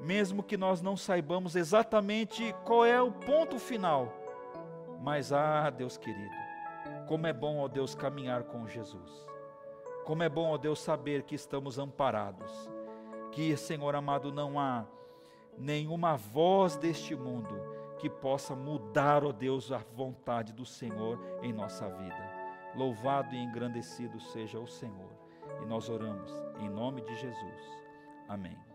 Mesmo 0.00 0.42
que 0.42 0.56
nós 0.56 0.82
não 0.82 0.96
saibamos 0.96 1.56
exatamente 1.56 2.54
qual 2.64 2.84
é 2.84 3.00
o 3.00 3.10
ponto 3.10 3.58
final. 3.58 4.12
Mas, 5.00 5.32
ah, 5.32 5.70
Deus 5.70 5.96
querido, 5.96 6.34
como 7.08 7.26
é 7.26 7.32
bom, 7.32 7.58
ó 7.58 7.68
Deus, 7.68 7.94
caminhar 7.94 8.44
com 8.44 8.68
Jesus. 8.68 9.26
Como 10.04 10.22
é 10.22 10.28
bom, 10.28 10.50
ó 10.50 10.58
Deus, 10.58 10.80
saber 10.80 11.22
que 11.22 11.34
estamos 11.34 11.78
amparados. 11.78 12.70
Que, 13.30 13.56
Senhor 13.56 13.94
amado, 13.94 14.32
não 14.32 14.58
há 14.58 14.84
nenhuma 15.58 16.16
voz 16.16 16.76
deste 16.76 17.14
mundo 17.14 17.54
que 17.98 18.10
possa 18.10 18.54
mudar, 18.54 19.24
ó 19.24 19.30
Deus, 19.30 19.70
a 19.70 19.78
vontade 19.78 20.52
do 20.52 20.64
Senhor 20.64 21.18
em 21.42 21.52
nossa 21.52 21.88
vida. 21.88 22.32
Louvado 22.74 23.34
e 23.34 23.38
engrandecido 23.38 24.18
seja 24.20 24.58
o 24.58 24.66
Senhor. 24.66 25.12
E 25.62 25.66
nós 25.66 25.88
oramos 25.88 26.32
em 26.58 26.68
nome 26.68 27.02
de 27.02 27.14
Jesus. 27.14 27.82
Amém. 28.28 28.71